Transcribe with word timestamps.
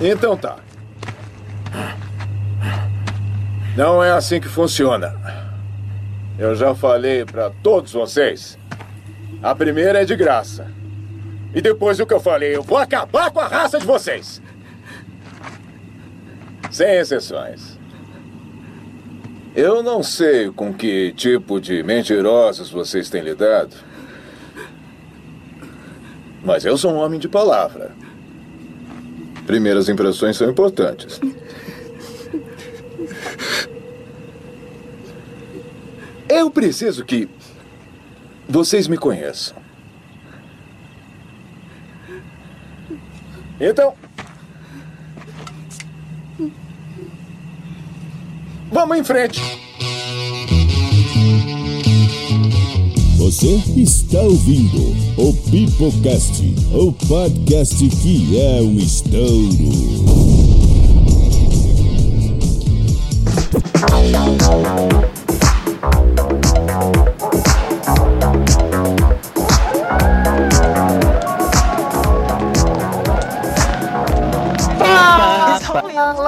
Então 0.00 0.36
tá. 0.36 0.56
Não 3.76 4.02
é 4.02 4.10
assim 4.10 4.40
que 4.40 4.48
funciona. 4.48 5.14
Eu 6.38 6.54
já 6.54 6.74
falei 6.74 7.24
para 7.24 7.50
todos 7.62 7.92
vocês. 7.92 8.58
A 9.42 9.54
primeira 9.54 10.02
é 10.02 10.04
de 10.04 10.16
graça. 10.16 10.66
E 11.54 11.60
depois 11.60 11.98
do 11.98 12.06
que 12.06 12.14
eu 12.14 12.20
falei, 12.20 12.56
eu 12.56 12.62
vou 12.62 12.78
acabar 12.78 13.30
com 13.30 13.40
a 13.40 13.46
raça 13.46 13.78
de 13.78 13.86
vocês. 13.86 14.40
Sem 16.70 16.96
exceções. 16.96 17.78
Eu 19.54 19.82
não 19.82 20.02
sei 20.02 20.50
com 20.50 20.72
que 20.72 21.12
tipo 21.12 21.60
de 21.60 21.82
mentirosos 21.82 22.70
vocês 22.70 23.10
têm 23.10 23.22
lidado. 23.22 23.74
Mas 26.42 26.64
eu 26.64 26.78
sou 26.78 26.92
um 26.92 26.96
homem 26.96 27.18
de 27.18 27.28
palavra. 27.28 27.92
Primeiras 29.50 29.88
impressões 29.88 30.36
são 30.36 30.48
importantes. 30.48 31.20
Eu 36.28 36.48
preciso 36.52 37.04
que 37.04 37.28
vocês 38.48 38.86
me 38.86 38.96
conheçam. 38.96 39.56
Então. 43.60 43.92
Vamos 48.70 48.98
em 48.98 49.02
frente. 49.02 49.40
Você 53.20 53.60
está 53.76 54.22
ouvindo 54.22 54.96
o 55.18 55.34
Pipocast, 55.50 56.42
o 56.72 56.90
podcast 57.06 57.86
que 57.86 58.40
é 58.40 58.62
um 58.62 58.78
estouro. 58.78 60.00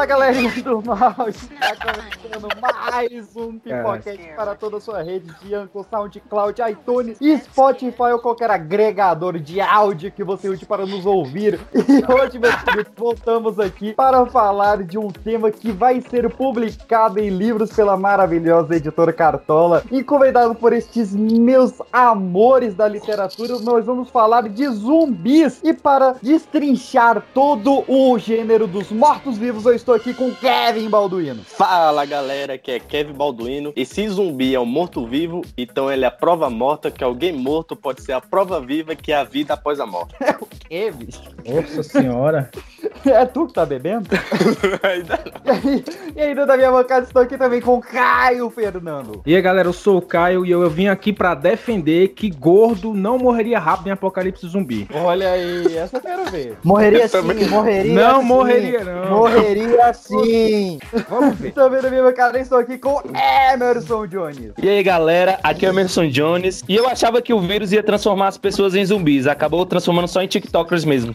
Fala 0.02 0.06
galerinha 0.06 0.50
do 0.64 0.82
mal, 0.82 1.14
está 1.28 1.76
começando 1.76 2.48
mais 2.60 3.36
um 3.36 3.56
Pipoquete 3.56 4.32
para 4.34 4.56
toda 4.56 4.78
a 4.78 4.80
sua 4.80 5.00
rede 5.00 5.32
de 5.40 5.54
Anchor, 5.54 5.86
SoundCloud, 5.88 6.60
iTunes 6.70 7.18
Spotify 7.44 8.10
ou 8.12 8.18
qualquer 8.18 8.50
agregador 8.50 9.38
de 9.38 9.60
áudio 9.60 10.10
que 10.10 10.24
você 10.24 10.48
use 10.48 10.66
para 10.66 10.84
nos 10.84 11.06
ouvir. 11.06 11.60
E 11.92 12.12
hoje, 12.12 12.38
meus 12.38 12.54
queridos, 12.62 12.92
voltamos 12.96 13.60
aqui 13.60 13.92
para 13.92 14.24
falar 14.26 14.82
de 14.82 14.96
um 14.96 15.08
tema 15.08 15.50
que 15.50 15.70
vai 15.70 16.00
ser 16.00 16.28
publicado 16.30 17.20
em 17.20 17.28
livros 17.28 17.70
pela 17.72 17.96
maravilhosa 17.96 18.74
editora 18.74 19.12
Cartola. 19.12 19.84
E 19.90 20.02
convidado 20.02 20.54
por 20.54 20.72
estes 20.72 21.14
meus 21.14 21.74
amores 21.92 22.74
da 22.74 22.88
literatura, 22.88 23.58
nós 23.60 23.84
vamos 23.84 24.08
falar 24.08 24.48
de 24.48 24.66
zumbis. 24.68 25.60
E 25.62 25.74
para 25.74 26.16
destrinchar 26.22 27.22
todo 27.34 27.84
o 27.86 28.18
gênero 28.18 28.66
dos 28.66 28.90
mortos-vivos, 28.90 29.66
eu 29.66 29.74
estou 29.74 29.91
aqui 29.94 30.14
com 30.14 30.34
Kevin 30.34 30.88
Balduino. 30.88 31.42
Fala 31.44 32.04
galera, 32.04 32.56
que 32.58 32.70
é 32.70 32.80
Kevin 32.80 33.12
Balduino. 33.12 33.72
E 33.76 33.84
se 33.84 34.08
zumbi 34.08 34.54
é 34.54 34.60
um 34.60 34.66
morto-vivo, 34.66 35.42
então 35.56 35.90
ele 35.90 36.04
é 36.04 36.08
a 36.08 36.10
prova 36.10 36.48
morta 36.48 36.90
que 36.90 37.04
alguém 37.04 37.32
morto 37.32 37.76
pode 37.76 38.02
ser 38.02 38.12
a 38.12 38.20
prova 38.20 38.60
viva 38.60 38.94
que 38.94 39.12
é 39.12 39.16
a 39.16 39.24
vida 39.24 39.54
após 39.54 39.80
a 39.80 39.86
morte. 39.86 40.14
É 40.22 40.36
o 40.40 40.46
quê, 40.46 40.90
bicho? 40.90 41.20
Nossa 41.44 41.82
senhora. 41.82 42.50
É 43.04 43.24
tu 43.26 43.46
que 43.46 43.52
tá 43.52 43.66
bebendo? 43.66 44.08
Ainda 44.82 45.18
E 45.44 45.50
aí, 45.50 45.84
e 46.16 46.20
ainda 46.20 46.46
da 46.46 46.56
minha 46.56 46.70
bancada 46.70 47.04
estou 47.04 47.22
aqui 47.22 47.36
também 47.36 47.60
com 47.60 47.80
Caio 47.80 48.48
Fernando. 48.50 49.22
E 49.26 49.34
aí, 49.34 49.42
galera, 49.42 49.68
eu 49.68 49.72
sou 49.72 49.98
o 49.98 50.02
Caio 50.02 50.46
e 50.46 50.50
eu, 50.50 50.62
eu 50.62 50.70
vim 50.70 50.86
aqui 50.88 51.12
pra 51.12 51.34
defender 51.34 52.08
que 52.08 52.30
gordo 52.30 52.94
não 52.94 53.18
morreria 53.18 53.58
rápido 53.58 53.88
em 53.88 53.90
Apocalipse 53.90 54.46
Zumbi. 54.46 54.88
Olha 54.94 55.32
aí, 55.32 55.76
essa 55.76 55.96
eu 55.96 56.00
quero 56.00 56.30
ver. 56.30 56.56
Morreria 56.62 57.08
sim, 57.08 57.12
também. 57.12 57.48
morreria 57.48 57.94
Não 57.94 58.20
sim. 58.20 58.26
morreria, 58.26 58.84
não. 58.84 59.10
Morreria 59.10 59.92
sim. 59.94 60.78
Vamos 61.08 61.38
ver. 61.38 61.52
Também 61.52 61.82
na 61.82 61.90
minha 61.90 62.02
bancada 62.02 62.38
estou 62.38 62.58
aqui 62.58 62.78
com 62.78 63.02
Emerson 63.52 64.06
Jones. 64.06 64.52
E 64.62 64.68
aí 64.68 64.82
galera, 64.82 65.38
aqui 65.42 65.66
é 65.66 65.68
o 65.68 65.72
Emerson 65.72 66.08
Jones 66.08 66.62
e 66.68 66.76
eu 66.76 66.88
achava 66.88 67.20
que 67.20 67.32
o 67.32 67.40
vírus 67.40 67.72
ia 67.72 67.82
transformar 67.82 68.28
as 68.28 68.38
pessoas 68.38 68.74
em 68.74 68.84
zumbis, 68.84 69.26
acabou 69.26 69.66
transformando 69.66 70.08
só 70.08 70.22
em 70.22 70.26
TikTokers 70.26 70.84
mesmo. 70.84 71.14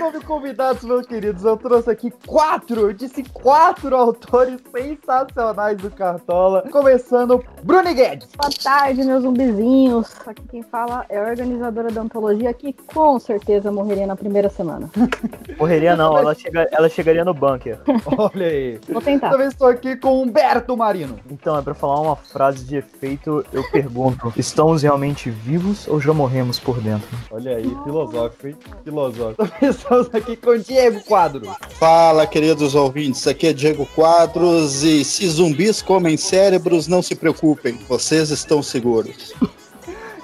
como 0.00 0.24
convidados, 0.24 0.82
meus 0.82 1.06
queridos, 1.06 1.44
eu 1.44 1.58
trouxe 1.58 1.90
aqui 1.90 2.10
quatro, 2.26 2.80
eu 2.80 2.92
disse 2.94 3.22
quatro 3.22 3.94
autores 3.94 4.58
sensacionais 4.74 5.76
do 5.76 5.90
Cartola. 5.90 6.64
Começando, 6.72 7.44
Bruni 7.62 7.92
Guedes. 7.92 8.28
Boa 8.34 8.50
tarde, 8.64 9.04
meus 9.04 9.22
zumbizinhos. 9.22 10.10
Aqui 10.26 10.42
quem 10.48 10.62
fala 10.62 11.04
é 11.10 11.18
a 11.18 11.22
organizadora 11.22 11.90
da 11.90 12.00
antologia 12.00 12.54
que 12.54 12.72
com 12.72 13.18
certeza 13.18 13.70
morreria 13.70 14.06
na 14.06 14.16
primeira 14.16 14.48
semana. 14.48 14.88
Morreria 15.58 15.94
não, 15.94 16.16
ela, 16.16 16.34
chega, 16.34 16.66
ela 16.72 16.88
chegaria 16.88 17.24
no 17.24 17.34
bunker. 17.34 17.78
Olha 18.16 18.46
aí. 18.46 18.80
Vou 18.88 19.02
tentar. 19.02 19.30
Também 19.30 19.48
estou 19.48 19.68
aqui 19.68 19.96
com 19.96 20.22
Humberto 20.22 20.74
Marino. 20.76 21.18
Então, 21.30 21.58
é 21.58 21.62
pra 21.62 21.74
falar 21.74 22.00
uma 22.00 22.16
frase 22.16 22.64
de 22.64 22.76
efeito, 22.76 23.44
eu 23.52 23.62
pergunto: 23.70 24.32
estamos 24.38 24.82
realmente 24.82 25.28
vivos 25.28 25.86
ou 25.86 26.00
já 26.00 26.14
morremos 26.14 26.58
por 26.58 26.80
dentro? 26.80 27.08
Olha 27.30 27.56
aí, 27.56 27.76
filosófico, 27.84 28.46
hein? 28.46 28.56
Filosófico. 28.82 29.46
Também 29.46 29.72
estamos 29.90 30.14
aqui 30.14 30.36
com 30.36 30.56
Diego 30.56 31.00
Quadro. 31.00 31.52
Fala, 31.70 32.24
queridos 32.24 32.76
ouvintes, 32.76 33.26
aqui 33.26 33.48
é 33.48 33.52
Diego 33.52 33.84
Quadros 33.86 34.84
e 34.84 35.04
se 35.04 35.28
zumbis 35.28 35.82
comem 35.82 36.16
cérebros, 36.16 36.86
não 36.86 37.02
se 37.02 37.16
preocupem, 37.16 37.76
vocês 37.88 38.30
estão 38.30 38.62
seguros. 38.62 39.34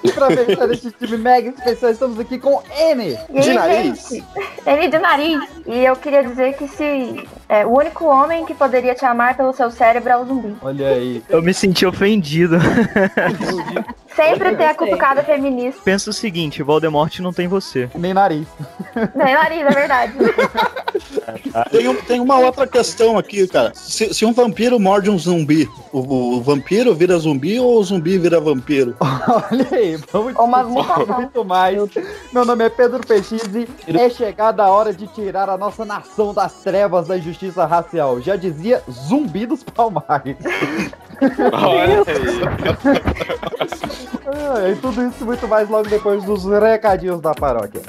E 0.03 0.11
pra 0.13 0.27
fechar 0.27 0.71
este 0.71 0.89
time 0.91 1.17
mega 1.17 1.49
especial, 1.49 1.91
estamos 1.91 2.17
aqui 2.17 2.39
com 2.39 2.63
N. 2.79 3.17
De 3.29 3.53
nariz? 3.53 4.11
Ele 4.65 4.87
de 4.87 4.99
nariz. 4.99 5.41
E 5.65 5.83
eu 5.83 5.97
queria 5.97 6.23
dizer 6.23 6.55
que 6.55 6.67
se 6.69 7.27
é, 7.49 7.65
o 7.65 7.69
único 7.77 8.05
homem 8.05 8.45
que 8.45 8.53
poderia 8.53 8.93
te 8.95 9.05
amar 9.05 9.35
pelo 9.37 9.53
seu 9.53 9.69
cérebro 9.71 10.09
é 10.11 10.17
o 10.17 10.25
zumbi. 10.25 10.55
Olha 10.61 10.87
aí. 10.89 11.23
Eu 11.29 11.41
me 11.41 11.53
senti 11.53 11.85
ofendido. 11.85 12.57
Sempre 14.15 14.55
tem 14.55 14.65
a 14.67 14.73
cutucada 14.73 15.23
feminista. 15.23 15.79
Pensa 15.83 16.09
o 16.09 16.13
seguinte: 16.13 16.63
Voldemort 16.63 17.19
não 17.19 17.31
tem 17.31 17.47
você. 17.47 17.87
Nem 17.95 18.13
nariz. 18.13 18.47
Nem 19.15 19.33
nariz, 19.35 19.61
é 19.61 19.69
verdade. 19.69 20.13
Tem, 21.71 21.87
um- 21.87 21.95
tem 21.95 22.19
uma 22.19 22.39
outra 22.39 22.65
questão 22.65 23.17
aqui, 23.17 23.45
cara. 23.47 23.71
Se, 23.75 24.13
se 24.13 24.25
um 24.25 24.31
vampiro 24.33 24.79
morde 24.79 25.09
um 25.09 25.17
zumbi, 25.19 25.69
o, 25.91 26.35
o 26.37 26.41
vampiro 26.41 26.95
vira 26.95 27.17
zumbi 27.17 27.59
ou 27.59 27.77
o 27.79 27.83
zumbi 27.83 28.17
vira 28.17 28.39
vampiro? 28.39 28.95
Olha 29.51 29.67
aí, 29.71 29.97
vamos 30.11 30.33
Uma 30.35 30.63
mutação. 30.63 31.15
muito 31.15 31.43
mais. 31.45 31.77
Meu 32.31 32.45
nome 32.45 32.63
é 32.65 32.69
Pedro 32.69 33.05
Peixise. 33.05 33.67
É 33.87 34.09
chegada 34.09 34.63
a 34.63 34.69
hora 34.69 34.93
de 34.93 35.05
tirar 35.07 35.49
a 35.49 35.57
nossa 35.57 35.83
nação 35.85 36.33
das 36.33 36.53
trevas 36.53 37.07
da 37.07 37.17
injustiça 37.17 37.36
racial. 37.65 38.19
Já 38.21 38.35
dizia 38.35 38.81
zumbi 38.89 39.45
dos 39.45 39.63
palmares. 39.63 40.37
Olha 41.53 42.03
aí. 42.07 43.47
E 44.71 44.75
tudo 44.75 45.07
isso 45.07 45.23
e 45.23 45.25
muito 45.25 45.47
mais 45.47 45.69
logo 45.69 45.87
depois 45.87 46.23
dos 46.23 46.43
recadinhos 46.45 47.21
da 47.21 47.33
paróquia. 47.33 47.81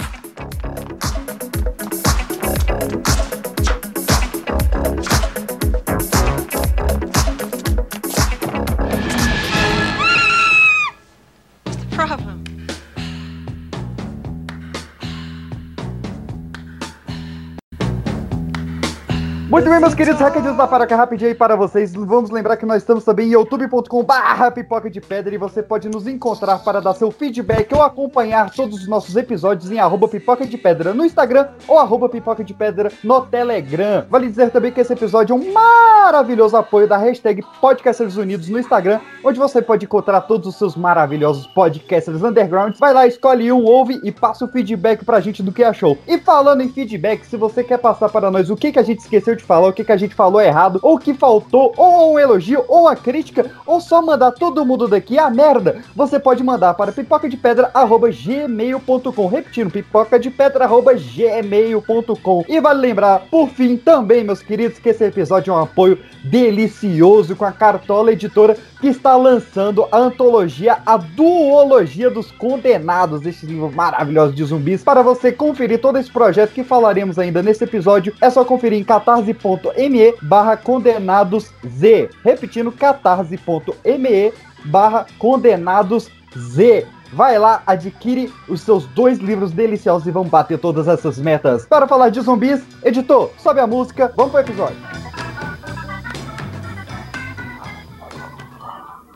Muito 19.58 19.70
bem, 19.70 19.80
meus 19.80 19.92
queridos 19.92 20.20
recadinhos 20.20 20.56
da 20.56 20.68
paróquia 20.68 20.96
rapidinho 20.96 21.30
aí 21.30 21.34
para 21.34 21.56
vocês. 21.56 21.92
Vamos 21.92 22.30
lembrar 22.30 22.56
que 22.56 22.64
nós 22.64 22.76
estamos 22.76 23.02
também 23.02 23.26
em 23.26 23.32
youtube.com 23.32 24.04
barra 24.04 24.52
pipoca 24.52 24.88
de 24.88 25.00
pedra 25.00 25.34
e 25.34 25.36
você 25.36 25.64
pode 25.64 25.88
nos 25.88 26.06
encontrar 26.06 26.60
para 26.60 26.80
dar 26.80 26.94
seu 26.94 27.10
feedback 27.10 27.74
ou 27.74 27.82
acompanhar 27.82 28.50
todos 28.50 28.82
os 28.82 28.86
nossos 28.86 29.16
episódios 29.16 29.72
em 29.72 29.80
arroba 29.80 30.06
pipoca 30.06 30.46
de 30.46 30.56
pedra 30.56 30.94
no 30.94 31.04
Instagram 31.04 31.48
ou 31.66 31.76
arroba 31.76 32.08
pipoca 32.08 32.44
de 32.44 32.54
pedra 32.54 32.92
no 33.02 33.20
Telegram. 33.22 34.06
Vale 34.08 34.28
dizer 34.28 34.50
também 34.50 34.70
que 34.70 34.80
esse 34.80 34.92
episódio 34.92 35.32
é 35.32 35.36
um 35.36 35.52
maravilhoso 35.52 36.56
apoio 36.56 36.86
da 36.86 36.96
hashtag 36.96 37.42
Podcasters 37.60 38.16
Unidos 38.16 38.48
no 38.48 38.60
Instagram, 38.60 39.00
onde 39.24 39.40
você 39.40 39.60
pode 39.60 39.86
encontrar 39.86 40.20
todos 40.20 40.46
os 40.46 40.54
seus 40.54 40.76
maravilhosos 40.76 41.48
podcasters 41.48 42.22
undergrounds. 42.22 42.78
Vai 42.78 42.94
lá, 42.94 43.08
escolhe 43.08 43.50
um, 43.50 43.64
ouve 43.64 44.00
e 44.04 44.12
passa 44.12 44.44
o 44.44 44.48
feedback 44.48 45.04
pra 45.04 45.18
gente 45.18 45.42
do 45.42 45.50
que 45.50 45.64
achou. 45.64 45.98
E 46.06 46.16
falando 46.16 46.60
em 46.60 46.68
feedback, 46.68 47.26
se 47.26 47.36
você 47.36 47.64
quer 47.64 47.78
passar 47.78 48.08
para 48.08 48.30
nós 48.30 48.50
o 48.50 48.56
que, 48.56 48.70
que 48.70 48.78
a 48.78 48.84
gente 48.84 49.00
esqueceu 49.00 49.34
de 49.34 49.47
de 49.48 49.48
falar 49.48 49.68
o 49.68 49.72
que, 49.72 49.82
que 49.82 49.92
a 49.92 49.96
gente 49.96 50.14
falou 50.14 50.42
errado, 50.42 50.78
ou 50.82 50.98
que 50.98 51.14
faltou, 51.14 51.72
ou 51.76 52.12
um 52.12 52.18
elogio, 52.18 52.62
ou 52.68 52.82
uma 52.82 52.94
crítica, 52.94 53.50
ou 53.64 53.80
só 53.80 54.02
mandar 54.02 54.32
todo 54.32 54.66
mundo 54.66 54.86
daqui 54.86 55.18
a 55.18 55.30
merda, 55.30 55.80
você 55.96 56.18
pode 56.18 56.44
mandar 56.44 56.74
para 56.74 56.92
pipocadepedra.gmail.com. 56.92 59.26
Repetindo, 59.26 59.70
pipocadepedra.gmail.com. 59.70 62.44
E 62.46 62.60
vale 62.60 62.80
lembrar, 62.80 63.22
por 63.30 63.48
fim, 63.48 63.78
também, 63.78 64.22
meus 64.22 64.42
queridos, 64.42 64.78
que 64.78 64.90
esse 64.90 65.04
episódio 65.04 65.52
é 65.52 65.54
um 65.54 65.62
apoio 65.62 65.98
delicioso 66.22 67.34
com 67.34 67.46
a 67.46 67.52
Cartola 67.52 68.12
Editora, 68.12 68.54
que 68.80 68.88
está 68.88 69.16
lançando 69.16 69.86
a 69.90 69.98
antologia 69.98 70.78
A 70.86 70.96
Duologia 70.96 72.10
dos 72.10 72.30
Condenados, 72.30 73.26
este 73.26 73.46
livro 73.46 73.70
maravilhoso 73.72 74.32
de 74.32 74.44
zumbis. 74.44 74.84
Para 74.84 75.02
você 75.02 75.32
conferir 75.32 75.80
todo 75.80 75.98
esse 75.98 76.10
projeto 76.10 76.52
que 76.52 76.64
falaremos 76.64 77.18
ainda 77.18 77.42
nesse 77.42 77.64
episódio, 77.64 78.14
é 78.20 78.30
só 78.30 78.44
conferir 78.44 78.78
em 78.78 78.84
catarse.me 78.84 80.14
barra 80.22 80.56
condenados 80.56 81.52
Z. 81.66 82.10
Repetindo, 82.24 82.70
catarse.me 82.72 84.32
barra 84.64 85.06
condenados 85.18 86.10
Z. 86.36 86.86
Vai 87.12 87.38
lá, 87.38 87.62
adquire 87.66 88.32
os 88.48 88.60
seus 88.60 88.84
dois 88.86 89.18
livros 89.18 89.50
deliciosos 89.50 90.06
e 90.06 90.10
vamos 90.10 90.28
bater 90.28 90.58
todas 90.58 90.86
essas 90.86 91.18
metas. 91.18 91.64
Para 91.64 91.88
falar 91.88 92.10
de 92.10 92.20
zumbis, 92.20 92.62
editor, 92.84 93.30
sobe 93.38 93.60
a 93.60 93.66
música, 93.66 94.12
vamos 94.14 94.32
pro 94.32 94.40
episódio. 94.40 95.07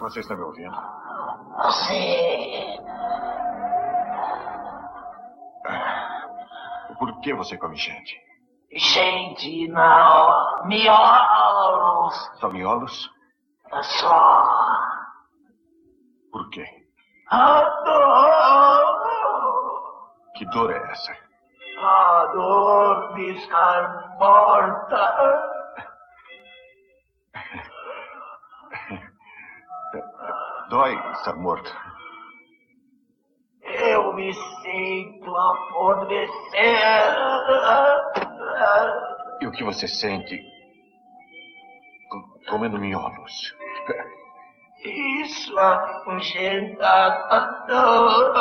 Você 0.02 0.18
está 0.18 0.34
me 0.34 0.42
ouvindo? 0.42 0.74
Sim. 1.86 2.76
Por 6.98 7.20
que 7.20 7.32
você 7.32 7.56
come 7.56 7.76
gente? 7.76 8.20
Gente, 8.72 9.68
não. 9.68 10.66
Miolos. 10.66 12.30
Só 12.40 12.50
miolos? 12.50 13.10
Só. 14.00 14.44
Por 16.32 16.50
quê? 16.50 16.66
A 17.30 17.62
dor. 17.84 19.02
Que 20.34 20.44
dor 20.46 20.72
é 20.72 20.90
essa? 20.90 21.16
A 21.78 22.26
dor 22.34 23.14
de 23.14 23.36
estar 23.36 24.16
morta. 24.18 25.51
Dói 30.72 30.94
estar 31.12 31.36
morto. 31.36 31.70
Eu 33.62 34.14
me 34.14 34.32
sinto 34.32 35.36
apodrecer. 35.36 36.32
E 39.42 39.46
o 39.46 39.52
que 39.52 39.62
você 39.64 39.86
sente 39.86 40.42
co- 42.08 42.38
comendo 42.48 42.78
miolos? 42.78 43.54
Isso 45.22 45.58
afugenta 45.58 46.86
a 46.88 47.66
dor. 47.68 48.34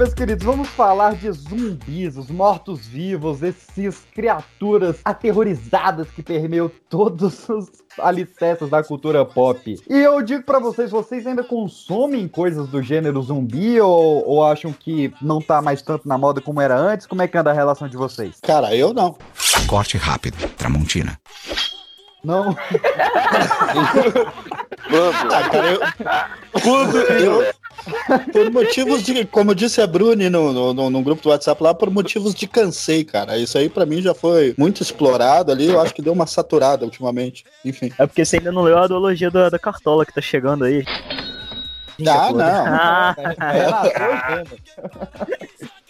Meus 0.00 0.14
queridos, 0.14 0.46
vamos 0.46 0.66
falar 0.70 1.14
de 1.14 1.30
zumbis, 1.30 2.16
os 2.16 2.30
mortos-vivos, 2.30 3.42
esses 3.42 4.02
criaturas 4.14 4.96
aterrorizadas 5.04 6.08
que 6.08 6.22
permeiam 6.22 6.70
todos 6.88 7.46
os 7.50 7.68
alicerces 7.98 8.70
da 8.70 8.82
cultura 8.82 9.26
pop. 9.26 9.78
E 9.90 9.94
eu 9.94 10.22
digo 10.22 10.42
pra 10.42 10.58
vocês, 10.58 10.90
vocês 10.90 11.26
ainda 11.26 11.44
consomem 11.44 12.26
coisas 12.26 12.66
do 12.68 12.82
gênero 12.82 13.20
zumbi 13.20 13.78
ou, 13.78 14.26
ou 14.26 14.42
acham 14.42 14.72
que 14.72 15.12
não 15.20 15.38
tá 15.38 15.60
mais 15.60 15.82
tanto 15.82 16.08
na 16.08 16.16
moda 16.16 16.40
como 16.40 16.62
era 16.62 16.78
antes? 16.78 17.06
Como 17.06 17.20
é 17.20 17.28
que 17.28 17.36
anda 17.36 17.50
a 17.50 17.54
relação 17.54 17.86
de 17.86 17.98
vocês? 17.98 18.38
Cara, 18.40 18.74
eu 18.74 18.94
não. 18.94 19.18
Corte 19.66 19.98
rápido, 19.98 20.38
Tramontina. 20.56 21.20
Não. 22.24 22.56
Ah, 24.92 25.48
cara, 25.48 25.70
eu, 25.70 25.80
quando 26.62 26.96
eu, 26.96 27.54
por 28.32 28.50
motivos 28.50 29.02
de, 29.02 29.24
como 29.24 29.54
disse 29.54 29.80
a 29.80 29.86
Bruni 29.86 30.28
no, 30.28 30.52
no, 30.52 30.74
no- 30.74 30.90
no 30.90 31.02
grupo 31.02 31.22
do 31.22 31.28
WhatsApp 31.30 31.62
lá, 31.62 31.72
por 31.74 31.90
motivos 31.90 32.34
de 32.34 32.46
cansei, 32.46 33.04
cara. 33.04 33.36
Isso 33.38 33.56
aí 33.58 33.68
pra 33.68 33.86
mim 33.86 34.00
já 34.02 34.14
foi 34.14 34.54
muito 34.58 34.82
explorado 34.82 35.50
ali, 35.52 35.66
eu 35.68 35.80
acho 35.80 35.94
que 35.94 36.02
deu 36.02 36.12
uma 36.12 36.26
saturada 36.26 36.84
ultimamente. 36.84 37.44
Enfim. 37.64 37.92
É 37.98 38.06
porque 38.06 38.24
você 38.24 38.36
ainda 38.38 38.52
não 38.52 38.62
leu 38.62 38.78
a 38.78 38.84
ideologia 38.84 39.30
da, 39.30 39.48
da 39.48 39.58
cartola 39.58 40.04
que 40.04 40.12
tá 40.14 40.20
chegando 40.20 40.64
aí. 40.64 40.84
Ah, 42.06 42.32
não. 42.32 42.44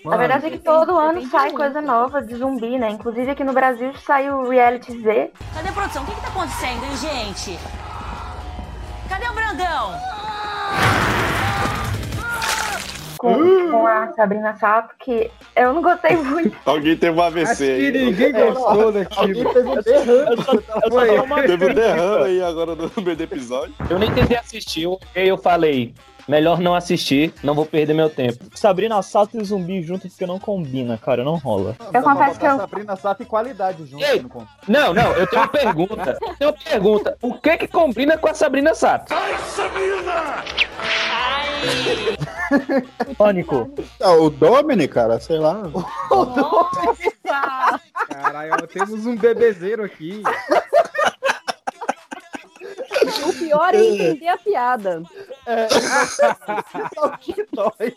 Ah. 0.02 0.14
A 0.14 0.16
verdade 0.16 0.46
é 0.46 0.50
que 0.50 0.58
todo 0.58 0.96
ano 0.98 1.28
sai 1.30 1.50
coisa 1.52 1.80
nova 1.82 2.22
de 2.22 2.34
zumbi, 2.36 2.78
né? 2.78 2.88
Inclusive 2.90 3.30
aqui 3.30 3.44
no 3.44 3.52
Brasil 3.52 3.92
saiu 4.06 4.38
o 4.38 4.48
Reality 4.48 4.92
Z. 5.02 5.30
Cadê 5.54 5.68
a 5.68 5.72
produção? 5.72 6.02
O 6.02 6.06
que, 6.06 6.14
que 6.14 6.20
tá 6.22 6.28
acontecendo, 6.28 6.84
hein, 6.84 6.96
gente? 6.96 7.58
Cadê 9.08 9.28
o 9.28 9.34
Brandão? 9.34 9.92
Com, 13.20 13.70
com 13.70 13.86
a 13.86 14.14
Sabrina 14.14 14.56
Sato, 14.56 14.94
que 14.98 15.30
eu 15.54 15.74
não 15.74 15.82
gostei 15.82 16.16
muito. 16.16 16.56
Alguém 16.64 16.96
teve 16.96 17.18
um 17.18 17.22
AVC 17.22 17.64
aí. 17.70 17.92
ninguém 17.92 18.32
gostou 18.32 18.90
daquilo. 18.90 19.20
Alguém 19.20 19.44
teve 19.52 19.68
um 19.68 19.82
derrame. 19.82 21.46
Teve 21.46 21.64
um 21.66 21.74
derrame 21.74 22.24
aí 22.24 22.42
agora 22.42 22.74
no 22.74 22.90
meio 23.02 23.16
do 23.18 23.22
episódio. 23.22 23.74
Eu 23.90 23.98
nem 23.98 24.10
tentei 24.14 24.38
assistir, 24.38 24.84
eu, 24.84 24.98
eu 25.14 25.36
falei, 25.36 25.92
melhor 26.26 26.60
não 26.60 26.74
assistir, 26.74 27.34
não 27.42 27.54
vou 27.54 27.66
perder 27.66 27.92
meu 27.92 28.08
tempo. 28.08 28.42
Sabrina 28.54 29.02
Sato 29.02 29.38
e 29.38 29.44
zumbi 29.44 29.82
junto 29.82 30.08
porque 30.08 30.24
não 30.24 30.38
combina, 30.38 30.96
cara, 30.96 31.22
não 31.22 31.36
rola. 31.36 31.76
Eu 31.92 32.02
confesso 32.02 32.40
que 32.40 32.46
eu. 32.46 32.56
Sabrina 32.56 32.96
Sato 32.96 33.22
e 33.22 33.26
qualidade 33.26 33.84
junto. 33.84 34.02
Ei. 34.02 34.24
não. 34.66 34.94
Não, 34.94 35.12
eu 35.12 35.26
tenho 35.26 35.42
uma 35.42 35.48
pergunta. 35.48 36.18
Eu 36.22 36.36
tenho 36.38 36.50
uma 36.52 36.70
pergunta. 36.70 37.18
O 37.20 37.34
que 37.34 37.58
que 37.58 37.68
combina 37.68 38.16
com 38.16 38.28
a 38.28 38.32
Sabrina 38.34 38.74
Sato? 38.74 39.12
Pânico. 43.16 43.70
Ah, 44.00 44.12
o 44.12 44.30
Domini, 44.30 44.88
cara, 44.88 45.20
sei 45.20 45.38
lá. 45.38 45.62
Caralho, 48.08 48.52
ó, 48.62 48.66
temos 48.66 49.06
um 49.06 49.16
bebezeiro 49.16 49.84
aqui. 49.84 50.22
O 53.26 53.32
pior 53.32 53.74
é 53.74 53.84
entender 53.84 54.28
a 54.28 54.38
piada. 54.38 55.02
Dói. 57.52 57.94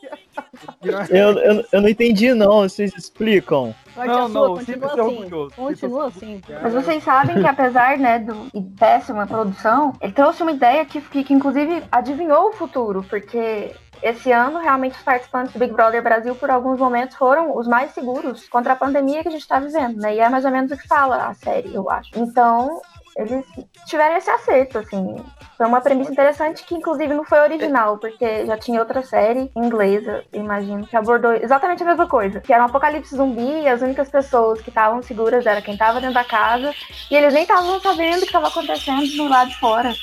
Eu, 1.09 1.37
eu, 1.39 1.65
eu 1.71 1.81
não 1.81 1.89
entendi, 1.89 2.33
não. 2.33 2.61
Vocês 2.61 2.93
explicam. 2.95 3.73
Vai 3.95 4.07
Não, 4.07 4.27
não, 4.27 4.55
continua 4.55 4.87
assim. 4.87 4.99
orgulhoso. 4.99 5.55
Continua 5.55 6.07
assim. 6.07 6.41
Mas 6.61 6.73
vocês 6.73 7.03
sabem 7.03 7.39
que 7.39 7.47
apesar, 7.47 7.97
né, 7.97 8.19
do 8.19 8.49
péssima 8.77 9.27
produção, 9.27 9.93
ele 10.01 10.13
trouxe 10.13 10.41
uma 10.41 10.51
ideia 10.51 10.85
que, 10.85 10.99
que, 11.01 11.23
que 11.23 11.33
inclusive 11.33 11.83
adivinhou 11.91 12.49
o 12.49 12.53
futuro, 12.53 13.03
porque 13.09 13.71
esse 14.01 14.31
ano 14.31 14.59
realmente 14.59 14.97
os 14.97 15.03
participantes 15.03 15.53
do 15.53 15.59
Big 15.59 15.73
Brother 15.73 16.03
Brasil 16.03 16.35
por 16.35 16.49
alguns 16.49 16.79
momentos 16.79 17.15
foram 17.15 17.55
os 17.55 17.67
mais 17.67 17.91
seguros 17.91 18.47
contra 18.49 18.73
a 18.73 18.75
pandemia 18.75 19.21
que 19.21 19.29
a 19.29 19.31
gente 19.31 19.47
tá 19.47 19.59
vivendo, 19.59 19.97
né? 19.97 20.15
E 20.15 20.19
é 20.19 20.27
mais 20.27 20.43
ou 20.43 20.51
menos 20.51 20.71
o 20.71 20.77
que 20.77 20.87
fala 20.87 21.27
a 21.27 21.33
série, 21.33 21.73
eu 21.73 21.89
acho. 21.89 22.09
Então, 22.15 22.81
eles 23.15 23.45
tiveram 23.85 24.17
esse 24.17 24.29
acerto, 24.29 24.79
assim. 24.79 25.15
Foi 25.57 25.67
uma 25.67 25.81
premissa 25.81 26.11
interessante 26.11 26.63
que, 26.63 26.75
inclusive, 26.75 27.13
não 27.13 27.23
foi 27.23 27.39
original, 27.39 27.97
porque 27.97 28.45
já 28.45 28.57
tinha 28.57 28.79
outra 28.79 29.03
série 29.03 29.51
inglesa, 29.55 30.23
imagino, 30.33 30.85
que 30.85 30.97
abordou 30.97 31.33
exatamente 31.33 31.83
a 31.83 31.85
mesma 31.85 32.07
coisa. 32.07 32.41
Que 32.41 32.53
era 32.53 32.63
um 32.63 32.67
apocalipse 32.67 33.15
zumbi 33.15 33.61
e 33.61 33.67
as 33.67 33.81
únicas 33.81 34.09
pessoas 34.09 34.61
que 34.61 34.69
estavam 34.69 35.01
seguras 35.01 35.45
era 35.45 35.61
quem 35.61 35.77
tava 35.77 36.01
dentro 36.01 36.15
da 36.15 36.23
casa. 36.23 36.73
E 37.09 37.15
eles 37.15 37.33
nem 37.33 37.43
estavam 37.43 37.79
sabendo 37.79 38.17
o 38.17 38.21
que 38.21 38.25
estava 38.25 38.47
acontecendo 38.47 39.05
do 39.15 39.27
lado 39.27 39.49
de 39.49 39.59
fora. 39.59 39.93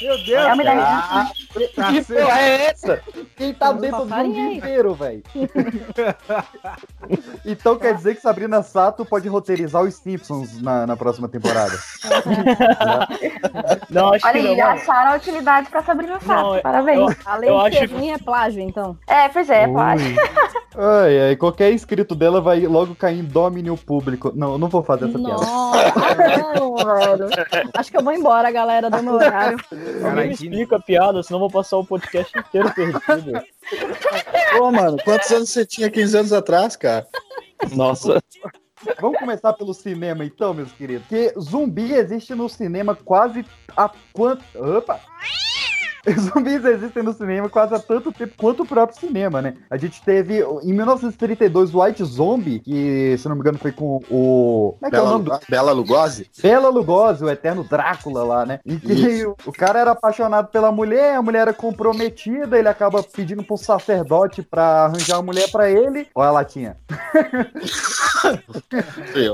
Meu 0.00 0.16
Deus, 0.24 0.46
É 0.46 0.54
ideia. 0.54 0.76
cara. 0.76 1.30
Que 1.92 2.02
porra 2.04 2.40
é 2.40 2.66
essa? 2.70 3.02
Quem 3.36 3.52
tá 3.54 3.72
dentro 3.72 4.04
do 4.04 4.14
mundo 4.14 4.36
inteiro, 4.52 4.94
velho? 4.94 5.22
então 7.44 7.76
quer 7.76 7.94
dizer 7.94 8.14
que 8.14 8.20
Sabrina 8.20 8.62
Sato 8.62 9.04
pode 9.04 9.28
roteirizar 9.28 9.82
os 9.82 9.94
Simpsons 9.94 10.60
na, 10.62 10.86
na 10.86 10.96
próxima 10.96 11.28
temporada. 11.28 11.76
Não, 13.90 14.12
acho 14.12 14.26
Olha 14.26 14.40
que 14.40 14.42
não. 14.42 14.50
aí, 14.52 14.60
acharam 14.60 15.12
a 15.12 15.16
utilidade 15.16 15.70
pra 15.70 15.82
Sabrina 15.82 16.20
Sato. 16.20 16.54
Não, 16.54 16.60
Parabéns. 16.60 17.16
A 17.24 17.36
lei 17.36 17.50
Eu 17.50 17.58
de 17.58 17.66
acho 17.66 17.78
ser 17.78 17.88
que- 17.88 18.10
é 18.10 18.18
plágio, 18.18 18.60
então. 18.62 18.96
É, 19.06 19.28
pois 19.28 19.48
é, 19.50 19.66
plágio. 19.66 20.16
Ai, 20.76 21.20
ai, 21.28 21.36
qualquer 21.36 21.72
inscrito 21.72 22.14
dela 22.14 22.40
vai 22.40 22.60
logo 22.66 22.94
cair 22.94 23.18
em 23.20 23.24
domínio 23.24 23.76
público. 23.76 24.32
Não, 24.34 24.52
eu 24.52 24.58
não 24.58 24.68
vou 24.68 24.82
fazer 24.82 25.08
essa 25.08 25.18
piada. 25.18 25.32
Nossa, 25.32 26.54
não, 26.56 26.76
velho. 26.76 27.28
Acho 27.74 27.90
que 27.90 27.96
eu 27.96 28.02
vou 28.04 28.12
embora, 28.12 28.50
galera, 28.50 28.90
do 28.90 29.02
meu 29.02 29.14
horário. 29.14 29.58
Alguém 30.04 30.28
me 30.28 30.34
explica 30.34 30.76
a 30.76 30.80
piada, 30.80 31.22
senão 31.22 31.38
eu 31.38 31.48
vou 31.48 31.50
passar 31.50 31.78
o 31.78 31.84
podcast 31.84 32.36
inteiro 32.38 32.72
perdido. 32.74 33.32
Pô, 34.56 34.70
mano, 34.70 34.96
quantos 35.04 35.30
anos 35.30 35.50
você 35.50 35.64
tinha 35.66 35.90
15 35.90 36.18
anos 36.18 36.32
atrás, 36.32 36.76
cara? 36.76 37.06
Nossa. 37.72 38.22
Vamos 39.00 39.18
começar 39.18 39.52
pelo 39.54 39.74
cinema 39.74 40.24
então, 40.24 40.54
meus 40.54 40.72
queridos. 40.72 41.06
Que 41.08 41.32
zumbi 41.38 41.92
existe 41.92 42.34
no 42.34 42.48
cinema 42.48 42.94
quase 42.94 43.44
há 43.76 43.90
quanto. 44.12 44.44
Opa! 44.54 45.00
zumbis 46.20 46.64
existem 46.64 47.02
no 47.02 47.12
cinema 47.12 47.48
quase 47.48 47.74
há 47.74 47.78
tanto 47.78 48.12
tempo 48.12 48.34
quanto 48.36 48.62
o 48.62 48.66
próprio 48.66 48.98
cinema, 48.98 49.42
né? 49.42 49.54
A 49.70 49.76
gente 49.76 50.02
teve, 50.02 50.40
em 50.62 50.72
1932, 50.72 51.74
o 51.74 51.82
White 51.82 52.04
Zombie, 52.04 52.60
que, 52.60 53.16
se 53.18 53.28
não 53.28 53.34
me 53.34 53.40
engano, 53.40 53.58
foi 53.58 53.72
com 53.72 54.00
o... 54.10 54.74
Como 54.78 54.86
é 54.86 54.90
que 54.90 54.96
é 54.96 55.00
o 55.00 55.02
Bela, 55.04 55.10
nome 55.18 55.24
do... 55.24 55.40
Bela 55.48 55.72
Lugosi? 55.72 56.30
Bela 56.42 56.68
Lugosi, 56.68 57.24
o 57.24 57.30
eterno 57.30 57.64
Drácula 57.64 58.22
lá, 58.24 58.46
né? 58.46 58.60
Em 58.64 58.78
que 58.78 59.24
o, 59.26 59.36
o 59.46 59.52
cara 59.52 59.78
era 59.80 59.90
apaixonado 59.92 60.48
pela 60.48 60.70
mulher, 60.72 61.16
a 61.16 61.22
mulher 61.22 61.40
era 61.42 61.52
comprometida, 61.52 62.58
ele 62.58 62.68
acaba 62.68 63.02
pedindo 63.02 63.42
pro 63.44 63.56
sacerdote 63.56 64.42
pra 64.42 64.84
arranjar 64.86 65.16
uma 65.16 65.22
mulher 65.24 65.50
pra 65.50 65.70
ele. 65.70 66.06
Olha 66.14 66.28
a 66.28 66.32
latinha. 66.32 66.76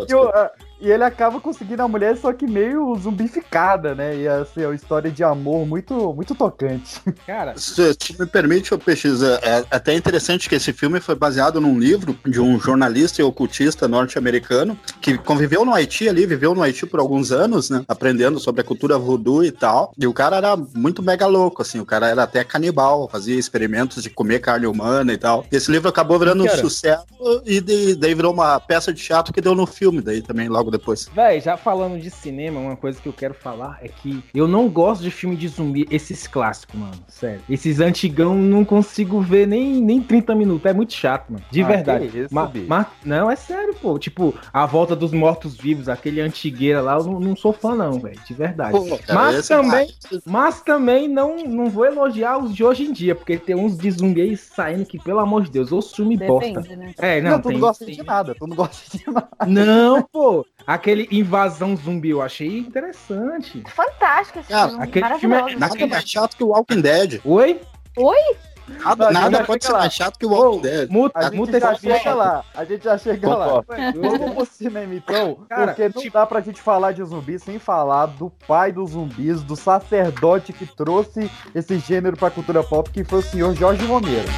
E, 0.09 0.15
o- 0.15 0.29
a- 0.29 0.51
e 0.85 0.91
ele 0.91 1.03
acaba 1.03 1.41
conseguindo 1.41 1.83
a 1.83 1.89
mulher, 1.89 2.17
só 2.17 2.33
que 2.33 2.47
meio 2.47 2.95
zumbificada, 2.97 3.95
né? 3.95 4.17
E 4.17 4.29
assim, 4.29 4.63
é 4.63 4.67
uma 4.67 4.75
história 4.75 5.11
de 5.11 5.25
amor 5.25 5.67
muito, 5.67 6.13
muito 6.13 6.35
tocante. 6.35 7.01
Cara, 7.27 7.55
Se, 7.57 7.95
se 7.99 8.19
me 8.19 8.27
permite, 8.27 8.77
PX, 8.77 9.23
é, 9.23 9.41
é 9.43 9.65
até 9.71 9.95
interessante 9.95 10.49
que 10.49 10.55
esse 10.55 10.73
filme 10.73 11.01
foi 11.01 11.15
baseado 11.15 11.61
num 11.61 11.79
livro 11.79 12.19
de 12.27 12.41
um 12.41 12.59
jornalista 12.61 13.21
e 13.23 13.25
ocultista 13.25 13.89
norte-americano 13.89 14.79
que 15.01 15.17
conviveu 15.17 15.65
no 15.65 15.73
Haiti 15.73 16.09
ali, 16.09 16.27
viveu 16.27 16.55
no 16.55 16.63
Haiti 16.63 16.87
por 16.87 17.01
alguns 17.01 17.33
anos, 17.33 17.71
né? 17.71 17.85
Aprendendo 17.89 18.39
sobre 18.39 18.61
a 18.61 18.65
cultura 18.65 18.99
voodoo 18.99 19.43
e 19.45 19.51
tal. 19.51 19.93
E 19.99 20.07
o 20.07 20.13
cara 20.13 20.37
era 20.37 20.57
muito 20.57 21.03
mega 21.03 21.27
louco, 21.27 21.63
assim. 21.63 21.81
O 21.81 21.87
cara 21.87 22.09
era 22.09 22.25
até 22.25 22.45
canibal, 22.45 23.09
fazia 23.09 23.39
experimentos 23.39 24.03
de 24.03 24.11
comer 24.11 24.41
carne 24.41 24.67
humana 24.67 25.13
e 25.13 25.17
tal. 25.17 25.47
E 25.51 25.57
esse 25.57 25.71
livro 25.71 25.89
acabou 25.89 26.19
virando 26.19 26.43
um 26.43 26.47
Cara. 26.47 26.59
sucesso 26.59 27.05
e 27.47 27.61
de- 27.61 27.95
daí 27.95 28.15
virou 28.15 28.33
uma 28.33 28.61
peça 28.61 28.93
de 28.93 29.03
teatro 29.03 29.33
que 29.33 29.41
deu 29.41 29.55
no 29.55 29.67
filme, 29.67 30.01
daí 30.03 30.21
também 30.21 30.49
logo 30.49 30.71
depois. 30.79 31.09
Véi, 31.15 31.41
já 31.41 31.57
falando 31.57 31.99
de 32.01 32.11
cinema, 32.11 32.59
uma 32.61 32.77
coisa 32.77 33.01
que 33.01 33.09
eu 33.09 33.13
quero 33.13 33.35
falar 33.35 33.79
é 33.83 33.89
que 33.89 34.23
eu 34.35 34.47
não 34.49 34.69
gosto 34.69 35.03
de 35.03 35.11
filme 35.11 35.37
de 35.37 35.49
zumbi, 35.49 35.87
esses 35.91 36.27
clássicos, 36.27 36.79
mano. 36.79 36.93
Sério. 37.09 37.41
Esses 37.49 37.81
antigão 37.81 38.35
não 38.35 38.65
consigo 38.65 39.21
ver 39.21 39.47
nem, 39.47 39.81
nem 39.81 40.01
30 40.03 40.35
minutos. 40.35 40.67
É 40.67 40.73
muito 40.73 40.93
chato, 40.93 41.31
mano. 41.33 41.45
De 41.51 41.63
Ah, 41.63 41.67
verdade. 41.67 42.07
isso, 42.19 42.35
Ma- 42.35 42.47
bicho. 42.47 42.69
ma- 42.69 42.87
não, 43.05 43.31
é 43.31 43.37
sério, 43.37 43.75
pô. 43.75 43.99
Tipo, 43.99 44.35
A 44.53 44.67
Volta 44.67 44.95
dos 44.97 45.13
Mortos-Vivos, 45.13 45.89
aquele 45.89 46.21
antigueira 46.21 46.81
lá, 46.81 46.95
eu 46.97 47.05
não, 47.05 47.21
não 47.21 47.37
sou 47.37 47.53
fã, 47.53 47.75
não, 47.75 48.01
velho. 48.01 48.19
De 48.27 48.35
verdade. 48.35 48.73
Pô, 48.73 48.85
mas 49.13 49.47
também, 49.49 49.89
ah, 50.13 50.19
mas 50.25 50.61
também 50.63 51.09
não, 51.09 51.37
não 51.45 51.67
vou 51.71 51.85
elogiar 51.87 52.39
os 52.39 52.55
de 52.55 52.65
hoje 52.65 52.85
em 52.85 52.93
dia, 52.93 53.15
porque 53.15 53.37
tem 53.37 53.55
uns 53.55 53.77
de 53.77 53.91
zumbi 53.91 54.21
aí 54.23 54.37
saindo 54.37 54.85
que, 54.85 54.99
pelo 54.99 55.19
amor 55.21 55.43
de 55.45 55.51
Deus, 55.51 55.71
ou 55.73 55.81
filme 55.83 56.17
bosta. 56.17 56.61
Né? 56.77 56.95
É, 56.99 57.21
Não, 57.21 57.33
não, 57.33 57.41
tu 57.41 57.49
tem, 57.49 57.53
não 57.55 57.61
gosta 57.61 57.85
tem- 57.85 57.95
de 57.95 58.03
nada, 58.03 58.35
tu 58.35 58.47
não 58.47 58.57
gosta 58.57 58.97
de 58.99 59.05
nada. 59.11 59.29
Não, 59.47 60.03
pô. 60.13 60.45
Aquele 60.67 61.07
invasão 61.11 61.77
zumbi 61.77 62.11
eu 62.11 62.23
achei 62.23 62.59
interessante. 62.61 63.63
Fantástico 63.69 64.39
esse 64.41 64.49
Cara, 64.49 64.69
filme. 64.71 64.85
aquele 64.85 65.19
filme 65.19 65.35
é-. 65.37 65.57
Nada 65.57 65.87
mais 65.87 66.09
chato 66.09 66.37
que 66.37 66.45
o 66.45 66.49
Walking 66.49 66.81
Dead. 66.81 67.21
Oi? 67.25 67.61
Oi? 67.97 68.37
Nada, 68.67 69.11
Não, 69.11 69.21
nada 69.21 69.45
pode 69.45 69.63
ser 69.63 69.73
lá. 69.73 69.81
mais 69.81 69.93
chato 69.93 70.19
que 70.19 70.25
o 70.25 70.31
Walking 70.31 70.63
Dead. 70.63 70.89
Muta, 70.91 71.19
A 71.19 71.23
gente 71.25 71.37
muta 71.37 71.61
já 71.61 71.75
chega 71.75 71.99
filme. 72.01 72.17
lá, 72.19 72.45
a 72.55 72.65
gente 72.65 72.83
já 72.85 72.97
chega 72.97 73.29
lá. 73.29 73.47
Concordo. 73.63 74.01
Vamos 74.01 74.35
pro 74.35 74.47
cinema 74.47 74.95
então, 74.95 75.37
Cara, 75.51 75.67
porque 75.67 75.83
não 75.83 76.01
tipo- 76.03 76.15
dá 76.15 76.25
pra 76.27 76.41
gente 76.41 76.63
falar 76.63 76.93
de 76.93 77.05
zumbi 77.05 77.39
sem 77.39 77.59
falar 77.59 78.07
do 78.07 78.31
pai 78.49 78.73
dos 78.73 78.93
zumbis, 78.93 79.43
do 79.43 79.55
sacerdote 79.55 80.55
que 80.55 80.65
trouxe 80.65 81.31
esse 81.55 81.79
gênero 81.79 82.17
pra 82.17 82.31
cultura 82.31 82.63
pop, 82.63 82.89
que 82.91 83.05
foi 83.05 83.19
o 83.19 83.23
senhor 83.23 83.55
Jorge 83.55 83.85
Romero. 83.85 84.29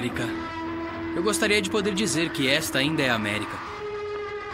América. 0.00 0.26
Eu 1.14 1.22
gostaria 1.22 1.60
de 1.60 1.68
poder 1.68 1.92
dizer 1.92 2.30
que 2.30 2.48
esta 2.48 2.78
ainda 2.78 3.02
é 3.02 3.10
a 3.10 3.14
América. 3.14 3.58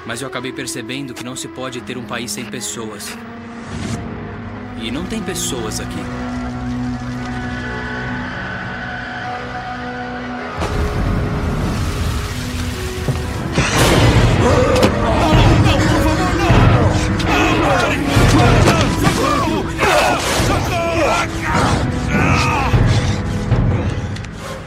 Mas 0.05 0.21
eu 0.21 0.27
acabei 0.27 0.53
percebendo 0.53 1.15
que 1.15 1.23
não 1.23 1.37
se 1.37 1.47
pode 1.47 1.81
ter 1.83 1.97
um 1.97 2.05
país 2.05 2.33
sem 2.33 2.45
pessoas. 2.45 3.17
E 4.83 4.91
não 4.91 5.07
tem 5.07 5.23
pessoas 5.23 5.79
aqui. 5.79 6.27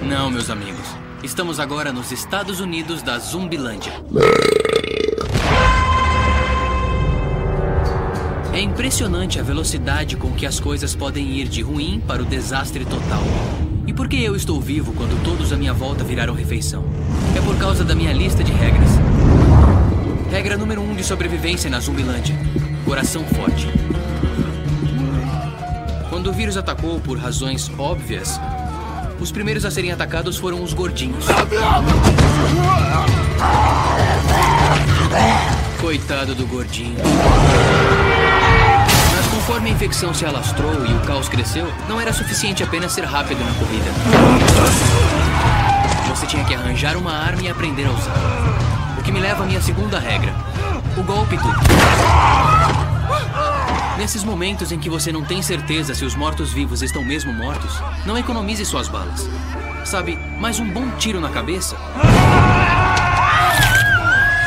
Não, 0.10 0.32
meus 0.32 0.50
amigos. 0.50 0.88
Estamos 1.22 1.60
agora 1.60 1.94
nos 1.94 2.12
Estados 2.12 2.60
Unidos 2.60 3.04
da 3.04 3.20
Zumbilândia. 3.20 3.94
É 8.52 8.60
impressionante 8.60 9.40
a 9.40 9.44
velocidade 9.44 10.18
com 10.18 10.32
que 10.32 10.48
as 10.48 10.60
coisas 10.60 10.96
podem 10.96 11.38
ir 11.38 11.48
de 11.48 11.62
ruim 11.62 12.02
para 12.08 12.24
o 12.24 12.26
desastre 12.26 12.86
total. 12.86 13.22
E 13.86 13.94
por 13.94 14.08
que 14.08 14.20
eu 14.24 14.36
estou 14.36 14.60
vivo 14.60 14.94
quando 14.94 15.24
todos 15.24 15.54
à 15.54 15.56
minha 15.56 15.76
volta 15.76 16.04
viraram 16.04 16.34
refeição? 16.34 16.84
É 17.38 17.42
por 17.42 17.56
causa 17.60 17.84
da 17.84 17.94
minha 17.94 18.12
lista 18.12 18.44
de 18.44 18.52
regras. 18.52 18.90
Regra 20.32 20.58
número 20.58 20.82
1 20.82 20.90
um 20.90 20.96
de 20.96 21.04
sobrevivência 21.04 21.70
na 21.70 21.80
Zumbilândia: 21.80 22.36
coração 22.84 23.24
forte. 23.26 23.68
Quando 26.10 26.32
o 26.32 26.34
vírus 26.34 26.58
atacou 26.58 27.00
por 27.00 27.20
razões 27.20 27.72
óbvias, 27.78 28.40
os 29.20 29.32
primeiros 29.32 29.66
a 29.66 29.72
serem 29.72 29.92
atacados 29.92 30.38
foram 30.38 30.64
os 30.64 30.74
gordinhos. 30.74 31.26
Coitado 35.80 36.36
do 36.36 36.46
gordinho. 36.48 36.98
Mas 39.16 39.28
conforme 39.28 39.70
a 39.70 39.74
infecção 39.74 40.14
se 40.14 40.26
alastrou 40.26 40.86
e 40.86 40.94
o 40.94 41.00
caos 41.02 41.28
cresceu, 41.28 41.72
não 41.88 42.00
era 42.00 42.14
suficiente 42.14 42.64
apenas 42.64 42.92
ser 42.92 43.04
rápido 43.04 43.40
na 43.44 43.54
corrida. 43.54 43.92
Você 46.10 46.26
tinha 46.26 46.44
que 46.44 46.54
arranjar 46.54 46.98
uma 46.98 47.14
arma 47.14 47.42
e 47.42 47.50
aprender 47.50 47.86
a 47.86 47.92
usar. 47.92 48.16
O 48.98 49.04
que 49.04 49.12
me 49.12 49.20
leva 49.20 49.44
à 49.44 49.48
minha 49.48 49.62
segunda 49.62 50.00
regra: 50.00 50.34
o 50.98 51.04
golpe 51.04 51.38
duplo. 51.38 52.89
Nesses 54.00 54.24
momentos 54.24 54.72
em 54.72 54.80
que 54.80 54.90
você 54.90 55.12
não 55.12 55.26
tem 55.26 55.42
certeza 55.42 55.94
se 55.94 56.06
os 56.06 56.16
mortos-vivos 56.16 56.82
estão 56.82 57.04
mesmo 57.04 57.34
mortos, 57.34 57.82
não 58.06 58.18
economize 58.18 58.64
suas 58.66 58.88
balas. 58.88 59.28
Sabe, 59.84 60.16
mais 60.40 60.58
um 60.58 60.72
bom 60.72 60.90
tiro 60.92 61.20
na 61.20 61.30
cabeça. 61.30 61.76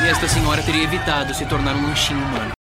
E 0.03 0.09
esta 0.09 0.27
senhora 0.27 0.63
teria 0.63 0.85
evitado 0.85 1.35
se 1.35 1.45
tornar 1.45 1.77
um 1.77 1.87
lanchinho 1.87 2.19
humano. 2.19 2.53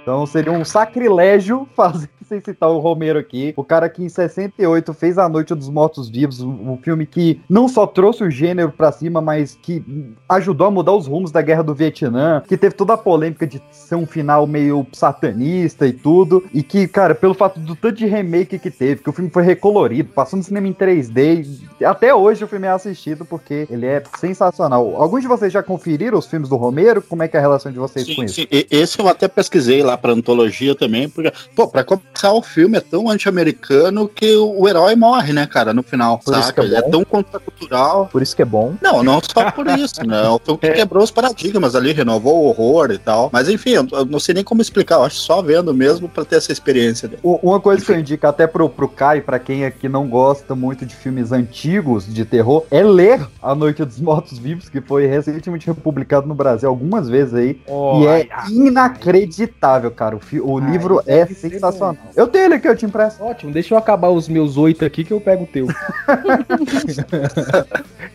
Então 0.00 0.24
seria 0.26 0.52
um 0.52 0.64
sacrilégio 0.64 1.68
fazer 1.74 2.08
sem 2.30 2.40
citar 2.40 2.70
o 2.70 2.78
Romero 2.78 3.18
aqui. 3.18 3.52
O 3.56 3.64
cara 3.64 3.88
que 3.88 4.04
em 4.04 4.08
68 4.08 4.94
fez 4.94 5.18
A 5.18 5.28
Noite 5.28 5.52
dos 5.52 5.68
Mortos 5.68 6.08
Vivos, 6.08 6.40
um, 6.40 6.78
filme 6.80 7.04
que 7.04 7.40
não 7.48 7.68
só 7.68 7.88
trouxe 7.88 8.22
o 8.22 8.30
gênero 8.30 8.70
pra 8.70 8.92
cima, 8.92 9.20
mas 9.20 9.58
que 9.60 9.84
ajudou 10.28 10.68
a 10.68 10.70
mudar 10.70 10.92
os 10.92 11.08
rumos 11.08 11.32
da 11.32 11.42
Guerra 11.42 11.64
do 11.64 11.74
Vietnã, 11.74 12.40
que 12.46 12.56
teve 12.56 12.76
toda 12.76 12.94
a 12.94 12.96
polêmica 12.96 13.44
de 13.44 13.60
ser 13.72 13.96
um 13.96 14.06
final 14.06 14.46
meio 14.46 14.86
satanista 14.92 15.88
e 15.88 15.92
tudo, 15.92 16.44
e 16.54 16.62
que, 16.62 16.86
cara, 16.86 17.16
pelo 17.16 17.34
fato 17.34 17.58
do 17.58 17.74
tanto 17.74 17.96
de 17.96 18.06
remake 18.06 18.60
que 18.60 18.70
teve, 18.70 19.02
que 19.02 19.10
o 19.10 19.12
filme 19.12 19.30
foi 19.30 19.42
recolorido, 19.42 20.10
passou 20.10 20.36
no 20.36 20.44
cinema 20.44 20.68
em 20.68 20.72
3D, 20.72 21.44
e 21.80 21.84
até 21.84 22.14
hoje 22.14 22.44
o 22.44 22.48
filme 22.48 22.68
é 22.68 22.70
assistido 22.70 23.24
porque 23.24 23.66
ele 23.68 23.86
é 23.86 24.02
sensacional. 24.18 24.94
Alguns 25.02 25.22
de 25.22 25.28
vocês 25.28 25.52
já 25.52 25.64
conferiram 25.64 26.16
os 26.16 26.26
filmes 26.26 26.48
do 26.48 26.54
Romero? 26.56 27.02
Como 27.02 27.24
é 27.24 27.28
que 27.28 27.36
é 27.36 27.40
a 27.40 27.42
relação 27.42 27.72
de 27.72 27.78
vocês 27.78 28.06
com 28.06 28.14
Sim, 28.14 28.24
isso? 28.24 28.34
sim. 28.34 28.46
Esse 28.70 29.00
eu 29.00 29.08
até 29.08 29.26
pesquisei 29.26 29.82
lá 29.82 29.98
pra 29.98 30.12
antologia 30.12 30.76
também, 30.76 31.08
porque, 31.08 31.32
pô, 31.56 31.66
pra 31.66 31.82
começar 31.82 32.19
o 32.28 32.42
filme 32.42 32.76
é 32.78 32.80
tão 32.80 33.08
anti-americano 33.08 34.08
que 34.08 34.34
o, 34.36 34.60
o 34.62 34.68
herói 34.68 34.94
morre, 34.96 35.32
né, 35.32 35.46
cara, 35.46 35.72
no 35.72 35.82
final, 35.82 36.18
Por 36.18 36.34
isso 36.34 36.42
saca? 36.48 36.62
que 36.66 36.74
é 36.74 36.78
é 36.78 36.82
tão 36.82 37.04
contracultural. 37.04 38.08
Por 38.10 38.22
isso 38.22 38.34
que 38.36 38.42
é 38.42 38.44
bom. 38.44 38.74
Não, 38.82 39.02
não 39.02 39.20
só 39.22 39.50
por 39.50 39.66
isso, 39.68 40.04
né? 40.06 40.28
O 40.28 40.38
filme 40.38 40.58
que 40.60 40.70
quebrou 40.72 41.02
os 41.02 41.10
paradigmas 41.10 41.74
ali, 41.74 41.92
renovou 41.92 42.42
o 42.44 42.48
horror 42.48 42.90
e 42.90 42.98
tal. 42.98 43.30
Mas 43.32 43.48
enfim, 43.48 43.70
eu, 43.70 43.86
eu 43.92 44.04
não 44.04 44.18
sei 44.20 44.34
nem 44.34 44.44
como 44.44 44.60
explicar, 44.62 44.96
eu 44.96 45.04
acho 45.04 45.16
só 45.16 45.40
vendo 45.42 45.72
mesmo 45.72 46.08
pra 46.08 46.24
ter 46.24 46.36
essa 46.36 46.52
experiência. 46.52 47.08
né? 47.08 47.16
Uma 47.22 47.60
coisa 47.60 47.84
que 47.84 47.92
eu 47.92 47.98
indico 47.98 48.26
até 48.26 48.46
pro, 48.46 48.68
pro 48.68 48.88
Kai, 48.88 49.20
pra 49.20 49.38
quem 49.38 49.64
aqui 49.64 49.88
não 49.88 50.08
gosta 50.08 50.54
muito 50.54 50.84
de 50.86 50.94
filmes 50.94 51.32
antigos 51.32 52.06
de 52.12 52.24
terror, 52.24 52.64
é 52.70 52.82
ler 52.82 53.26
A 53.42 53.54
Noite 53.54 53.84
dos 53.84 54.00
Mortos 54.00 54.38
Vivos, 54.38 54.68
que 54.68 54.80
foi 54.80 55.06
recentemente 55.06 55.66
republicado 55.66 56.26
no 56.26 56.34
Brasil 56.34 56.68
algumas 56.68 57.08
vezes 57.08 57.34
aí. 57.34 57.60
Oh, 57.66 58.00
e 58.02 58.06
é 58.06 58.10
ai, 58.10 58.28
ai, 58.32 58.50
inacreditável, 58.52 59.90
cara. 59.90 60.16
O, 60.16 60.20
fi- 60.20 60.40
o 60.40 60.58
Ai, 60.58 60.70
livro 60.70 61.02
é 61.06 61.26
sensacional. 61.26 61.96
Eu 62.16 62.26
tenho 62.26 62.46
ele 62.46 62.54
aqui, 62.54 62.68
eu 62.68 62.76
te 62.76 62.86
empresto. 62.86 63.22
Ótimo, 63.22 63.52
deixa 63.52 63.74
eu 63.74 63.78
acabar 63.78 64.08
os 64.08 64.28
meus 64.28 64.56
oito 64.56 64.84
aqui 64.84 65.04
que 65.04 65.12
eu 65.12 65.20
pego 65.20 65.44
o 65.44 65.46
teu. 65.46 65.66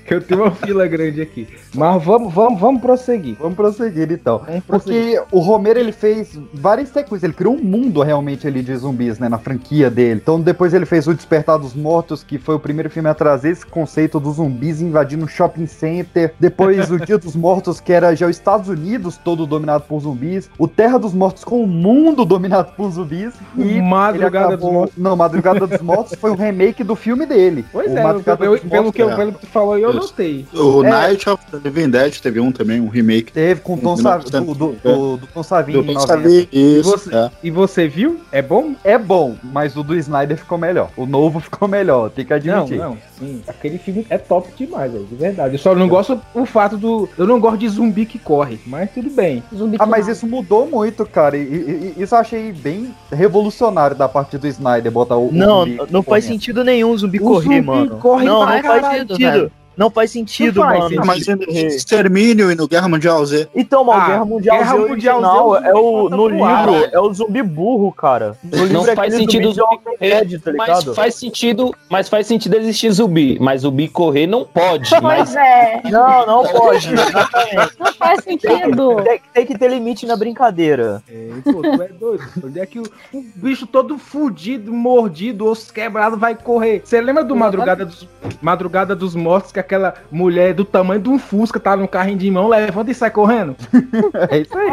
que 0.06 0.14
eu 0.14 0.22
tenho 0.22 0.42
uma 0.44 0.52
fila 0.56 0.88
grande 0.88 1.22
aqui. 1.22 1.48
Mas 1.74 2.04
vamos, 2.04 2.34
vamos, 2.34 2.60
vamos 2.60 2.82
prosseguir. 2.82 3.36
Vamos 3.40 3.56
prosseguir 3.56 4.12
então. 4.12 4.42
Vamos 4.46 4.64
Porque 4.66 5.22
o 5.32 5.40
Romero 5.40 5.80
ele 5.80 5.92
fez 5.92 6.40
várias 6.54 6.90
sequências, 6.90 7.24
ele 7.24 7.34
criou 7.34 7.56
um 7.56 7.64
mundo 7.64 8.02
realmente 8.02 8.48
ali 8.48 8.62
de 8.62 8.76
zumbis, 8.76 9.20
né, 9.20 9.28
na 9.28 9.38
franquia 9.38 9.90
dele. 9.90 10.20
Então 10.22 10.40
depois 10.40 10.74
ele 10.74 10.86
fez 10.86 11.08
o 11.08 11.14
Despertar 11.14 11.58
dos 11.58 11.74
Mortos, 11.74 12.24
que 12.24 12.38
foi 12.38 12.56
o 12.56 12.60
primeiro 12.60 12.90
filme 12.90 13.10
a 13.10 13.14
trazer 13.14 13.50
esse 13.50 13.66
conceito 13.66 14.20
dos 14.20 14.36
zumbis 14.36 14.82
invadindo 14.82 15.26
um 15.26 15.28
shopping 15.28 15.66
center. 15.66 16.34
Depois 16.40 16.92
o 16.92 17.00
Dia 17.00 17.18
dos 17.18 17.36
Mortos, 17.36 17.80
que 17.80 17.92
era 17.92 18.16
já 18.16 18.28
os 18.28 18.36
Estados 18.36 18.70
Unidos 18.70 19.18
todo 19.18 19.46
dominado 19.46 19.84
por 19.88 20.00
zumbis. 20.00 20.50
O 20.58 20.68
Terra 20.68 20.98
dos 21.00 21.14
Mortos 21.14 21.44
com 21.44 21.64
o 21.64 21.68
mundo 21.68 22.26
dominado 22.26 22.74
por 22.76 22.90
zumbis. 22.92 23.34
E 23.58 23.82
Madrugada 23.82 24.54
ele 24.54 24.58
dos 24.58 24.72
Mortos. 24.72 24.98
Não, 24.98 25.16
Madrugada 25.16 25.66
dos 25.68 25.82
Mortos 25.82 26.14
foi 26.20 26.32
um 26.32 26.36
remake 26.36 26.84
do 26.84 26.96
filme 26.96 27.26
dele. 27.26 27.66
Pois 27.72 27.92
O 27.92 27.98
é, 27.98 28.04
eu- 28.04 28.14
dos 28.14 28.24
pelo, 28.24 28.84
Mortos, 28.84 28.92
que 28.96 29.02
eu, 29.02 29.10
é. 29.10 29.16
pelo 29.16 29.34
que 29.34 29.40
tu 29.40 29.48
falou, 29.48 29.78
eu 29.78 29.95
Isso. 30.00 30.08
notei. 30.12 30.46
O 30.54 30.84
É. 30.84 30.90
Night 30.90 31.30
of 31.30 31.44
the 31.52 31.58
Living 31.64 31.90
Dead 31.90 32.20
teve 32.20 32.40
um 32.40 32.52
também, 32.52 32.80
um 32.82 32.88
remake. 32.88 33.32
Teve 33.32 33.62
com 33.62 33.74
o 33.76 33.78
Tom 33.78 33.98
Sa- 33.98 34.18
do, 34.18 34.30
do, 34.30 34.54
do, 34.54 35.18
do 35.18 35.28
Tom 35.34 35.44
Savini. 35.44 35.78
Do 35.80 35.84
Tom 35.86 35.94
90. 35.94 36.08
Savini, 36.08 36.50
E 36.52 36.80
isso, 36.80 36.90
você, 36.92 37.16
é. 37.16 37.32
e 37.44 37.52
você 37.52 37.88
viu? 37.88 38.20
É 38.32 38.42
bom? 38.42 38.74
É 38.84 38.98
bom, 38.98 39.36
mas 39.44 39.76
o 39.76 39.84
do 39.84 39.96
Snyder 39.98 40.38
ficou 40.38 40.58
melhor. 40.58 40.90
O 40.98 41.06
novo 41.06 41.40
ficou 41.42 41.68
melhor, 41.68 42.10
tem 42.10 42.26
que 42.26 42.32
Não, 42.48 42.58
admitir. 42.64 42.78
não, 42.78 42.98
sim. 43.20 43.42
Aquele 43.48 43.78
filme 43.78 44.06
é 44.10 44.18
top 44.18 44.50
demais, 44.58 44.92
velho, 44.92 45.06
de 45.06 45.16
verdade. 45.16 45.56
Eu 45.56 45.60
só 45.60 45.74
não 45.76 45.88
gosto 45.88 46.20
o 46.34 46.46
fato 46.46 46.78
do. 46.78 47.08
Eu 47.18 47.26
não 47.28 47.40
gosto 47.40 47.58
de 47.58 47.70
zumbi 47.70 48.06
que 48.06 48.20
corre, 48.20 48.60
mas 48.66 48.90
tudo 48.92 49.10
bem. 49.10 49.44
Zumbi 49.56 49.78
Ah, 49.80 49.86
mas 49.86 50.08
isso 50.08 50.26
mudou 50.28 50.68
muito, 50.68 51.06
cara. 51.06 51.38
E, 51.38 51.42
e- 51.42 51.94
e 51.98 52.04
isso 52.04 52.14
eu 52.16 52.20
achei 52.20 52.52
bem 52.52 52.94
revolucionário 53.12 53.96
da 53.96 54.08
parte 54.08 54.38
do 54.38 54.48
Snyder 54.48 54.92
botar 54.92 55.16
o. 55.18 55.30
o 55.30 55.32
Não, 55.34 55.60
zumbi 55.66 55.78
não 55.92 56.04
faz 56.04 56.26
sentido 56.26 56.64
nenhum 56.64 56.92
o 56.92 56.98
zumbi 56.98 57.18
O 57.20 57.24
correr, 57.24 57.44
zumbi 57.44 57.62
mano. 57.62 57.98
corre 57.98 58.26
não, 58.26 58.46
pra 58.46 58.62
não 58.62 58.82
faz 58.82 58.98
sentido. 59.00 59.18
velho. 59.18 59.52
Não 59.78 59.90
faz 59.90 60.12
sentido, 60.12 60.60
Não 60.62 60.68
faz 60.68 60.80
mano. 60.80 60.90
sentido. 60.90 61.06
Mas 61.06 61.28
no 61.28 61.44
Extermínio 61.68 62.52
e 62.52 62.56
no 62.56 62.68
Guerra 62.68 62.88
Mundial 62.88 63.26
Z. 63.26 63.48
Então, 63.56 63.84
mas 63.84 63.96
Ah, 63.96 64.04
o 64.04 64.08
Guerra 64.08 64.26
Mundial 64.26 64.58
Guerra 64.58 64.72
Z 64.72 64.78
Mundial 64.88 65.18
original 65.22 65.56
é 65.58 65.70
é 65.70 65.74
o 65.74 66.04
zumbi 66.04 66.16
no 66.18 66.28
livro, 66.28 66.46
ar. 66.46 66.90
é 66.94 67.00
o 67.00 67.14
zumbi 67.14 67.44
burro, 67.44 67.92
cara. 67.92 68.38
No 68.44 68.58
Não 68.58 68.66
livro 68.66 68.92
é 68.92 68.96
faz 68.96 69.14
aquele 69.14 69.18
sentido 69.32 69.48
zumbi 69.54 69.56
de 69.56 69.62
Walking 69.62 69.98
Dead, 70.00 70.42
tá 70.42 70.52
Mas 70.56 70.68
ligado? 70.68 70.94
faz 70.96 71.16
sentido, 71.16 71.76
mas 71.90 72.10
faz 72.10 72.28
sentido 72.28 72.56
existir 72.58 72.92
zumbi, 72.92 73.38
mas 73.40 73.62
zumbi 73.62 73.88
correr 73.88 74.28
não 74.28 74.46
pode. 74.46 74.90
Pois 74.90 75.02
Mas 75.02 75.36
é. 75.36 75.82
Não, 75.92 76.26
não 76.26 76.44
pode. 76.44 76.94
exatamente. 76.94 77.80
Não 77.80 77.94
faz 77.94 78.24
sentido. 78.24 78.96
Tem, 79.04 79.22
tem 79.34 79.46
que 79.46 79.58
ter 79.58 79.70
limite 79.70 80.06
na 80.06 80.16
brincadeira. 80.16 81.02
É, 81.10 81.30
pô, 81.44 81.62
tu 81.62 81.82
é 81.82 81.88
doido. 81.90 82.24
Onde 82.44 82.60
é 82.60 82.66
que 82.66 82.80
o, 82.80 82.84
o 83.14 83.24
bicho 83.36 83.68
todo 83.68 83.98
fudido, 83.98 84.72
mordido, 84.74 85.46
osso 85.46 85.72
quebrado 85.74 86.18
vai 86.18 86.36
correr? 86.36 86.82
Você 86.84 87.00
lembra 87.02 87.24
do 87.24 87.36
Madrugada 87.36 87.86
dos, 87.86 88.08
Madrugada 88.42 88.96
dos 88.96 89.16
Mortos, 89.16 89.52
que 89.52 89.60
aquela 89.66 89.96
mulher 90.12 90.54
do 90.54 90.64
tamanho 90.64 91.02
de 91.02 91.10
um 91.10 91.20
Fusca 91.20 91.60
tá 91.60 91.76
no 91.76 91.88
carrinho 91.88 92.18
de 92.18 92.30
mão, 92.32 92.48
levanta 92.48 92.92
e 92.92 92.96
sai 92.96 93.12
correndo? 93.12 93.56
É 94.30 94.40
isso 94.40 94.58
aí. 94.58 94.70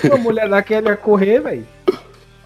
Que 0.00 0.08
uma 0.08 0.16
mulher 0.16 0.48
daquela 0.48 0.90
ia 0.90 0.96
correr, 0.96 1.40
velho? 1.40 1.66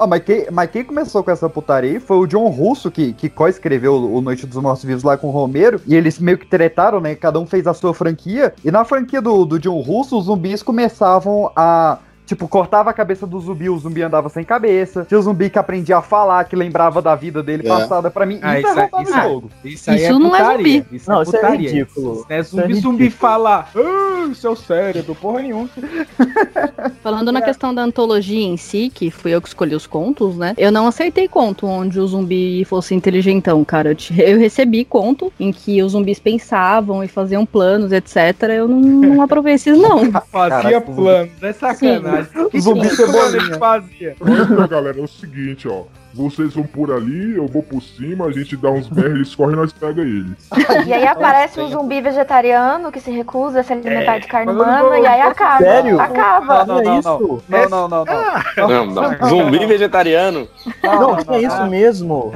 Ah, 0.00 0.06
mas, 0.06 0.22
quem, 0.22 0.46
mas 0.50 0.70
quem 0.70 0.82
começou 0.82 1.22
com 1.22 1.30
essa 1.30 1.46
putaria 1.46 2.00
foi 2.00 2.16
o 2.16 2.26
John 2.26 2.48
Russo, 2.48 2.90
que, 2.90 3.12
que 3.12 3.28
co-escreveu 3.28 3.94
o 3.94 4.22
Noite 4.22 4.46
dos 4.46 4.56
Mortos 4.56 4.82
Vivos 4.82 5.02
lá 5.02 5.14
com 5.18 5.28
o 5.28 5.30
Romero, 5.30 5.78
e 5.86 5.94
eles 5.94 6.18
meio 6.18 6.38
que 6.38 6.46
tretaram, 6.46 7.00
né? 7.00 7.14
Cada 7.14 7.38
um 7.38 7.44
fez 7.44 7.66
a 7.66 7.74
sua 7.74 7.92
franquia, 7.92 8.54
e 8.64 8.70
na 8.70 8.82
franquia 8.82 9.20
do, 9.20 9.44
do 9.44 9.58
John 9.58 9.78
Russo, 9.80 10.18
os 10.18 10.24
zumbis 10.24 10.62
começavam 10.62 11.52
a. 11.54 11.98
Tipo, 12.30 12.46
cortava 12.46 12.90
a 12.90 12.92
cabeça 12.92 13.26
do 13.26 13.40
zumbi, 13.40 13.68
o 13.68 13.76
zumbi 13.76 14.02
andava 14.02 14.28
sem 14.28 14.44
cabeça. 14.44 15.04
Tinha 15.04 15.18
o 15.18 15.22
zumbi 15.22 15.50
que 15.50 15.58
aprendia 15.58 15.96
a 15.96 16.00
falar, 16.00 16.44
que 16.44 16.54
lembrava 16.54 17.02
da 17.02 17.16
vida 17.16 17.42
dele 17.42 17.64
É. 17.66 17.68
passada. 17.68 18.08
Pra 18.08 18.24
mim, 18.24 18.38
Ah, 18.40 18.56
isso, 18.56 18.68
isso 18.68 18.78
é 18.78 18.82
é- 18.82 19.02
isso 19.02 19.12
é- 19.18 19.22
jogo. 19.28 19.50
Isso, 19.64 19.90
aí 19.90 19.96
Isso 19.96 20.06
é 20.06 20.12
não 20.12 20.36
é 20.36 20.38
putaria. 20.38 20.56
zumbi. 20.84 20.86
Isso 20.96 21.10
Não, 21.10 21.18
é 21.18 21.22
isso 21.24 21.36
é 21.36 21.40
putaria. 21.40 21.70
ridículo. 21.70 22.12
Isso 22.12 22.26
não 22.28 22.36
é 22.36 22.40
Isso 22.40 22.60
é 22.60 22.62
zumbi, 22.62 22.74
zumbi 22.80 23.10
falar. 23.10 23.68
Ah, 23.74 24.30
seu 24.32 24.54
cérebro, 24.54 25.12
porra 25.16 25.42
nenhuma. 25.42 25.68
Falando 27.02 27.32
na 27.32 27.42
questão 27.42 27.74
da 27.74 27.82
antologia 27.82 28.46
em 28.46 28.56
si, 28.56 28.92
que 28.94 29.10
fui 29.10 29.32
eu 29.34 29.42
que 29.42 29.48
escolhi 29.48 29.74
os 29.74 29.86
contos, 29.88 30.36
né? 30.36 30.54
Eu 30.56 30.70
não 30.70 30.86
acertei 30.86 31.26
conto 31.26 31.66
onde 31.66 31.98
o 31.98 32.06
zumbi 32.06 32.64
fosse 32.64 32.94
inteligentão, 32.94 33.64
cara. 33.64 33.90
Eu, 33.90 33.94
te- 33.96 34.14
eu 34.20 34.38
recebi 34.38 34.84
conto 34.84 35.32
em 35.40 35.50
que 35.52 35.82
os 35.82 35.92
zumbis 35.92 36.20
pensavam 36.20 37.02
e 37.02 37.08
faziam 37.08 37.44
planos, 37.44 37.90
etc. 37.90 38.16
Eu 38.50 38.68
não, 38.68 38.78
não 38.80 39.22
aprovei 39.22 39.54
esses, 39.54 39.76
não. 39.76 40.00
Fazia 40.30 40.60
Caraca, 40.62 40.80
plano, 40.82 41.28
não 41.40 41.48
é 41.48 41.52
sacanagem. 41.52 42.00
Que 42.19 42.19
Zumbi 42.58 42.88
cebolinha. 42.90 43.36
ele 43.36 43.58
fazia? 43.58 44.16
Então, 44.20 44.68
galera, 44.68 44.98
é 44.98 45.02
o 45.02 45.08
seguinte, 45.08 45.68
ó. 45.68 45.84
Vocês 46.12 46.54
vão 46.54 46.64
por 46.64 46.92
ali, 46.92 47.36
eu 47.36 47.46
vou 47.46 47.62
por 47.62 47.80
cima, 47.80 48.26
a 48.26 48.32
gente 48.32 48.56
dá 48.56 48.70
uns 48.70 48.88
berros, 48.88 49.14
eles 49.14 49.34
correm 49.34 49.54
e 49.54 49.56
nós 49.56 49.72
pega 49.72 50.02
eles. 50.02 50.48
E 50.86 50.92
aí 50.92 51.06
aparece 51.06 51.60
um 51.60 51.68
zumbi 51.68 52.00
vegetariano 52.00 52.90
que 52.90 53.00
se 53.00 53.10
recusa 53.10 53.60
a 53.60 53.62
se 53.62 53.72
alimentar 53.72 54.18
de 54.18 54.26
carne 54.26 54.52
não 54.52 54.62
humana 54.62 54.98
e 54.98 55.06
aí 55.06 55.20
acaba. 55.20 55.58
Sério? 55.58 56.00
Acaba. 56.00 56.64
Não, 56.64 56.82
não, 56.82 56.84
não, 56.84 57.02
não. 57.02 57.42
Não, 57.48 57.68
não, 57.68 57.88
não, 57.88 58.04
não. 58.04 58.68
Não, 58.68 58.86
não. 58.86 59.28
Zumbi 59.28 59.66
vegetariano. 59.66 60.48
Não, 60.82 61.16
que 61.16 61.34
é 61.34 61.42
isso 61.42 61.66
mesmo. 61.66 62.32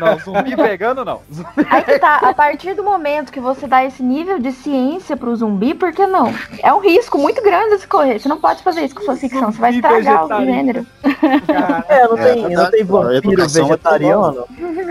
Não, 0.00 0.18
zumbi 0.18 0.54
vegano 0.54 1.04
não. 1.04 1.20
Aí 1.70 1.82
que 1.82 1.98
tá, 1.98 2.16
a 2.16 2.34
partir 2.34 2.74
do 2.74 2.82
momento 2.82 3.32
que 3.32 3.40
você 3.40 3.66
dá 3.66 3.84
esse 3.84 4.02
nível 4.02 4.38
de 4.38 4.52
ciência 4.52 5.16
pro 5.16 5.34
zumbi, 5.34 5.74
por 5.74 5.92
que 5.92 6.06
não? 6.06 6.32
É 6.62 6.72
um 6.72 6.80
risco 6.80 7.18
muito 7.18 7.42
grande 7.42 7.78
se 7.78 7.86
correr. 7.86 8.18
Você 8.18 8.28
não 8.28 8.38
pode 8.38 8.62
fazer 8.62 8.82
isso 8.82 8.94
com 8.94 9.02
sua 9.02 9.16
ficção, 9.16 9.50
você 9.50 9.58
vai 9.58 9.74
estragar 9.74 10.26
o 10.26 10.44
gênero. 10.44 10.86
É, 11.88 12.06
não 12.06 12.16
tem, 12.16 12.48
não 12.50 12.70
tem 12.70 12.84
a 13.10 13.16
educação 13.16 13.64
é 13.64 13.68
vegetariano. 13.68 14.44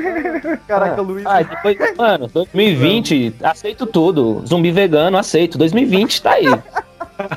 Caraca, 0.67 1.01
Luiz. 1.01 1.25
Ah, 1.25 1.41
depois, 1.41 1.77
mano, 1.97 2.27
2020, 2.27 3.35
aceito 3.43 3.85
tudo. 3.85 4.43
Zumbi 4.47 4.71
vegano, 4.71 5.17
aceito. 5.17 5.57
2020 5.57 6.21
tá 6.21 6.31
aí. 6.31 6.45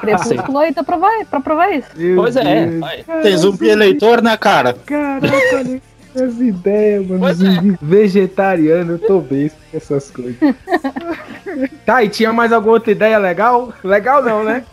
Crepúsculo 0.01 0.59
aí 0.59 0.73
tá 0.73 0.85
pra 0.85 0.97
provar, 0.97 1.25
pra 1.27 1.40
provar 1.40 1.71
isso. 1.73 1.88
Pois 2.16 2.37
é, 2.37 2.66
vai. 2.79 3.05
Tem 3.23 3.37
zumbi 3.37 3.68
eleitor 3.68 4.23
na 4.23 4.37
cara. 4.37 4.75
Caraca, 4.75 5.57
olha 5.57 5.83
as 6.14 6.38
ideias, 6.38 7.07
mano. 7.07 7.21
Pois 7.21 7.40
é. 7.42 7.51
Zumbi 7.51 7.79
vegetariano, 7.81 8.92
eu 8.92 8.99
tô 8.99 9.21
besta 9.21 9.59
com 9.71 9.77
essas 9.77 10.11
coisas. 10.11 10.37
tá, 11.85 12.05
e 12.05 12.09
tinha 12.09 12.33
mais 12.33 12.53
alguma 12.53 12.75
outra 12.75 12.92
ideia 12.92 13.18
legal? 13.18 13.73
Legal 13.83 14.23
não, 14.23 14.45
né? 14.45 14.64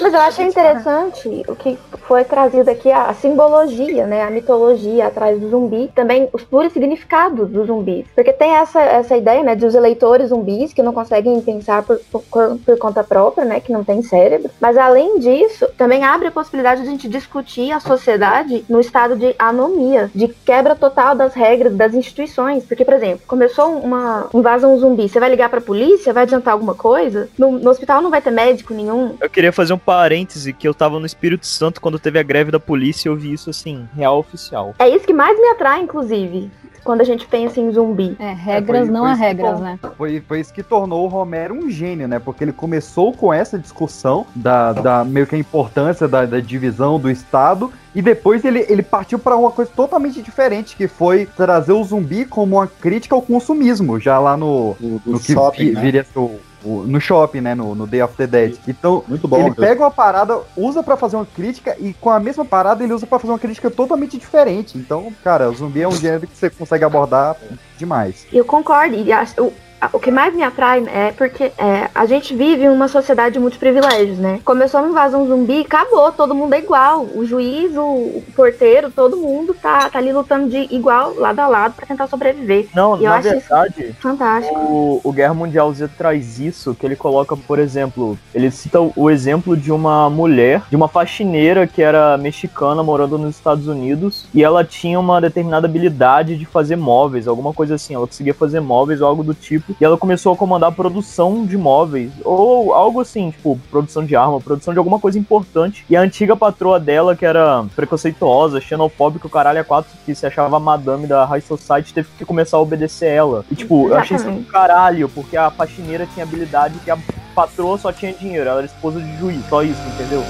Mas 0.00 0.12
eu 0.12 0.20
achei 0.20 0.46
interessante 0.46 1.42
o 1.48 1.56
que 1.56 1.78
foi 2.06 2.24
trazido 2.24 2.70
aqui, 2.70 2.90
a 2.90 3.12
simbologia, 3.14 4.06
né? 4.06 4.22
A 4.22 4.30
mitologia 4.30 5.06
atrás 5.06 5.40
do 5.40 5.48
zumbi. 5.50 5.90
Também 5.94 6.28
os 6.32 6.42
puros 6.42 6.72
significados 6.72 7.48
dos 7.48 7.66
zumbis. 7.66 8.06
Porque 8.14 8.32
tem 8.32 8.52
essa, 8.56 8.80
essa 8.80 9.16
ideia, 9.16 9.42
né? 9.42 9.54
De 9.54 9.66
os 9.66 9.74
eleitores 9.74 10.28
zumbis 10.28 10.72
que 10.72 10.82
não 10.82 10.92
conseguem 10.92 11.40
pensar 11.40 11.82
por, 11.82 11.98
por, 12.10 12.22
por 12.64 12.78
conta 12.78 13.02
própria, 13.02 13.44
né? 13.44 13.60
Que 13.60 13.72
não 13.72 13.82
tem 13.82 14.02
cérebro. 14.02 14.50
Mas 14.60 14.76
além 14.76 15.18
disso, 15.18 15.66
também 15.76 16.04
abre 16.04 16.28
a 16.28 16.32
possibilidade 16.32 16.82
de 16.82 16.88
a 16.88 16.90
gente 16.90 17.08
discutir 17.08 17.72
a 17.72 17.80
sociedade 17.80 18.64
no 18.68 18.80
estado 18.80 19.16
de 19.16 19.34
anomia, 19.38 20.10
de 20.14 20.28
quebra 20.28 20.74
total 20.74 21.14
das 21.14 21.34
regras, 21.34 21.74
das 21.74 21.94
instituições. 21.94 22.64
Porque, 22.64 22.84
por 22.84 22.94
exemplo, 22.94 23.20
começou 23.26 23.78
uma 23.78 24.28
invasão 24.32 24.78
zumbi. 24.78 25.08
Você 25.08 25.18
vai 25.18 25.30
ligar 25.30 25.48
pra 25.48 25.60
polícia? 25.60 26.12
Vai 26.12 26.24
adiantar 26.24 26.52
alguma 26.52 26.74
coisa? 26.74 27.28
No, 27.38 27.52
no 27.52 27.70
hospital 27.70 28.00
não 28.00 28.10
vai 28.10 28.20
ter 28.22 28.30
médico 28.30 28.74
nenhum. 28.74 29.16
Eu 29.20 29.30
queria 29.30 29.52
fazer 29.56 29.72
um 29.72 29.78
parêntese 29.78 30.52
que 30.52 30.68
eu 30.68 30.74
tava 30.74 31.00
no 31.00 31.06
Espírito 31.06 31.46
Santo 31.46 31.80
quando 31.80 31.98
teve 31.98 32.18
a 32.18 32.22
greve 32.22 32.50
da 32.50 32.60
polícia 32.60 33.08
e 33.08 33.10
eu 33.10 33.16
vi 33.16 33.32
isso 33.32 33.50
assim, 33.50 33.88
real 33.96 34.18
oficial. 34.18 34.74
É 34.78 34.88
isso 34.88 35.06
que 35.06 35.12
mais 35.14 35.36
me 35.40 35.48
atrai, 35.48 35.80
inclusive, 35.80 36.50
quando 36.84 37.00
a 37.00 37.04
gente 37.04 37.26
pensa 37.26 37.58
em 37.60 37.72
zumbi. 37.72 38.14
É, 38.18 38.32
regras 38.32 38.82
foi- 38.86 38.90
não 38.94 39.04
há 39.04 39.14
que 39.14 39.20
regras, 39.20 39.58
né? 39.60 39.78
Foi, 39.96 40.20
foi 40.20 40.40
isso 40.40 40.52
que 40.52 40.62
tornou 40.62 41.04
o 41.04 41.08
Romero 41.08 41.54
um 41.54 41.68
gênio, 41.70 42.06
né? 42.06 42.18
Porque 42.20 42.44
ele 42.44 42.52
começou 42.52 43.12
com 43.12 43.32
essa 43.32 43.58
discussão 43.58 44.26
da, 44.34 44.72
da 44.72 45.04
meio 45.04 45.26
que 45.26 45.34
a 45.34 45.38
importância 45.38 46.06
da, 46.06 46.24
da 46.26 46.38
divisão 46.38 47.00
do 47.00 47.10
Estado. 47.10 47.72
E 47.94 48.02
depois 48.02 48.44
ele, 48.44 48.64
ele 48.68 48.82
partiu 48.82 49.18
para 49.18 49.34
uma 49.36 49.50
coisa 49.50 49.70
totalmente 49.74 50.20
diferente, 50.20 50.76
que 50.76 50.86
foi 50.86 51.24
trazer 51.24 51.72
o 51.72 51.82
zumbi 51.82 52.24
como 52.26 52.56
uma 52.56 52.66
crítica 52.66 53.14
ao 53.14 53.22
consumismo, 53.22 53.98
já 53.98 54.18
lá 54.18 54.36
no, 54.36 54.76
Do, 54.78 54.98
do 54.98 55.10
no 55.12 55.18
que 55.20 55.32
shopping, 55.32 55.64
vi- 55.70 55.72
né? 55.72 55.80
viria 55.80 56.06
o, 56.14 56.38
o- 56.64 56.82
no 56.84 57.00
shopping, 57.00 57.40
né? 57.40 57.54
No, 57.54 57.74
no 57.74 57.86
Day 57.86 58.02
of 58.02 58.14
the 58.16 58.26
Dead. 58.26 58.56
Então, 58.66 59.04
Muito 59.06 59.26
bom. 59.28 59.38
ele 59.46 59.54
pega 59.54 59.82
uma 59.82 59.90
parada, 59.90 60.40
usa 60.56 60.82
pra 60.82 60.96
fazer 60.96 61.16
uma 61.16 61.26
crítica, 61.26 61.76
e 61.78 61.92
com 61.94 62.10
a 62.10 62.18
mesma 62.20 62.44
parada 62.44 62.82
ele 62.82 62.92
usa 62.92 63.06
pra 63.06 63.18
fazer 63.18 63.32
uma 63.32 63.38
crítica 63.38 63.70
totalmente 63.70 64.18
diferente. 64.18 64.76
Então, 64.78 65.12
cara, 65.22 65.48
o 65.50 65.54
zumbi 65.54 65.82
é 65.82 65.88
um 65.88 65.92
gênero 65.92 66.26
que 66.26 66.36
você 66.36 66.50
consegue 66.50 66.84
abordar 66.84 67.36
demais. 67.78 68.26
Eu 68.32 68.44
concordo. 68.44 68.94
E 68.96 69.12
acho- 69.12 69.52
o, 69.92 69.98
que 69.98 70.10
mais 70.10 70.34
me 70.34 70.42
atrai 70.42 70.84
é 70.88 71.12
porque 71.12 71.52
é, 71.58 71.88
a 71.94 72.06
gente 72.06 72.34
vive 72.34 72.64
em 72.64 72.68
uma 72.68 72.88
sociedade 72.88 73.34
de 73.34 73.38
muitos 73.38 73.58
privilégios, 73.58 74.18
né? 74.18 74.40
Começou 74.44 74.80
uma 74.80 74.88
invasão 74.88 75.26
zumbi, 75.26 75.60
acabou, 75.60 76.10
todo 76.12 76.34
mundo 76.34 76.54
é 76.54 76.58
igual. 76.58 77.06
O 77.14 77.24
juiz, 77.24 77.76
o, 77.76 77.80
o 77.82 78.24
porteiro, 78.34 78.90
todo 78.90 79.16
mundo 79.16 79.54
tá, 79.54 79.88
tá 79.90 79.98
ali 79.98 80.12
lutando 80.12 80.48
de 80.48 80.74
igual, 80.74 81.14
lado 81.16 81.38
a 81.40 81.46
lado, 81.46 81.74
pra 81.74 81.86
tentar 81.86 82.06
sobreviver. 82.06 82.68
Não, 82.74 82.98
E 83.00 83.04
na 83.04 83.20
verdade, 83.20 83.92
fantástico. 84.00 84.54
o, 84.58 85.00
o 85.04 85.12
Guerra 85.12 85.34
Mundial 85.34 85.72
Z 85.72 85.88
traz 85.96 86.38
isso, 86.38 86.74
que 86.74 86.84
ele 86.86 86.96
coloca, 86.96 87.36
por 87.36 87.58
exemplo, 87.58 88.18
ele 88.34 88.50
cita 88.50 88.80
o- 88.80 88.92
o 88.96 89.10
exemplo 89.10 89.56
de 89.56 89.70
uma 89.70 90.08
mulher, 90.10 90.62
de 90.70 90.76
uma 90.76 90.88
faxineira 90.88 91.66
que 91.66 91.82
era 91.82 92.16
mexicana 92.18 92.82
morando 92.82 93.18
nos 93.18 93.36
Estados 93.36 93.66
Unidos, 93.68 94.26
e 94.34 94.42
ela 94.42 94.64
tinha 94.64 94.98
uma 94.98 95.20
determinada 95.20 95.66
habilidade 95.66 96.36
de 96.36 96.46
fazer 96.46 96.76
móveis, 96.76 97.28
alguma 97.28 97.52
coisa 97.52 97.74
assim, 97.74 97.94
ela 97.94 98.06
conseguia 98.06 98.34
fazer 98.34 98.60
móveis 98.60 99.00
ou 99.00 99.06
algo 99.08 99.22
do 99.22 99.34
tipo, 99.34 99.65
e 99.68 99.84
ela 99.84 99.96
começou 99.96 100.32
a 100.32 100.36
comandar 100.36 100.70
a 100.70 100.72
produção 100.72 101.44
de 101.44 101.56
móveis, 101.56 102.12
ou 102.24 102.72
algo 102.72 103.00
assim, 103.00 103.30
tipo, 103.30 103.58
produção 103.70 104.04
de 104.04 104.14
arma, 104.14 104.40
produção 104.40 104.72
de 104.72 104.78
alguma 104.78 104.98
coisa 104.98 105.18
importante. 105.18 105.84
E 105.88 105.96
a 105.96 106.00
antiga 106.00 106.36
patroa 106.36 106.78
dela, 106.78 107.16
que 107.16 107.24
era 107.24 107.64
preconceituosa, 107.74 108.60
xenofóbica, 108.60 109.26
o 109.26 109.30
caralho 109.30 109.60
a 109.60 109.64
quatro, 109.64 109.90
que 110.04 110.14
se 110.14 110.26
achava 110.26 110.56
a 110.56 110.60
madame 110.60 111.06
da 111.06 111.24
High 111.24 111.40
Society, 111.40 111.94
teve 111.94 112.08
que 112.16 112.24
começar 112.24 112.56
a 112.56 112.60
obedecer 112.60 113.08
ela. 113.08 113.44
E 113.50 113.54
tipo, 113.54 113.88
eu 113.88 113.96
achei 113.96 114.16
isso 114.16 114.30
do 114.30 114.44
caralho, 114.44 115.08
porque 115.08 115.36
a 115.36 115.50
faxineira 115.50 116.06
tinha 116.06 116.24
habilidade 116.24 116.78
que 116.84 116.90
a 116.90 116.98
patroa 117.34 117.76
só 117.78 117.92
tinha 117.92 118.12
dinheiro, 118.12 118.48
ela 118.48 118.58
era 118.58 118.66
esposa 118.66 119.00
de 119.00 119.16
juiz, 119.18 119.46
só 119.48 119.62
isso, 119.62 119.80
entendeu? 119.94 120.22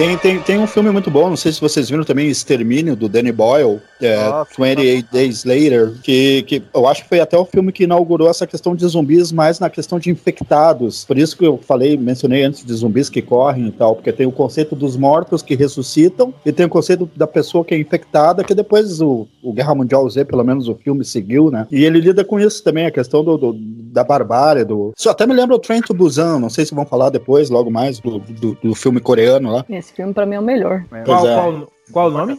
Tem, 0.00 0.16
tem, 0.16 0.40
tem 0.40 0.58
um 0.58 0.66
filme 0.66 0.90
muito 0.90 1.10
bom, 1.10 1.28
não 1.28 1.36
sei 1.36 1.52
se 1.52 1.60
vocês 1.60 1.90
viram 1.90 2.04
também, 2.04 2.26
Extermínio, 2.30 2.96
do 2.96 3.06
Danny 3.06 3.30
Boyle, 3.32 3.82
é, 4.00 4.16
Nossa, 4.30 4.50
28 4.58 5.08
Days 5.12 5.44
Later, 5.44 5.92
que, 6.02 6.42
que 6.44 6.62
eu 6.72 6.86
acho 6.88 7.02
que 7.02 7.08
foi 7.10 7.20
até 7.20 7.36
o 7.36 7.44
filme 7.44 7.70
que 7.70 7.84
inaugurou 7.84 8.26
essa 8.30 8.46
questão 8.46 8.74
de 8.74 8.86
zumbis, 8.86 9.30
mais 9.30 9.60
na 9.60 9.68
questão 9.68 9.98
de 9.98 10.08
infectados. 10.08 11.04
Por 11.04 11.18
isso 11.18 11.36
que 11.36 11.46
eu 11.46 11.58
falei, 11.58 11.98
mencionei 11.98 12.42
antes 12.44 12.64
de 12.64 12.72
zumbis 12.72 13.10
que 13.10 13.20
correm 13.20 13.66
e 13.66 13.72
tal, 13.72 13.94
porque 13.94 14.10
tem 14.10 14.26
o 14.26 14.32
conceito 14.32 14.74
dos 14.74 14.96
mortos 14.96 15.42
que 15.42 15.54
ressuscitam 15.54 16.32
e 16.46 16.50
tem 16.50 16.64
o 16.64 16.70
conceito 16.70 17.06
da 17.14 17.26
pessoa 17.26 17.62
que 17.62 17.74
é 17.74 17.78
infectada, 17.78 18.42
que 18.42 18.54
depois 18.54 19.02
o, 19.02 19.28
o 19.42 19.52
Guerra 19.52 19.74
Mundial 19.74 20.08
Z, 20.08 20.24
pelo 20.24 20.42
menos 20.42 20.66
o 20.66 20.74
filme 20.76 21.04
seguiu, 21.04 21.50
né? 21.50 21.66
E 21.70 21.84
ele 21.84 22.00
lida 22.00 22.24
com 22.24 22.40
isso 22.40 22.64
também, 22.64 22.86
a 22.86 22.90
questão 22.90 23.22
do, 23.22 23.36
do- 23.36 23.52
da 23.90 24.02
barbárie, 24.02 24.64
do... 24.64 24.92
Isso 24.96 25.10
até 25.10 25.26
me 25.26 25.34
lembra 25.34 25.56
o 25.56 25.58
Train 25.58 25.82
to 25.82 25.92
Busan, 25.92 26.38
não 26.38 26.48
sei 26.48 26.64
se 26.64 26.74
vão 26.74 26.86
falar 26.86 27.10
depois, 27.10 27.50
logo 27.50 27.70
mais, 27.70 27.98
do, 27.98 28.18
do, 28.18 28.56
do 28.62 28.74
filme 28.74 28.98
coreano 29.00 29.50
lá. 29.52 29.64
Esse 29.68 29.89
filme 29.92 30.12
pra 30.14 30.26
mim 30.26 30.36
é 30.36 30.40
o 30.40 30.42
melhor. 30.42 30.84
Pois 30.88 31.24
é. 31.24 31.34
Qual, 31.34 31.68
qual 31.92 32.08
o 32.08 32.10
nome? 32.10 32.38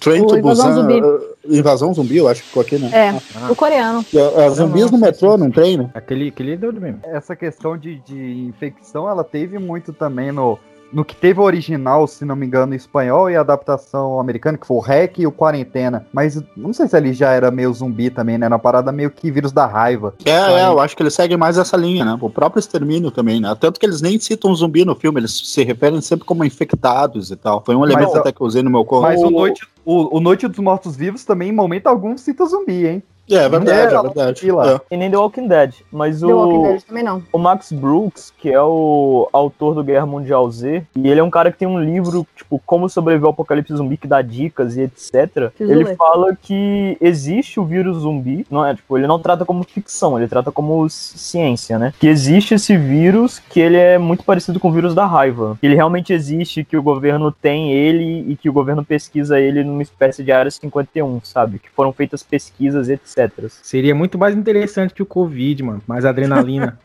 Train 0.00 0.22
O 0.22 0.26
to 0.26 0.38
Invasão 0.38 0.68
Busan. 0.68 0.82
Zumbi. 0.82 1.02
uh, 1.02 1.36
Invasão 1.46 1.94
zumbi, 1.94 2.16
eu 2.16 2.28
acho 2.28 2.42
que 2.42 2.48
ficou 2.48 2.62
aqui, 2.62 2.78
né? 2.78 2.90
É, 2.92 3.50
o 3.50 3.54
coreano. 3.54 4.04
É, 4.14 4.44
é, 4.46 4.50
zumbis 4.50 4.90
no 4.90 4.98
metrô, 4.98 5.36
não 5.36 5.50
tem, 5.50 5.76
né? 5.76 5.90
Aquele, 5.92 6.28
aquele 6.28 6.52
é 6.52 6.56
doido 6.56 6.80
mesmo. 6.80 7.00
Essa 7.04 7.36
questão 7.36 7.76
de, 7.76 7.98
de 8.00 8.46
infecção, 8.48 9.08
ela 9.08 9.22
teve 9.22 9.58
muito 9.58 9.92
também 9.92 10.32
no, 10.32 10.58
no 10.94 11.04
que 11.04 11.16
teve 11.16 11.40
o 11.40 11.42
original, 11.42 12.06
se 12.06 12.24
não 12.24 12.36
me 12.36 12.46
engano, 12.46 12.72
em 12.72 12.76
espanhol 12.76 13.28
e 13.28 13.36
a 13.36 13.40
adaptação 13.40 14.20
americana, 14.20 14.56
que 14.56 14.66
foi 14.66 14.76
o 14.76 14.80
REC 14.80 15.18
e 15.18 15.26
o 15.26 15.32
Quarentena. 15.32 16.06
Mas 16.12 16.40
não 16.56 16.72
sei 16.72 16.86
se 16.86 16.96
ali 16.96 17.12
já 17.12 17.32
era 17.32 17.50
meio 17.50 17.72
zumbi 17.72 18.10
também, 18.10 18.38
né? 18.38 18.48
Na 18.48 18.58
parada 18.58 18.92
meio 18.92 19.10
que 19.10 19.30
vírus 19.30 19.50
da 19.50 19.66
raiva. 19.66 20.14
É, 20.24 20.30
é, 20.30 20.66
eu 20.66 20.78
acho 20.78 20.96
que 20.96 21.02
eles 21.02 21.14
seguem 21.14 21.36
mais 21.36 21.58
essa 21.58 21.76
linha, 21.76 22.04
né? 22.04 22.16
O 22.20 22.30
próprio 22.30 22.60
extermínio 22.60 23.10
também, 23.10 23.40
né? 23.40 23.54
Tanto 23.58 23.80
que 23.80 23.84
eles 23.84 24.00
nem 24.00 24.18
citam 24.18 24.54
zumbi 24.54 24.84
no 24.84 24.94
filme, 24.94 25.20
eles 25.20 25.32
se 25.32 25.64
referem 25.64 26.00
sempre 26.00 26.24
como 26.24 26.44
infectados 26.44 27.30
e 27.32 27.36
tal. 27.36 27.62
Foi 27.64 27.74
um 27.74 27.84
elemento 27.84 28.10
Mas, 28.10 28.20
até 28.20 28.30
que 28.30 28.40
eu 28.40 28.46
usei 28.46 28.62
no 28.62 28.70
meu 28.70 28.84
corpo. 28.84 29.08
Mas 29.08 29.20
o 29.20 29.30
Noite, 29.30 29.66
o, 29.84 30.16
o 30.16 30.20
Noite 30.20 30.46
dos 30.46 30.58
Mortos 30.58 30.94
Vivos 30.94 31.24
também, 31.24 31.48
em 31.48 31.52
momento 31.52 31.88
algum, 31.88 32.16
cita 32.16 32.46
zumbi, 32.46 32.86
hein? 32.86 33.02
É, 33.30 33.48
verdade, 33.48 33.70
É, 33.70 33.82
é 33.98 34.02
verdade. 34.02 34.40
zumbi 34.40 34.52
lá. 34.52 34.80
E 34.90 34.96
nem 34.96 35.10
The 35.10 35.16
Walking 35.16 35.48
Dead, 35.48 35.74
mas 35.90 36.20
The 36.20 36.26
Walking 36.26 36.58
o, 36.58 36.62
Dead 36.62 36.82
também 36.82 37.02
não. 37.02 37.22
o 37.32 37.38
Max 37.38 37.72
Brooks, 37.72 38.32
que 38.38 38.50
é 38.52 38.60
o 38.60 39.28
autor 39.32 39.74
do 39.74 39.82
Guerra 39.84 40.04
Mundial 40.06 40.50
Z, 40.50 40.82
e 40.94 41.08
ele 41.08 41.20
é 41.20 41.22
um 41.22 41.30
cara 41.30 41.50
que 41.50 41.58
tem 41.58 41.66
um 41.68 41.80
livro, 41.82 42.26
tipo, 42.36 42.60
Como 42.66 42.88
Sobreviver 42.88 43.26
ao 43.26 43.32
Apocalipse 43.32 43.74
Zumbi, 43.74 43.96
que 43.96 44.06
dá 44.06 44.20
dicas 44.20 44.76
e 44.76 44.82
etc. 44.82 45.50
Preciso 45.50 45.72
ele 45.72 45.84
ler. 45.84 45.96
fala 45.96 46.36
que 46.40 46.96
existe 47.00 47.58
o 47.58 47.64
vírus 47.64 47.98
zumbi, 47.98 48.46
não 48.50 48.64
é, 48.64 48.74
tipo, 48.74 48.96
ele 48.98 49.06
não 49.06 49.18
trata 49.18 49.44
como 49.44 49.64
ficção, 49.64 50.18
ele 50.18 50.28
trata 50.28 50.52
como 50.52 50.88
ci- 50.90 51.18
ciência, 51.18 51.78
né? 51.78 51.92
Que 51.98 52.06
existe 52.08 52.54
esse 52.54 52.76
vírus, 52.76 53.38
que 53.38 53.58
ele 53.60 53.76
é 53.76 53.96
muito 53.98 54.22
parecido 54.24 54.60
com 54.60 54.68
o 54.68 54.72
vírus 54.72 54.94
da 54.94 55.06
raiva. 55.06 55.56
Que 55.60 55.66
ele 55.66 55.74
realmente 55.74 56.12
existe, 56.12 56.64
que 56.64 56.76
o 56.76 56.82
governo 56.82 57.32
tem 57.32 57.72
ele 57.72 58.30
e 58.32 58.36
que 58.36 58.48
o 58.48 58.52
governo 58.52 58.84
pesquisa 58.84 59.40
ele 59.40 59.64
numa 59.64 59.82
espécie 59.82 60.22
de 60.22 60.30
área 60.32 60.50
51, 60.50 61.20
sabe? 61.24 61.58
Que 61.58 61.70
foram 61.70 61.92
feitas 61.92 62.22
pesquisas, 62.22 62.88
etc. 62.88 63.13
Seria 63.62 63.94
muito 63.94 64.18
mais 64.18 64.34
interessante 64.34 64.92
que 64.94 65.02
o 65.02 65.06
Covid, 65.06 65.62
mano. 65.62 65.82
Mais 65.86 66.04
adrenalina. 66.04 66.78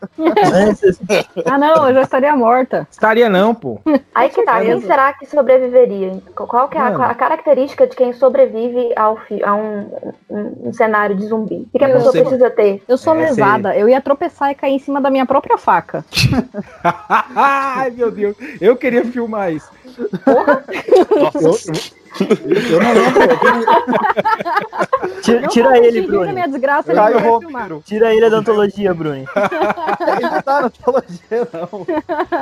Ah, 1.46 1.58
não, 1.58 1.88
eu 1.88 1.94
já 1.94 2.02
estaria 2.02 2.34
morta. 2.36 2.86
Estaria 2.90 3.28
não, 3.28 3.54
pô. 3.54 3.80
Aí 4.14 4.28
que 4.28 4.42
tá, 4.44 4.60
quem 4.60 4.80
será 4.80 5.12
que 5.12 5.26
sobreviveria? 5.26 6.20
Qual 6.34 6.68
que 6.68 6.76
é 6.76 6.80
a, 6.80 6.88
a 7.10 7.14
característica 7.14 7.86
de 7.86 7.96
quem 7.96 8.12
sobrevive 8.12 8.92
ao 8.96 9.18
a 9.44 9.54
um, 9.54 9.90
um- 10.28 10.68
um 10.68 10.72
cenário 10.72 11.16
de 11.16 11.26
zumbi? 11.26 11.56
O 11.56 11.68
que, 11.72 11.78
que 11.78 11.84
a 11.84 11.88
Eu 11.88 11.94
pessoa 11.96 12.12
sei. 12.12 12.20
precisa 12.22 12.50
ter? 12.50 12.82
Eu 12.88 12.96
sou 12.98 13.14
É, 13.14 13.26
lesada, 13.26 13.76
eu 13.76 13.88
ia 13.88 14.00
tropeçar 14.00 14.50
e 14.50 14.54
cair 14.54 14.74
em 14.74 14.78
cima 14.78 15.00
da 15.00 15.10
minha 15.10 15.26
própria 15.26 15.56
faca. 15.58 16.04
Ai, 17.34 17.90
meu 17.90 18.10
Deus. 18.10 18.36
Eu 18.60 18.76
queria 18.76 19.04
filmar 19.04 19.52
isso. 19.52 19.68
Eu 19.96 20.02
não 22.18 22.92
lembro. 22.92 23.20
Tira, 25.22 25.48
tira 25.48 25.78
ele, 25.78 26.02
Bruno. 26.02 26.32
minha 26.32 26.46
desgraça, 26.46 26.92
Caio. 26.92 27.18
Romero. 27.18 27.82
Tira 27.84 28.14
ele 28.14 28.28
da 28.28 28.38
antologia, 28.38 28.92
Bruno. 28.94 29.16
Ele 29.16 30.20
não 30.22 30.42
tá 30.42 30.62
na 30.62 30.70
teologia, 30.70 31.48
não. 31.52 31.86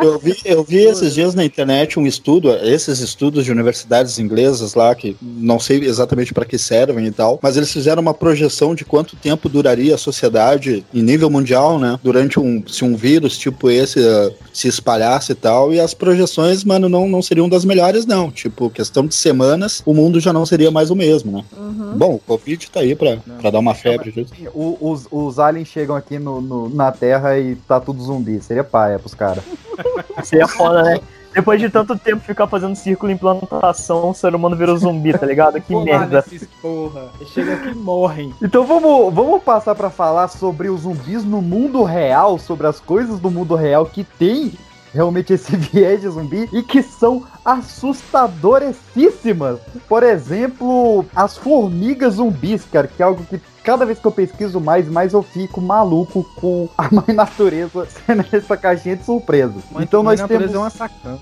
Eu 0.02 0.18
vi, 0.18 0.37
eu 0.44 0.62
vi 0.62 0.85
esses 0.85 1.14
dias 1.14 1.35
na 1.35 1.44
internet 1.44 1.98
um 1.98 2.07
estudo, 2.07 2.50
esses 2.62 3.00
estudos 3.00 3.44
de 3.44 3.52
universidades 3.52 4.18
inglesas 4.18 4.74
lá, 4.74 4.94
que 4.94 5.16
não 5.20 5.59
sei 5.59 5.78
exatamente 5.85 6.33
para 6.33 6.44
que 6.44 6.59
servem 6.59 7.07
e 7.07 7.11
tal, 7.11 7.38
mas 7.42 7.57
eles 7.57 7.72
fizeram 7.72 8.00
uma 8.00 8.14
projeção 8.14 8.74
de 8.74 8.85
quanto 8.85 9.16
tempo 9.16 9.48
duraria 9.48 9.94
a 9.94 9.98
sociedade 9.98 10.85
em 10.94 11.02
nível 11.02 11.31
mundial, 11.31 11.78
né? 11.78 11.98
Durante 12.02 12.38
um, 12.38 12.62
se 12.66 12.85
um 12.85 12.96
vírus 12.96 13.37
tipo 13.37 13.70
esse 13.70 14.00
eh, 14.00 14.33
se 14.52 14.68
espalhasse 14.68 15.33
e 15.33 15.35
tal, 15.35 15.72
e 15.72 15.81
as 15.81 15.94
projeções, 15.94 16.64
mano, 16.64 16.88
não, 16.88 17.09
não 17.09 17.22
seriam 17.22 17.48
das 17.48 17.64
melhores, 17.64 18.07
não. 18.07 18.31
Tipo, 18.31 18.70
questão 18.70 19.07
de 19.07 19.14
semanas, 19.59 19.83
o 19.85 19.92
mundo 19.94 20.21
já 20.21 20.33
não 20.33 20.47
seria 20.47 20.71
mais 20.71 20.90
o 20.90 20.97
mesmo, 20.97 21.33
né? 21.33 21.44
Uhum. 21.57 21.92
Bom, 21.97 22.14
o 22.14 22.18
Covid 22.18 22.71
tá 22.71 22.81
aí 22.81 22.94
pra, 22.94 23.16
pra 23.40 23.51
dar 23.51 23.59
uma 23.59 23.75
febre. 23.75 24.12
disso. 24.12 24.33
O- 24.55 24.79
os, 24.90 25.07
os 25.11 25.38
aliens 25.38 25.68
chegam 25.68 25.97
aqui 25.97 26.18
no, 26.18 26.40
no- 26.40 26.68
na 26.68 26.92
Terra 26.92 27.38
e 27.38 27.57
tá 27.57 27.81
tudo 27.81 28.03
zumbi. 28.03 28.40
Seria 28.40 28.64
paia 28.64 28.99
pros 28.99 29.14
caras. 29.14 29.42
Seria 30.25 30.47
foda, 30.49 30.83
né? 30.83 31.01
Depois 31.35 31.61
de 31.61 31.68
tanto 31.68 31.97
tempo 31.97 32.25
ficar 32.25 32.47
fazendo 32.47 32.75
círculo 32.75 33.12
em 33.12 33.16
plantação, 33.16 34.11
o 34.11 34.14
ser 34.14 34.35
humano 34.35 34.57
virou 34.57 34.77
zumbi, 34.77 35.12
tá 35.16 35.27
ligado? 35.27 35.61
Que 35.61 35.75
lá 35.75 35.85
merda. 35.85 36.25
nesses 36.27 36.49
porra. 36.61 37.11
Chega 37.35 37.55
aqui 37.55 37.68
e 37.68 37.75
morrem. 37.75 38.33
Então 38.42 38.64
vamos, 38.66 39.12
vamos 39.14 39.42
passar 39.42 39.75
pra 39.75 39.90
falar 39.90 40.29
sobre 40.29 40.68
os 40.71 40.81
zumbis 40.81 41.25
no 41.25 41.40
mundo 41.42 41.83
real, 41.85 42.38
sobre 42.38 42.66
as 42.66 42.81
coisas 42.81 43.21
do 43.21 43.31
mundo 43.31 43.55
real 43.55 43.85
que 43.87 44.03
tem 44.05 44.53
realmente 44.92 45.35
esse 45.35 45.55
viés 45.55 46.01
de 46.01 46.09
zumbi 46.09 46.49
e 46.51 46.62
que 46.62 46.83
são 46.83 47.23
assustadoríssimas. 47.48 49.58
Por 49.88 50.02
exemplo, 50.02 51.06
as 51.16 51.38
formigas 51.38 52.14
zumbis, 52.14 52.64
cara, 52.70 52.87
que 52.87 53.02
é 53.02 53.06
algo 53.06 53.24
que 53.24 53.40
cada 53.64 53.84
vez 53.87 53.98
que 53.98 54.06
eu 54.06 54.12
pesquiso 54.12 54.61
mais, 54.61 54.88
mais 54.88 55.12
eu 55.12 55.22
fico 55.22 55.61
maluco 55.61 56.24
com 56.37 56.68
a 56.76 56.88
mãe 56.92 57.14
natureza 57.14 57.87
sendo 58.06 58.24
essa 58.32 58.56
caixinha 58.56 58.96
de 58.96 59.04
surpresa. 59.04 59.54
Mas 59.70 59.84
então 59.84 60.02
nós 60.02 60.18
natureza 60.20 60.52
temos 60.52 60.56
é 60.56 60.58
uma 60.58 60.70
sacana. 60.70 61.18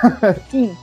Sim. 0.50 0.76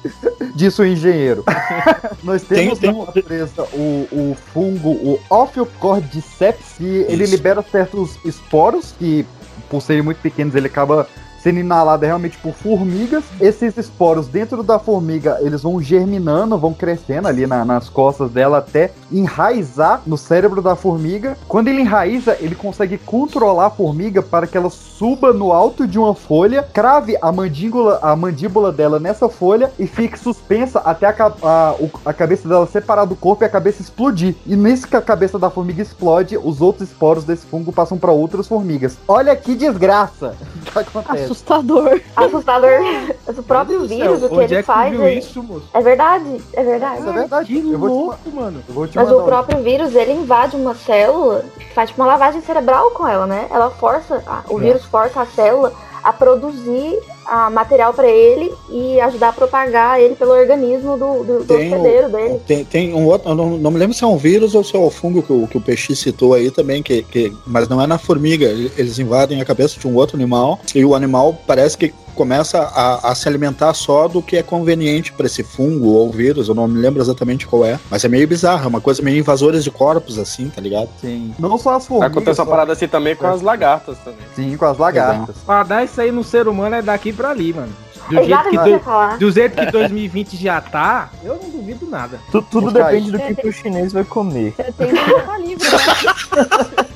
disso 0.55 0.81
o 0.81 0.85
engenheiro. 0.85 1.43
Nós 2.23 2.43
Tem- 2.43 2.65
temos 2.65 2.79
tem 2.79 2.91
na 2.91 2.97
um- 2.99 3.05
natureza 3.05 3.63
o, 3.73 4.07
o 4.11 4.35
fungo, 4.53 4.89
o 4.89 5.19
Ophiocordyceps, 5.29 6.73
que 6.77 7.05
ele 7.07 7.23
Isso. 7.23 7.35
libera 7.35 7.61
certos 7.63 8.17
esporos 8.25 8.93
que, 8.97 9.25
por 9.69 9.81
serem 9.81 10.01
muito 10.03 10.17
pequenos, 10.21 10.55
ele 10.55 10.67
acaba 10.67 11.07
sendo 11.41 11.59
inalado 11.59 12.05
realmente 12.05 12.37
por 12.37 12.53
formigas. 12.53 13.23
Esses 13.39 13.77
esporos 13.77 14.27
dentro 14.27 14.61
da 14.63 14.77
formiga, 14.79 15.37
eles 15.41 15.63
vão 15.63 15.81
germinando, 15.81 16.57
vão 16.57 16.73
crescendo 16.73 17.27
ali 17.27 17.47
na- 17.47 17.63
nas 17.65 17.89
costas 17.89 18.29
dela 18.31 18.57
até 18.59 18.91
enraizar 19.11 20.01
no 20.05 20.17
cérebro 20.17 20.61
da 20.61 20.75
formiga. 20.75 21.37
Quando 21.47 21.67
ele 21.67 21.81
enraiza, 21.81 22.35
ele 22.39 22.55
consegue 22.55 22.97
controlar 22.97 23.67
a 23.67 23.69
formiga 23.69 24.21
para 24.21 24.47
que 24.47 24.57
ela 24.57 24.69
suba 24.69 25.31
no 25.31 25.51
alto 25.51 25.87
de 25.87 25.97
uma 25.97 26.13
folha, 26.13 26.63
crave 26.73 27.17
a 27.21 27.31
mandíbula, 27.31 27.99
a 28.01 28.15
mandíbula 28.15 28.71
dela 28.71 28.99
nessa 28.99 29.29
folha 29.29 29.71
e 29.79 29.87
fique 29.87 30.19
suspensa 30.19 30.79
até 30.79 31.05
a, 31.07 31.31
a- 31.43 31.75
a 32.05 32.13
cabeça 32.13 32.47
dela 32.47 32.67
separar 32.67 33.05
do 33.05 33.15
corpo 33.15 33.43
e 33.43 33.45
a 33.45 33.49
cabeça 33.49 33.81
explodir. 33.81 34.35
E 34.45 34.55
nisso 34.55 34.87
que 34.87 34.95
a 34.95 35.01
cabeça 35.01 35.39
da 35.39 35.49
formiga 35.49 35.81
explode, 35.81 36.37
os 36.37 36.59
outros 36.61 36.89
esporos 36.89 37.23
desse 37.23 37.45
fungo 37.45 37.71
passam 37.71 37.97
para 37.97 38.11
outras 38.11 38.47
formigas. 38.47 38.97
Olha 39.07 39.35
que 39.35 39.55
desgraça 39.55 40.35
que 40.73 40.77
acontece. 40.79 41.28
Assustador. 41.29 42.01
Assustador. 42.15 42.79
o 43.27 43.43
próprio 43.43 43.85
vírus, 43.85 44.23
o 44.23 44.29
que 44.29 44.35
ele 44.35 44.55
é 44.55 44.63
faz. 44.63 44.91
viu 44.91 45.03
é- 45.03 45.13
isso, 45.13 45.43
moço? 45.43 45.67
É 45.73 45.79
verdade, 45.81 46.41
é 46.53 46.63
verdade. 46.63 46.99
Isso 46.99 47.09
é 47.09 47.13
verdade. 47.13 47.45
Que 47.47 47.71
Eu 47.71 47.77
vou 47.79 47.89
te, 47.89 47.93
louco, 47.93 48.31
mano. 48.33 48.63
eu 48.67 48.73
vou 48.73 48.87
te 48.87 48.95
Mas 48.95 49.11
o 49.11 49.21
próprio 49.23 49.61
vírus, 49.61 49.93
ele 49.95 50.13
invade 50.13 50.55
uma 50.55 50.73
célula, 50.73 51.45
faz 51.75 51.89
tipo 51.89 52.01
uma 52.01 52.07
lavagem 52.07 52.41
cerebral 52.41 52.91
com 52.91 53.07
ela, 53.07 53.27
né? 53.27 53.47
Ela 53.51 53.69
força, 53.69 54.23
a- 54.25 54.41
o 54.49 54.57
É. 54.59 54.61
vírus 54.63 54.83
força 54.85 55.21
a 55.21 55.25
célula 55.25 55.71
a 56.03 56.11
produzir 56.13 56.97
a 57.29 57.49
material 57.49 57.93
para 57.93 58.07
ele 58.07 58.51
e 58.69 58.99
ajudar 59.01 59.29
a 59.29 59.33
propagar 59.33 59.99
ele 59.99 60.15
pelo 60.15 60.31
organismo 60.31 60.97
do, 60.97 61.23
do, 61.23 61.39
do 61.39 61.45
Tem 61.45 61.71
o- 61.71 61.75
hospedeiro 61.77 62.09
dele. 62.09 62.39
Tem, 62.47 62.65
tem 62.65 62.93
um 62.93 63.05
outro, 63.05 63.33
não, 63.35 63.51
não 63.57 63.71
me 63.71 63.77
lembro 63.77 63.95
se 63.95 64.03
é 64.03 64.07
um 64.07 64.17
vírus 64.17 64.55
ou 64.55 64.63
se 64.63 64.75
é 64.75 64.79
o 64.79 64.89
fungo 64.89 65.21
que 65.21 65.31
o, 65.33 65.47
que 65.47 65.57
o 65.57 65.61
Peixe 65.61 65.95
citou 65.95 66.33
aí 66.33 66.49
também, 66.51 66.81
que, 66.81 67.03
que, 67.03 67.33
mas 67.45 67.67
não 67.69 67.81
é 67.81 67.87
na 67.87 67.97
formiga. 67.97 68.45
Eles 68.47 68.97
invadem 68.99 69.41
a 69.41 69.45
cabeça 69.45 69.79
de 69.79 69.87
um 69.87 69.95
outro 69.95 70.15
animal 70.17 70.59
e 70.73 70.83
o 70.83 70.95
animal 70.95 71.37
parece 71.45 71.77
que 71.77 71.93
começa 72.15 72.59
a, 72.59 73.11
a 73.11 73.15
se 73.15 73.29
alimentar 73.29 73.73
só 73.73 74.05
do 74.05 74.21
que 74.21 74.35
é 74.35 74.43
conveniente 74.43 75.13
pra 75.13 75.25
esse 75.25 75.41
fungo 75.41 75.87
ou 75.87 76.11
vírus, 76.11 76.49
eu 76.49 76.55
não 76.55 76.67
me 76.67 76.77
lembro 76.77 77.01
exatamente 77.01 77.47
qual 77.47 77.63
é. 77.63 77.79
Mas 77.89 78.03
é 78.03 78.09
meio 78.09 78.27
bizarro, 78.27 78.65
é 78.65 78.67
uma 78.67 78.81
coisa 78.81 79.01
meio 79.01 79.17
invasores 79.17 79.63
de 79.63 79.71
corpos, 79.71 80.17
assim, 80.19 80.49
tá 80.49 80.59
ligado? 80.59 80.89
Sim. 80.99 81.33
Não 81.39 81.57
só 81.57 81.75
as 81.75 81.87
formigas. 81.87 82.11
Acontece 82.11 82.41
uma 82.41 82.45
só- 82.45 82.51
parada 82.51 82.73
assim 82.73 82.89
também 82.89 83.15
com 83.15 83.25
as 83.25 83.41
lagartas 83.41 83.97
também. 83.99 84.19
Sim, 84.35 84.57
com 84.57 84.65
as 84.65 84.77
lagartas. 84.77 85.37
Pra 85.45 85.63
dar 85.63 85.85
isso 85.85 86.01
aí 86.01 86.11
no 86.11 86.21
ser 86.23 86.49
humano 86.49 86.75
é 86.75 86.81
daqui 86.81 87.13
pra 87.19 87.31
ali, 87.31 87.53
mano. 87.53 87.73
Do 88.09 88.19
Exato, 88.19 88.49
jeito, 88.49 88.63
que 88.63 88.71
do, 88.71 88.79
falar. 88.79 89.17
do 89.19 89.31
jeito 89.31 89.55
que 89.55 89.71
2020 89.71 90.37
já 90.37 90.59
tá, 90.61 91.09
eu 91.23 91.35
não 91.35 91.49
duvido 91.49 91.85
nada. 91.85 92.19
Tu- 92.31 92.41
tudo 92.43 92.71
depende 92.71 93.11
do 93.11 93.19
que, 93.19 93.35
que 93.35 93.47
o 93.47 93.53
chinês 93.53 93.91
vai 93.93 94.03
comer. 94.03 94.53
Você 94.57 94.71
tem 94.71 94.87
que 94.87 95.47
livre, 95.47 95.67
né? 95.69 96.79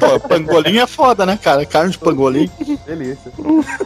Pô, 0.00 0.20
pangolim 0.20 0.78
é 0.78 0.86
foda, 0.86 1.26
né, 1.26 1.36
cara? 1.42 1.66
Carne 1.66 1.90
de 1.90 1.98
pangolim. 1.98 2.48
Delícia. 2.86 3.30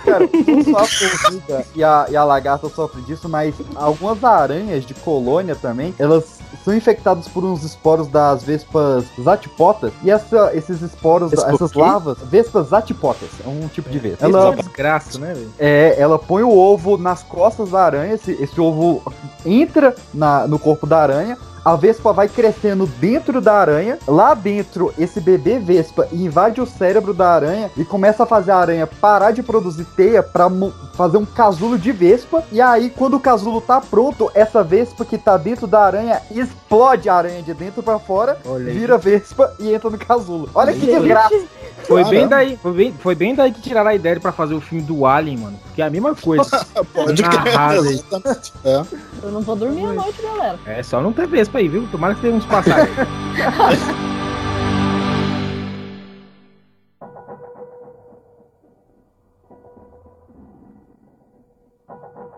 Cara, 0.04 0.28
não 0.46 0.64
só 0.64 0.78
a 0.78 0.84
formiga 0.86 1.66
e 1.74 1.82
a, 1.82 2.06
e 2.10 2.16
a 2.16 2.24
lagarta 2.24 2.68
sofrem 2.68 3.02
disso, 3.04 3.28
mas 3.28 3.54
algumas 3.74 4.22
aranhas 4.22 4.84
de 4.84 4.94
colônia 4.94 5.56
também, 5.56 5.94
elas 5.98 6.38
são 6.64 6.74
infectadas 6.74 7.28
por 7.28 7.44
uns 7.44 7.64
esporos 7.64 8.08
das 8.08 8.42
vespas 8.42 9.04
zatipotas. 9.20 9.92
E 10.02 10.10
essa, 10.10 10.50
esses 10.54 10.80
esporos, 10.80 11.30
Vespa 11.30 11.50
essas 11.52 11.72
larvas, 11.72 12.18
vespas 12.24 12.68
zatipotas, 12.68 13.28
é 13.44 13.48
um 13.48 13.68
tipo 13.68 13.90
de 13.90 13.98
vespa. 13.98 14.24
Ela... 14.24 14.42
Ela, 14.42 14.56
desgraça, 14.56 15.18
né, 15.18 15.34
velho? 15.34 15.52
é, 15.58 15.94
ela 15.98 16.18
põe 16.18 16.42
o 16.42 16.56
ovo 16.56 16.96
nas 16.96 17.22
costas 17.22 17.70
da 17.70 17.82
aranha, 17.82 18.14
esse, 18.14 18.32
esse 18.32 18.60
ovo 18.60 19.02
entra 19.44 19.94
na, 20.12 20.46
no 20.46 20.58
corpo 20.58 20.86
da 20.86 20.98
aranha. 20.98 21.36
A 21.64 21.76
vespa 21.76 22.12
vai 22.12 22.28
crescendo 22.28 22.86
dentro 22.86 23.40
da 23.40 23.54
aranha. 23.54 23.98
Lá 24.08 24.34
dentro, 24.34 24.92
esse 24.98 25.20
bebê 25.20 25.58
vespa 25.58 26.08
invade 26.12 26.60
o 26.60 26.66
cérebro 26.66 27.14
da 27.14 27.28
aranha 27.30 27.70
e 27.76 27.84
começa 27.84 28.24
a 28.24 28.26
fazer 28.26 28.50
a 28.50 28.56
aranha 28.56 28.86
parar 28.86 29.30
de 29.30 29.42
produzir 29.42 29.84
teia 29.96 30.22
pra 30.22 30.48
mo- 30.48 30.72
fazer 30.94 31.18
um 31.18 31.24
casulo 31.24 31.78
de 31.78 31.92
vespa. 31.92 32.42
E 32.50 32.60
aí, 32.60 32.90
quando 32.90 33.14
o 33.14 33.20
casulo 33.20 33.60
tá 33.60 33.80
pronto, 33.80 34.30
essa 34.34 34.62
vespa 34.64 35.04
que 35.04 35.16
tá 35.16 35.36
dentro 35.36 35.66
da 35.66 35.80
aranha 35.84 36.20
explode 36.30 37.08
a 37.08 37.14
aranha 37.14 37.42
de 37.42 37.54
dentro 37.54 37.82
pra 37.82 37.98
fora, 37.98 38.38
Olha 38.44 38.66
aí. 38.66 38.76
vira 38.78 38.98
vespa 38.98 39.52
e 39.60 39.72
entra 39.72 39.88
no 39.88 39.98
casulo. 39.98 40.48
Olha 40.54 40.72
que 40.72 40.84
desgraça. 40.86 41.36
Foi 41.86 42.04
bem, 42.04 42.28
daí, 42.28 42.56
foi, 42.56 42.72
bem, 42.72 42.92
foi 42.92 43.14
bem 43.14 43.34
daí 43.34 43.52
que 43.52 43.60
tiraram 43.60 43.90
a 43.90 43.94
ideia 43.94 44.18
pra 44.18 44.32
fazer 44.32 44.54
o 44.54 44.60
filme 44.60 44.84
do 44.84 45.06
Alien, 45.06 45.38
mano. 45.38 45.60
Que 45.74 45.82
é 45.82 45.86
a 45.86 45.90
mesma 45.90 46.14
coisa. 46.14 46.64
Pode 46.92 47.22
crer. 47.22 47.54
É. 48.64 48.82
Eu 49.22 49.30
não 49.30 49.42
vou 49.42 49.56
dormir 49.56 49.84
à 49.84 49.92
noite, 49.92 50.22
galera. 50.22 50.58
É 50.66 50.82
só 50.82 51.00
não 51.00 51.12
ter 51.12 51.26
vespa 51.26 51.58
aí, 51.58 51.68
viu? 51.68 51.86
Tomara 51.90 52.14
que 52.14 52.20
tenha 52.20 52.34
uns 52.34 52.46
passagens. 52.46 52.96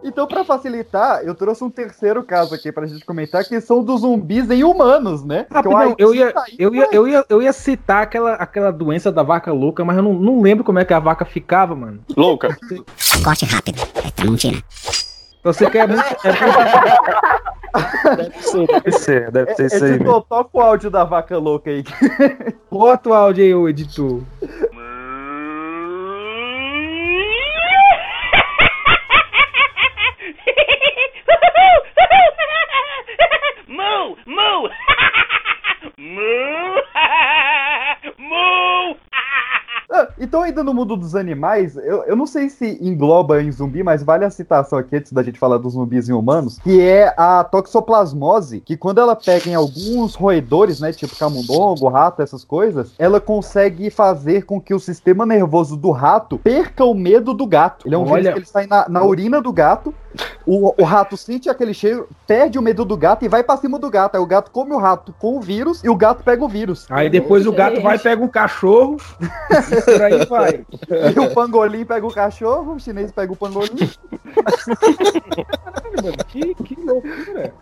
Então, 0.06 0.26
pra 0.26 0.44
facilitar, 0.44 1.22
eu 1.24 1.34
trouxe 1.34 1.64
um 1.64 1.70
terceiro 1.70 2.22
caso 2.22 2.54
aqui 2.54 2.70
pra 2.70 2.86
gente 2.86 3.04
comentar, 3.06 3.42
que 3.42 3.58
são 3.60 3.82
dos 3.82 4.02
zumbis 4.02 4.50
em 4.50 4.62
humanos, 4.62 5.24
né? 5.24 5.46
Haiti 5.50 5.94
eu 5.98 6.14
ia, 6.14 6.30
tá 6.30 6.44
eu, 6.58 6.74
ia, 6.74 6.88
eu, 6.92 7.08
ia, 7.08 7.24
eu 7.26 7.40
ia 7.42 7.52
citar 7.54 8.02
aquela, 8.02 8.34
aquela 8.34 8.70
doença 8.70 9.10
da 9.10 9.22
vaca 9.22 9.50
louca, 9.50 9.82
mas 9.82 9.96
eu 9.96 10.02
não, 10.02 10.12
não 10.12 10.42
lembro 10.42 10.62
como 10.62 10.78
é 10.78 10.84
que 10.84 10.92
a 10.92 10.98
vaca 10.98 11.24
ficava, 11.24 11.74
mano. 11.74 12.00
Louca. 12.14 12.54
Corte 13.24 13.46
rápido. 13.46 13.80
É 14.04 14.10
Tramontina. 14.10 14.62
Você 15.42 15.70
quer 15.70 15.88
muito. 15.88 16.02
É 16.24 18.16
Deve 18.16 18.40
ser, 18.42 18.66
deve 18.66 18.92
ser, 18.92 19.30
deve 19.30 19.50
É, 19.50 19.54
ser 19.54 19.66
isso 19.66 19.84
aí 19.84 19.90
editor, 19.92 20.06
mesmo. 20.06 20.26
toca 20.28 20.50
o 20.52 20.60
áudio 20.60 20.90
da 20.90 21.02
vaca 21.04 21.36
louca 21.38 21.70
aí. 21.70 21.82
Bota 22.70 23.08
o 23.10 23.14
áudio 23.14 23.44
aí, 23.44 23.54
ô 23.54 23.68
editor. 23.68 24.20
Moo! 33.74 34.16
Moo! 34.26 34.68
Moo! 35.98 36.82
Moo! 38.18 38.96
Ah, 39.90 40.08
então, 40.18 40.42
ainda 40.42 40.64
no 40.64 40.72
mundo 40.74 40.96
dos 40.96 41.14
animais, 41.14 41.76
eu, 41.76 42.02
eu 42.04 42.16
não 42.16 42.26
sei 42.26 42.48
se 42.48 42.78
engloba 42.80 43.40
em 43.42 43.52
zumbi, 43.52 43.82
mas 43.82 44.02
vale 44.02 44.24
a 44.24 44.30
citação 44.30 44.78
aqui 44.78 44.96
antes 44.96 45.12
da 45.12 45.22
gente 45.22 45.38
falar 45.38 45.58
dos 45.58 45.74
zumbis 45.74 46.08
em 46.08 46.12
humanos, 46.12 46.58
que 46.58 46.80
é 46.80 47.14
a 47.16 47.44
toxoplasmose, 47.44 48.60
que 48.60 48.76
quando 48.76 49.00
ela 49.00 49.14
pega 49.14 49.50
em 49.50 49.54
alguns 49.54 50.14
roedores, 50.16 50.80
né, 50.80 50.92
tipo 50.92 51.16
camundongo, 51.16 51.88
rato, 51.88 52.22
essas 52.22 52.44
coisas, 52.44 52.92
ela 52.98 53.20
consegue 53.20 53.88
fazer 53.90 54.46
com 54.46 54.60
que 54.60 54.74
o 54.74 54.80
sistema 54.80 55.24
nervoso 55.26 55.76
do 55.76 55.90
rato 55.92 56.38
perca 56.38 56.84
o 56.84 56.94
medo 56.94 57.32
do 57.34 57.46
gato. 57.46 57.86
Ele 57.86 57.94
é 57.94 57.98
um 57.98 58.04
vírus 58.04 58.18
Olha- 58.18 58.32
que 58.32 58.38
ele 58.38 58.46
sai 58.46 58.66
na, 58.66 58.88
na 58.88 59.04
urina 59.04 59.40
do 59.40 59.52
gato, 59.52 59.94
o, 60.46 60.74
o 60.80 60.84
rato 60.84 61.16
sente 61.16 61.48
aquele 61.48 61.72
cheiro, 61.72 62.08
perde 62.26 62.58
o 62.58 62.62
medo 62.62 62.84
do 62.84 62.96
gato 62.96 63.24
e 63.24 63.28
vai 63.28 63.42
pra 63.42 63.56
cima 63.56 63.78
do 63.78 63.90
gato. 63.90 64.16
Aí 64.16 64.20
o 64.20 64.26
gato 64.26 64.50
come 64.50 64.72
o 64.72 64.78
rato 64.78 65.14
com 65.18 65.36
o 65.36 65.40
vírus 65.40 65.82
e 65.82 65.88
o 65.88 65.96
gato 65.96 66.22
pega 66.22 66.44
o 66.44 66.48
vírus. 66.48 66.86
Aí 66.90 67.08
depois 67.08 67.46
o 67.46 67.52
gato 67.52 67.80
vai, 67.80 67.98
pega 67.98 68.22
um 68.22 68.28
cachorro. 68.28 68.96
e 69.50 69.82
por 69.82 70.02
aí 70.02 70.26
vai. 70.26 70.64
E 71.14 71.18
o 71.18 71.32
pangolim 71.32 71.84
pega 71.84 72.06
o 72.06 72.12
cachorro, 72.12 72.74
o 72.74 72.80
chinês 72.80 73.10
pega 73.10 73.32
o 73.32 73.36
pangolim. 73.36 73.90
Caralho, 75.64 76.02
mano, 76.02 76.24
que, 76.28 76.54
que 76.54 76.80
loucura. 76.80 77.54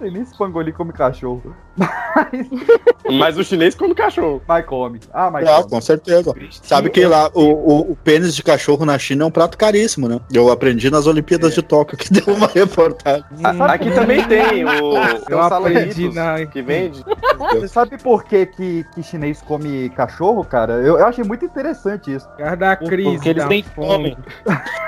Sei 0.00 0.10
nem 0.10 0.24
se 0.24 0.34
pangolim 0.34 0.72
come 0.72 0.94
cachorro. 0.94 1.54
Mas 3.18 3.36
o 3.36 3.44
chinês 3.44 3.74
come 3.74 3.94
cachorro. 3.94 4.40
Mas 4.48 4.64
come. 4.64 4.98
Ah, 5.12 5.30
mas 5.30 5.46
Ah, 5.46 5.58
come. 5.58 5.70
com 5.70 5.80
certeza. 5.80 6.34
Sabe 6.62 6.88
que 6.90 7.04
lá 7.04 7.30
o, 7.34 7.42
o, 7.42 7.92
o 7.92 7.96
pênis 7.96 8.34
de 8.34 8.42
cachorro 8.42 8.86
na 8.86 8.98
China 8.98 9.24
é 9.24 9.26
um 9.26 9.30
prato 9.30 9.58
caríssimo, 9.58 10.08
né? 10.08 10.20
Eu 10.32 10.50
aprendi 10.50 10.90
nas 10.90 11.06
Olimpíadas 11.06 11.54
de 11.54 11.62
Tóquio 11.62 11.98
que 11.98 12.10
deu 12.12 12.34
uma 12.34 12.46
reportagem. 12.46 13.24
Aqui 13.68 13.90
também 13.90 14.26
tem 14.26 14.64
o. 14.64 14.94
Eu 15.28 15.38
um 15.38 15.42
aprendi 15.42 16.08
na. 16.14 16.46
que 16.46 16.62
vende. 16.62 17.04
Você 17.38 17.68
sabe 17.68 17.98
por 17.98 18.24
que, 18.24 18.46
que, 18.46 18.84
que 18.94 19.02
chinês 19.02 19.42
come 19.42 19.90
cachorro, 19.90 20.44
cara? 20.44 20.74
Eu, 20.74 20.98
eu 20.98 21.06
achei 21.06 21.24
muito 21.24 21.44
interessante 21.44 22.14
isso. 22.14 22.26
Por 22.28 22.38
causa 22.38 22.56
da 22.56 22.76
crise. 22.76 23.10
Porque 23.12 23.28
eles 23.28 23.44
têm 23.46 23.62
fome. 23.62 24.16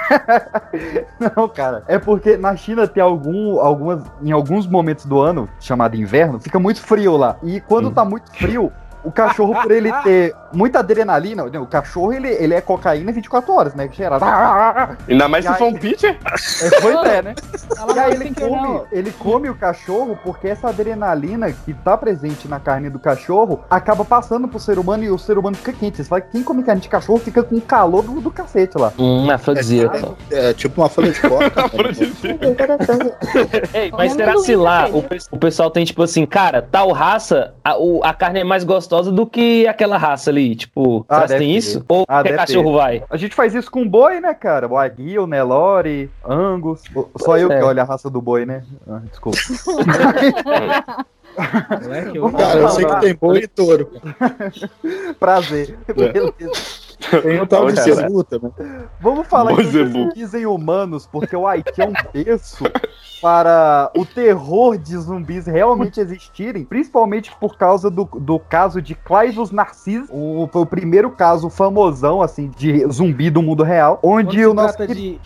Não, 1.37 1.49
cara. 1.49 1.83
É 1.87 1.99
porque 1.99 2.37
na 2.37 2.55
China 2.57 2.87
tem 2.87 3.03
algum, 3.03 3.59
algumas, 3.59 4.03
em 4.23 4.33
alguns 4.33 4.67
momentos 4.67 5.02
do 5.07 5.21
ano, 5.21 5.49
chamado 5.61 5.97
inverno, 5.97 6.41
fica 6.41 6.59
muito 6.59 6.81
frio 6.81 7.17
lá. 7.17 7.37
E 7.43 7.61
quando 7.61 7.91
tá 7.91 8.05
muito 8.05 8.31
frio, 8.33 8.73
o 9.05 9.11
cachorro, 9.11 9.55
por 9.63 9.71
ele 9.71 9.93
ter 10.03 10.35
muita 10.53 10.81
adrenalina, 10.81 11.45
o 11.45 11.67
cachorro 11.67 12.13
ele, 12.13 12.29
ele 12.29 12.55
é 12.55 12.61
cocaína 12.61 13.13
24 13.13 13.53
horas, 13.53 13.75
né? 13.75 13.89
Cheirado. 13.93 14.25
Ainda 15.09 15.29
mais 15.29 15.45
E 15.45 15.49
se 15.49 15.53
aí- 15.53 15.59
for 15.59 15.69
um 15.69 15.75
pitcher. 15.75 16.17
É, 16.63 16.81
pois 16.81 17.05
é, 17.07 17.23
né? 17.23 17.35
Ela 17.77 17.93
E 17.95 17.99
aí 17.99 18.13
ele 18.15 18.35
come, 18.35 18.81
ele 18.93 19.11
come 19.13 19.51
o 19.51 19.55
cachorro 19.55 20.19
porque 20.23 20.49
essa 20.49 20.69
adrenalina 20.69 21.51
que 21.53 21.73
tá 21.75 21.97
presente 21.97 22.47
na 22.47 22.61
carne 22.61 22.89
do 22.91 22.99
cachorro 22.99 23.61
acaba 23.69 24.05
passando 24.05 24.47
pro 24.47 24.61
ser 24.61 24.79
humano 24.79 25.03
e 25.05 25.11
o 25.11 25.19
ser 25.19 25.37
humano 25.39 25.57
fica 25.57 25.73
quente. 25.73 25.97
Você 25.97 26.05
fala 26.05 26.21
que 26.21 26.31
quem 26.31 26.43
come 26.45 26.63
carne 26.63 26.81
de 26.81 26.89
cachorro 26.89 27.19
fica 27.19 27.43
com 27.43 27.57
o 27.57 27.61
calor 27.61 28.03
do, 28.03 28.21
do 28.21 28.31
cacete 28.31 28.79
lá. 28.79 28.93
Hum, 28.99 29.31
afrodisíaco. 29.31 30.17
É 30.31 30.53
tipo 30.53 30.81
uma 30.81 30.89
folha 30.89 31.11
de 31.13 31.21
coca. 31.21 31.63
Ei, 33.75 33.91
mas 33.91 34.13
será 34.13 34.37
se 34.39 34.55
lá 34.55 34.89
o, 34.89 35.05
o 35.31 35.39
pessoal 35.39 35.71
tem 35.71 35.85
tipo 35.85 36.03
assim, 36.03 36.25
cara, 36.27 36.63
tal 36.63 36.93
raça, 36.93 37.55
a, 37.65 37.77
o- 37.77 38.03
a 38.05 38.13
carne 38.15 38.41
é 38.41 38.45
mais 38.45 38.63
gostosa 38.65 38.92
do 39.01 39.27
que 39.27 39.67
aquela 39.67 39.97
raça 39.97 40.29
ali? 40.31 40.55
Tipo, 40.55 41.07
Ah, 41.09 41.27
tem 41.27 41.39
ter. 41.39 41.45
isso? 41.45 41.85
Ou 41.89 42.05
Ah, 42.09 42.23
cachorro 42.23 42.73
ter. 42.73 42.77
vai? 42.77 43.05
A 43.09 43.17
gente 43.17 43.35
faz 43.35 43.55
isso 43.55 43.71
com 43.71 43.89
boi, 43.89 44.21
né, 44.21 44.35
cara? 44.35 44.69
O 44.69 44.77
Aguil, 44.77 45.27
Nelore, 45.27 46.11
Angus. 46.25 46.83
Só 47.17 47.39
eu 47.39 47.51
É. 47.51 47.59
que 47.59 47.65
olho 47.65 47.81
a 47.81 47.85
raça 47.85 48.11
do 48.11 48.21
boi, 48.21 48.45
né? 48.45 48.63
Ah, 48.89 49.01
desculpa. 49.09 49.39
Moleque, 51.83 52.17
eu- 52.19 52.31
Cara, 52.31 52.59
eu 52.61 52.69
sei 52.69 52.85
que 52.85 53.01
tem 53.01 53.15
boi 53.15 53.39
e 53.39 53.49
touro. 53.49 53.91
Prazer. 55.19 55.79
É. 55.89 55.93
Beleza. 55.95 56.33
Tem 57.21 57.41
o 57.41 57.47
tal 57.47 57.71
de 57.71 57.81
cebu 57.81 58.25
também. 58.25 58.53
Vamos 59.01 59.27
falar 59.27 59.53
Boi 59.53 59.65
então 59.65 59.73
zebu. 59.73 59.93
de 59.93 59.99
zumbis 59.99 60.35
em 60.35 60.47
humanos, 60.47 61.07
porque 61.07 61.37
o 61.37 61.47
Haiti 61.47 61.83
é 61.83 61.87
um 61.87 61.93
berço 62.13 62.65
para 63.21 63.91
o 63.97 64.05
terror 64.05 64.77
de 64.79 64.97
zumbis 64.97 65.47
realmente 65.47 66.01
existirem, 66.01 66.65
principalmente 66.65 67.31
por 67.39 67.57
causa 67.57 67.91
do, 67.91 68.05
do 68.05 68.39
caso 68.39 68.81
de 68.81 68.95
Clivus 68.95 69.51
Narciso, 69.51 70.13
o, 70.13 70.49
foi 70.53 70.63
o 70.63 70.67
primeiro 70.67 71.11
caso 71.11 71.49
famosão, 71.49 72.23
assim, 72.23 72.51
de 72.57 72.87
zumbi 72.89 73.31
do 73.31 73.43
mundo 73.43 73.63
real, 73.63 73.99
Quando 73.99 74.29
onde 74.29 74.39
se 74.39 74.47
o 74.47 74.55
nosso... 74.55 74.77
trata 74.77 74.95
de 74.95 75.21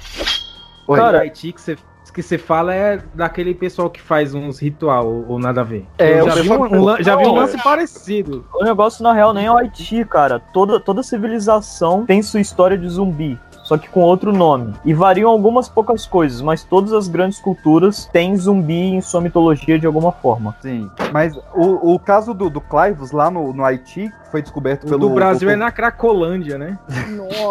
Oi. 0.88 0.99
Cara, 0.99 1.20
Haiti 1.20 1.53
que 1.53 1.61
você 1.61 1.77
que 2.16 2.22
você 2.22 2.38
fala 2.38 2.74
é 2.74 2.98
daquele 3.14 3.55
pessoal 3.55 3.90
que 3.90 4.00
faz 4.00 4.35
uns 4.35 4.59
ritual 4.59 5.07
ou, 5.07 5.33
ou 5.33 5.38
nada 5.38 5.61
a 5.61 5.64
ver. 5.64 5.85
É, 5.98 6.18
Eu 6.18 6.31
já, 6.31 6.35
vi 6.40 6.50
um, 6.50 6.64
um 6.64 7.02
já 7.02 7.14
vi 7.14 7.26
um 7.26 7.35
lance 7.35 7.62
parecido. 7.62 8.42
O 8.55 8.64
negócio, 8.64 9.02
na 9.02 9.12
real, 9.12 9.35
nem 9.35 9.44
é 9.44 9.52
o 9.52 9.57
Haiti, 9.59 10.02
cara. 10.07 10.40
Toda, 10.40 10.81
toda 10.81 11.02
civilização 11.02 12.07
tem 12.07 12.22
sua 12.22 12.40
história 12.40 12.79
de 12.79 12.88
zumbi. 12.88 13.38
Só 13.64 13.76
que 13.76 13.88
com 13.88 14.00
outro 14.00 14.33
nome. 14.33 14.72
E 14.85 14.94
variam 14.94 15.29
algumas 15.29 15.68
poucas 15.68 16.07
coisas, 16.07 16.40
mas 16.40 16.62
todas 16.64 16.92
as 16.92 17.07
grandes 17.07 17.38
culturas 17.38 18.07
têm 18.07 18.35
zumbi 18.37 18.94
em 18.94 19.00
sua 19.00 19.20
mitologia 19.20 19.76
de 19.79 19.87
alguma 19.87 20.12
forma. 20.12 20.57
Sim, 20.62 20.88
mas 21.12 21.37
o, 21.52 21.94
o 21.94 21.98
caso 21.98 22.33
do, 22.33 22.48
do 22.48 22.61
Clivus 22.61 23.11
lá 23.11 23.29
no, 23.29 23.52
no 23.52 23.64
Haiti 23.64 24.11
foi 24.37 24.42
descoberto 24.42 24.85
O 24.85 24.88
pelo. 24.88 24.99
do 25.01 25.11
Brasil 25.11 25.49
o- 25.49 25.53
é 25.53 25.57
na 25.57 25.70
Cracolândia, 25.70 26.59
né? 26.59 26.79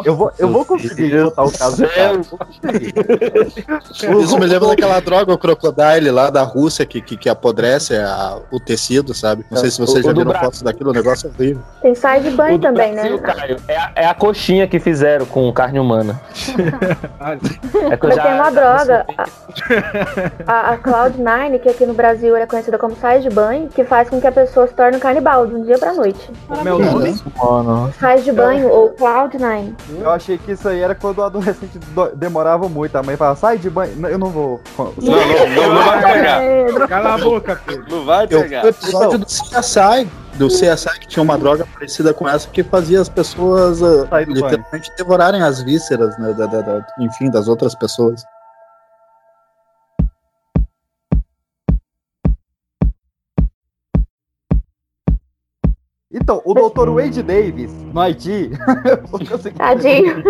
Eu 0.04 0.16
vou, 0.16 0.32
eu 0.38 0.48
vou 0.50 0.64
conseguir 0.64 1.24
botar 1.24 1.44
o 1.44 1.52
caso 1.52 1.78
do 1.82 1.90
cara. 1.90 2.14
eu 2.14 2.22
vou 2.22 2.38
conseguir. 2.40 2.94
Isso 4.24 4.38
me 4.40 4.46
lembra 4.46 4.70
daquela 4.70 5.00
droga, 5.00 5.34
o 5.34 5.38
Crocodile 5.38 6.12
lá 6.12 6.30
da 6.30 6.44
Rússia, 6.44 6.86
que, 6.86 7.02
que, 7.02 7.18
que 7.18 7.28
apodrece 7.28 7.96
a- 7.96 8.38
o 8.52 8.60
tecido, 8.60 9.14
sabe? 9.16 9.44
Não 9.50 9.58
sei 9.58 9.72
se 9.72 9.80
vocês 9.80 10.06
O- 10.06 10.08
já 10.08 10.14
viram 10.14 10.26
Brasil. 10.26 10.46
fotos 10.46 10.62
daquilo, 10.62 10.92
o 10.92 10.94
negócio 10.94 11.28
é 11.28 11.32
horrível. 11.32 11.64
Tem 11.82 11.96
sai 11.96 12.20
de 12.22 12.30
banho 12.32 12.60
também, 12.60 12.94
Brasil, 12.94 13.18
né? 13.18 13.34
Caio, 13.34 13.58
é, 13.68 13.78
a, 13.78 13.92
é 13.96 14.06
a 14.06 14.14
coxinha 14.14 14.68
que 14.68 14.80
fizeram 14.80 15.26
com 15.26 15.52
carne 15.52 15.80
humana. 15.80 16.22
É 17.92 17.98
que 17.98 18.06
eu 18.06 18.10
Mas 18.10 18.16
já- 18.16 18.24
tem 18.24 18.34
uma 18.34 18.52
droga, 18.52 19.06
a, 20.46 20.72
a 20.72 20.78
Cloud9, 20.78 21.60
que 21.60 21.70
aqui 21.70 21.86
no 21.86 21.94
Brasil 21.94 22.36
é 22.36 22.46
conhecida 22.46 22.78
como 22.78 22.96
sais 22.96 23.24
de 23.24 23.30
banho, 23.30 23.68
que 23.70 23.84
faz 23.84 24.10
com 24.10 24.20
que 24.22 24.28
a 24.28 24.32
pessoa 24.32 24.68
se 24.68 24.74
torne 24.74 24.98
um 24.98 25.00
canibal 25.00 25.48
de 25.48 25.56
um 25.56 25.64
dia 25.64 25.78
pra 25.78 25.94
noite. 25.94 26.30
É 26.66 26.74
o 26.76 26.80
nome? 26.80 27.16
Mano. 27.38 27.94
De 28.24 28.32
banho 28.32 28.70
ou 28.70 28.92
Cloud9. 28.94 29.74
Eu 30.00 30.10
achei 30.12 30.38
que 30.38 30.52
isso 30.54 30.68
aí 30.68 30.80
era 30.80 30.94
quando 30.96 31.20
o 31.20 31.24
adolescente 31.24 31.78
do- 31.80 32.16
demorava 32.16 32.68
muito. 32.70 32.96
A 32.96 33.04
mãe 33.04 33.16
falava, 33.18 33.36
sai 33.38 33.58
de 33.58 33.70
banho. 33.70 33.96
Não, 33.98 34.10
Eu 34.10 34.18
não 34.18 34.30
vou. 34.30 34.62
Não, 34.78 34.86
não, 35.02 35.50
não, 35.50 35.74
não 35.74 35.84
vai 35.86 36.14
pegar. 36.14 36.88
Cala 36.88 37.14
a 37.16 37.18
boca, 37.18 37.62
Pedro. 37.66 37.86
Não 37.90 38.06
vai 38.06 38.26
Eu 38.30 38.42
pegar. 38.42 38.66
o 38.66 38.68
episódio 38.68 39.20
do 39.20 39.26
CSI, 39.26 40.08
do 40.36 40.48
CSI 40.48 41.00
que 41.00 41.08
tinha 41.08 41.24
uma 41.24 41.38
droga 41.38 41.66
parecida 41.74 42.14
com 42.14 42.28
essa 42.28 42.48
que 42.50 42.64
fazia 42.64 43.00
as 43.02 43.10
pessoas 43.10 43.80
do 43.80 44.08
literalmente 44.28 44.92
devorarem 44.98 45.42
as 45.42 45.62
vísceras, 45.62 46.18
né, 46.18 46.34
da, 46.34 46.46
da- 46.46 46.62
da- 46.62 46.86
enfim, 47.00 47.30
das 47.30 47.48
outras 47.48 47.74
pessoas. 47.76 48.24
Então, 56.26 56.42
o 56.44 56.56
Dr. 56.56 56.90
Wade 56.90 57.22
Davis, 57.22 57.72
no 57.94 58.02
Haiti, 58.02 58.50
Tadinho. 59.56 60.24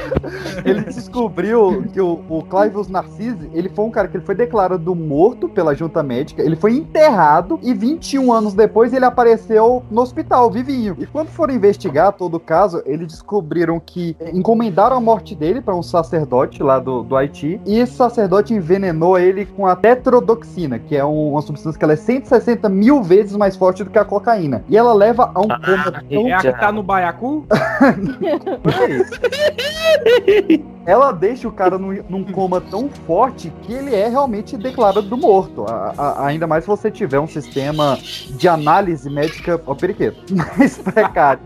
ele 0.64 0.80
descobriu 0.84 1.84
que 1.92 2.00
o, 2.00 2.18
o 2.30 2.42
Clivus 2.44 2.88
Narcisse, 2.88 3.50
ele 3.52 3.68
foi 3.68 3.84
um 3.84 3.90
cara 3.90 4.08
que 4.08 4.16
ele 4.16 4.24
foi 4.24 4.34
declarado 4.34 4.94
morto 4.94 5.46
pela 5.46 5.74
junta 5.74 6.02
médica, 6.02 6.40
ele 6.42 6.56
foi 6.56 6.72
enterrado 6.72 7.60
e 7.62 7.74
21 7.74 8.32
anos 8.32 8.54
depois 8.54 8.94
ele 8.94 9.04
apareceu 9.04 9.82
no 9.90 10.00
hospital, 10.00 10.50
vivinho. 10.50 10.96
E 10.98 11.04
quando 11.04 11.28
foram 11.28 11.52
investigar 11.52 12.14
todo 12.14 12.38
o 12.38 12.40
caso, 12.40 12.82
eles 12.86 13.08
descobriram 13.08 13.78
que 13.78 14.16
encomendaram 14.32 14.96
a 14.96 15.00
morte 15.00 15.34
dele 15.34 15.60
para 15.60 15.76
um 15.76 15.82
sacerdote 15.82 16.62
lá 16.62 16.78
do, 16.78 17.02
do 17.02 17.14
Haiti 17.14 17.60
e 17.66 17.80
esse 17.80 17.92
sacerdote 17.92 18.54
envenenou 18.54 19.18
ele 19.18 19.44
com 19.44 19.66
a 19.66 19.76
tetrodoxina, 19.76 20.78
que 20.78 20.96
é 20.96 21.04
um- 21.04 21.32
uma 21.32 21.42
substância 21.42 21.78
que 21.78 21.84
ela 21.84 21.92
é 21.92 21.96
160 21.96 22.66
mil 22.70 23.02
vezes 23.02 23.36
mais 23.36 23.54
forte 23.56 23.84
do 23.84 23.90
que 23.90 23.98
a 23.98 24.06
cocaína. 24.06 24.64
E 24.70 24.76
ela 24.78 24.94
leva 24.94 25.33
a 25.34 25.40
um 25.40 25.48
coma 25.48 26.02
tão 26.08 26.28
É 26.28 26.32
a 26.32 26.38
que 26.40 26.52
tá 26.52 26.72
no 26.72 26.82
Baiacu? 26.82 27.46
ela 30.86 31.12
deixa 31.12 31.48
o 31.48 31.52
cara 31.52 31.78
num, 31.78 32.02
num 32.08 32.24
coma 32.24 32.60
tão 32.60 32.88
forte 33.06 33.52
que 33.62 33.72
ele 33.72 33.94
é 33.94 34.08
realmente 34.08 34.56
declarado 34.56 35.16
morto. 35.16 35.64
A- 35.68 35.94
a- 35.96 36.26
ainda 36.26 36.46
mais 36.46 36.64
se 36.64 36.68
você 36.68 36.90
tiver 36.90 37.18
um 37.20 37.26
sistema 37.26 37.98
de 38.30 38.48
análise 38.48 39.08
médica 39.10 39.60
ó, 39.66 39.74
periquito, 39.74 40.22
mais 40.34 40.76
precário. 40.78 41.40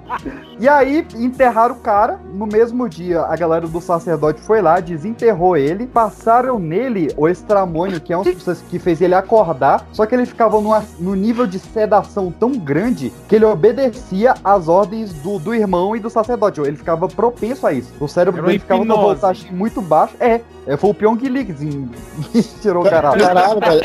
E 0.58 0.68
aí 0.68 1.06
enterraram 1.16 1.76
o 1.76 1.78
cara. 1.78 2.18
No 2.34 2.46
mesmo 2.46 2.88
dia, 2.88 3.22
a 3.22 3.36
galera 3.36 3.66
do 3.66 3.80
sacerdote 3.80 4.40
foi 4.40 4.60
lá, 4.60 4.80
desenterrou 4.80 5.56
ele, 5.56 5.86
passaram 5.86 6.58
nele 6.58 7.08
o 7.16 7.28
estramônio, 7.28 8.00
que 8.00 8.12
é 8.12 8.18
um 8.18 8.22
que 8.24 8.78
fez 8.78 9.00
ele 9.00 9.14
acordar. 9.14 9.86
Só 9.92 10.04
que 10.06 10.14
ele 10.14 10.26
ficava 10.26 10.60
numa, 10.60 10.84
num 10.98 11.14
nível 11.14 11.46
de 11.46 11.58
sedação 11.58 12.32
tão 12.32 12.52
grande 12.52 13.12
que 13.28 13.36
ele 13.36 13.44
obedecia 13.78 14.34
às 14.42 14.68
ordens 14.68 15.12
do, 15.12 15.38
do 15.38 15.54
irmão 15.54 15.94
e 15.94 16.00
do 16.00 16.10
sacerdote. 16.10 16.60
Ele 16.60 16.76
ficava 16.76 17.06
propenso 17.06 17.66
a 17.66 17.72
isso. 17.72 17.92
O 18.00 18.08
cérebro 18.08 18.42
dele 18.42 18.58
ficava 18.58 18.84
numa 18.84 19.00
voltagem 19.00 19.52
muito 19.52 19.80
baixa. 19.80 20.14
É, 20.18 20.40
é, 20.66 20.76
foi 20.76 20.90
o 20.90 20.94
Pyong 20.94 21.16
Lee 21.28 21.44
que 21.44 21.54
tirou 22.60 22.84
o 22.84 22.90
cara. 22.90 23.16
Caralho, 23.16 23.60
velho. 23.60 23.82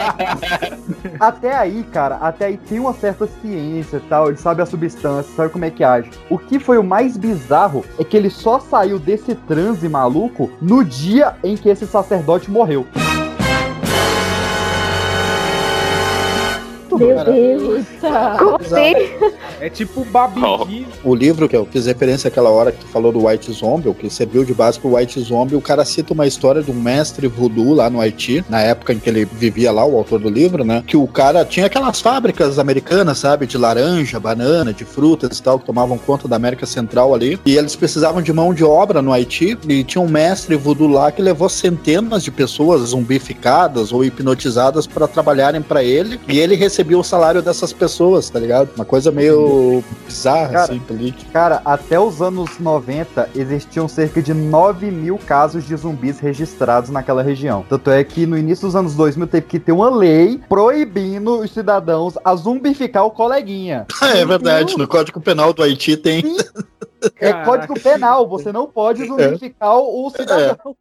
Até 1.20 1.56
aí, 1.56 1.84
cara, 1.84 2.16
até 2.16 2.46
aí 2.46 2.58
tem 2.58 2.80
uma 2.80 2.94
certa 2.94 3.28
ciência 3.42 3.98
e 3.98 4.00
tal, 4.02 4.30
ele 4.30 4.38
sabe 4.38 4.62
a 4.62 4.66
substância, 4.66 5.32
sabe 5.36 5.50
como 5.50 5.64
é 5.64 5.70
que 5.70 5.84
age. 5.84 6.10
O 6.30 6.38
que 6.38 6.60
foi 6.60 6.78
o 6.78 6.84
mais 6.84 7.16
bizarro 7.16 7.86
é 8.00 8.04
que 8.04 8.18
ele 8.18 8.30
só 8.30 8.60
saiu 8.60 8.98
desse 8.98 9.36
transe 9.36 9.88
maluco 9.88 10.50
no 10.62 10.84
dia 10.84 11.36
em 11.44 11.56
que 11.56 11.70
esse 11.70 11.86
sacerdote 11.86 12.50
morreu. 12.50 12.86
Meu 17.06 17.24
Deus. 17.24 17.86
Como 18.40 18.56
assim? 18.58 18.94
É 19.60 19.70
tipo 19.70 20.04
Babidi. 20.06 20.88
O 21.04 21.16
livro 21.16 21.48
que 21.48 21.56
eu 21.56 21.66
fiz 21.66 21.86
referência 21.86 22.28
àquela 22.28 22.50
hora 22.50 22.72
que 22.72 22.80
tu 22.80 22.88
falou 22.88 23.12
do 23.12 23.26
White 23.26 23.52
Zombie, 23.52 23.90
o 23.90 23.94
que 23.94 24.10
serviu 24.10 24.44
de 24.44 24.54
base 24.54 24.80
pro 24.80 24.96
White 24.96 25.20
Zombie, 25.22 25.56
o 25.56 25.62
cara 25.62 25.86
cita 25.86 26.14
uma 26.14 26.28
história 26.28 26.62
de 26.62 26.72
um 26.72 26.76
mestre 26.76 27.28
voodoo 27.28 27.74
lá 27.74 27.90
no 27.90 28.02
Haiti, 28.02 28.44
na 28.50 28.62
época 28.62 28.94
em 28.94 29.00
que 29.00 29.10
ele 29.10 29.26
vivia 29.26 29.72
lá, 29.72 29.86
o 29.86 29.98
autor 29.98 30.20
do 30.20 30.30
livro, 30.30 30.64
né? 30.64 30.84
Que 30.86 30.98
o 30.98 31.08
cara 31.08 31.46
tinha 31.46 31.66
aquelas 31.66 32.02
fábricas 32.02 32.60
americanas, 32.60 33.20
sabe? 33.20 33.48
De 33.48 33.58
laranja, 33.58 34.20
banana, 34.20 34.74
de 34.74 34.86
frutas 34.86 35.38
e 35.38 35.44
tal, 35.44 35.60
que 35.60 35.66
tomavam 35.66 35.98
conta 35.98 36.28
da 36.28 36.36
América 36.36 36.66
Central 36.66 37.14
ali. 37.14 37.40
E 37.46 37.56
eles 37.56 37.76
precisavam 37.76 38.22
de 38.22 38.34
mão 38.34 38.54
de 38.54 38.64
obra 38.64 39.02
no 39.02 39.14
Haiti. 39.14 39.58
E 39.68 39.84
tinha 39.84 40.02
um 40.02 40.10
mestre 40.10 40.56
voodoo 40.56 40.88
lá 40.88 41.12
que 41.12 41.22
levou 41.22 41.50
centenas 41.50 42.24
de 42.24 42.32
pessoas 42.32 42.82
zumbificadas 42.90 43.92
ou 43.92 44.04
hipnotizadas 44.04 44.86
para 44.86 45.08
trabalharem 45.08 45.62
para 45.62 45.84
ele. 45.84 46.20
E 46.28 46.40
ele 46.40 46.56
o 46.96 47.04
salário 47.04 47.42
dessas 47.42 47.72
pessoas, 47.74 48.30
tá 48.30 48.40
ligado? 48.40 48.70
Uma 48.76 48.86
coisa 48.86 49.12
meio 49.12 49.84
bizarra, 50.06 50.50
Cara, 50.50 50.64
assim, 50.64 50.80
política. 50.80 51.32
Cara, 51.32 51.62
até 51.66 52.00
os 52.00 52.22
anos 52.22 52.60
90 52.60 53.30
existiam 53.36 53.88
cerca 53.88 54.22
de 54.22 54.34
9 54.34 54.90
mil 54.92 55.18
casos 55.18 55.66
de 55.66 55.76
zumbis 55.76 56.20
registrados 56.20 56.90
naquela 56.90 57.24
região. 57.24 57.66
Tanto 57.68 57.90
é 57.92 58.04
que 58.04 58.26
no 58.26 58.38
início 58.38 58.68
dos 58.68 58.76
anos 58.76 58.96
2000 58.96 59.28
teve 59.28 59.48
que 59.48 59.60
ter 59.60 59.72
uma 59.72 59.90
lei 59.90 60.40
proibindo 60.50 61.40
os 61.40 61.52
cidadãos 61.52 62.16
a 62.24 62.36
zumbificar 62.36 63.06
o 63.06 63.12
coleguinha. 63.12 63.86
É 64.14 64.24
verdade, 64.26 64.78
no 64.78 64.88
Código 64.88 65.20
Penal 65.20 65.54
do 65.54 65.64
Haiti 65.64 65.98
tem. 65.98 66.24
É 67.20 67.32
Caraca. 67.32 67.46
código 67.46 67.80
penal, 67.80 68.28
você 68.28 68.52
não 68.52 68.68
pode 68.68 69.06
zumbificar 69.06 69.78
o 69.78 70.10
cidadão. 70.10 70.76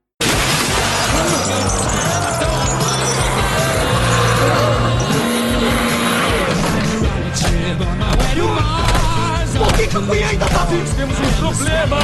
Temos 10.96 11.18
um 11.18 11.32
problema! 11.38 11.98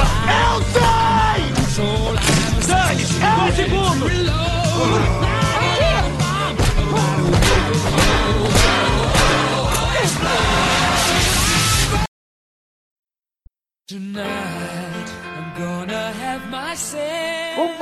Eu 0.53 0.61